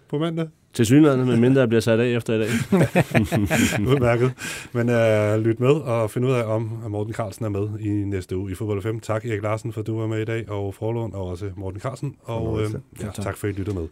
på 0.09 0.19
mandag? 0.19 0.49
Til 0.73 0.87
synligheden, 0.87 1.27
men 1.27 1.41
mindre 1.41 1.61
jeg 1.61 1.69
bliver 1.69 1.81
sat 1.81 2.01
af 2.01 2.07
efter 2.07 2.35
i 2.35 2.39
dag. 2.39 2.49
Udmærket. 3.93 4.33
Men 4.73 4.89
øh, 4.91 5.39
lyt 5.39 5.61
med 5.61 5.69
og 5.69 6.11
find 6.11 6.27
ud 6.27 6.33
af, 6.33 6.45
om 6.45 6.62
Morten 6.89 7.14
Carlsen 7.14 7.45
er 7.45 7.49
med 7.49 7.79
i 7.81 7.89
næste 7.89 8.37
uge 8.37 8.53
i 8.53 8.55
Fodbold 8.55 8.83
5. 8.83 9.01
Tak 9.01 9.25
Erik 9.27 9.43
Larsen, 9.43 9.73
for 9.73 9.81
at 9.81 9.87
du 9.87 10.01
var 10.01 10.07
med 10.07 10.23
i 10.23 10.25
dag, 10.25 10.51
og 10.51 10.75
Forlund, 10.75 11.14
og 11.14 11.27
også 11.27 11.51
Morten 11.57 11.81
Carlsen. 11.81 12.17
Og 12.23 12.43
øh, 12.43 12.71
Fornøjelse. 12.71 12.81
ja, 13.03 13.23
tak 13.23 13.37
for, 13.37 13.47
at 13.47 13.55
I 13.55 13.57
lyttede 13.59 13.77
med. 13.77 13.87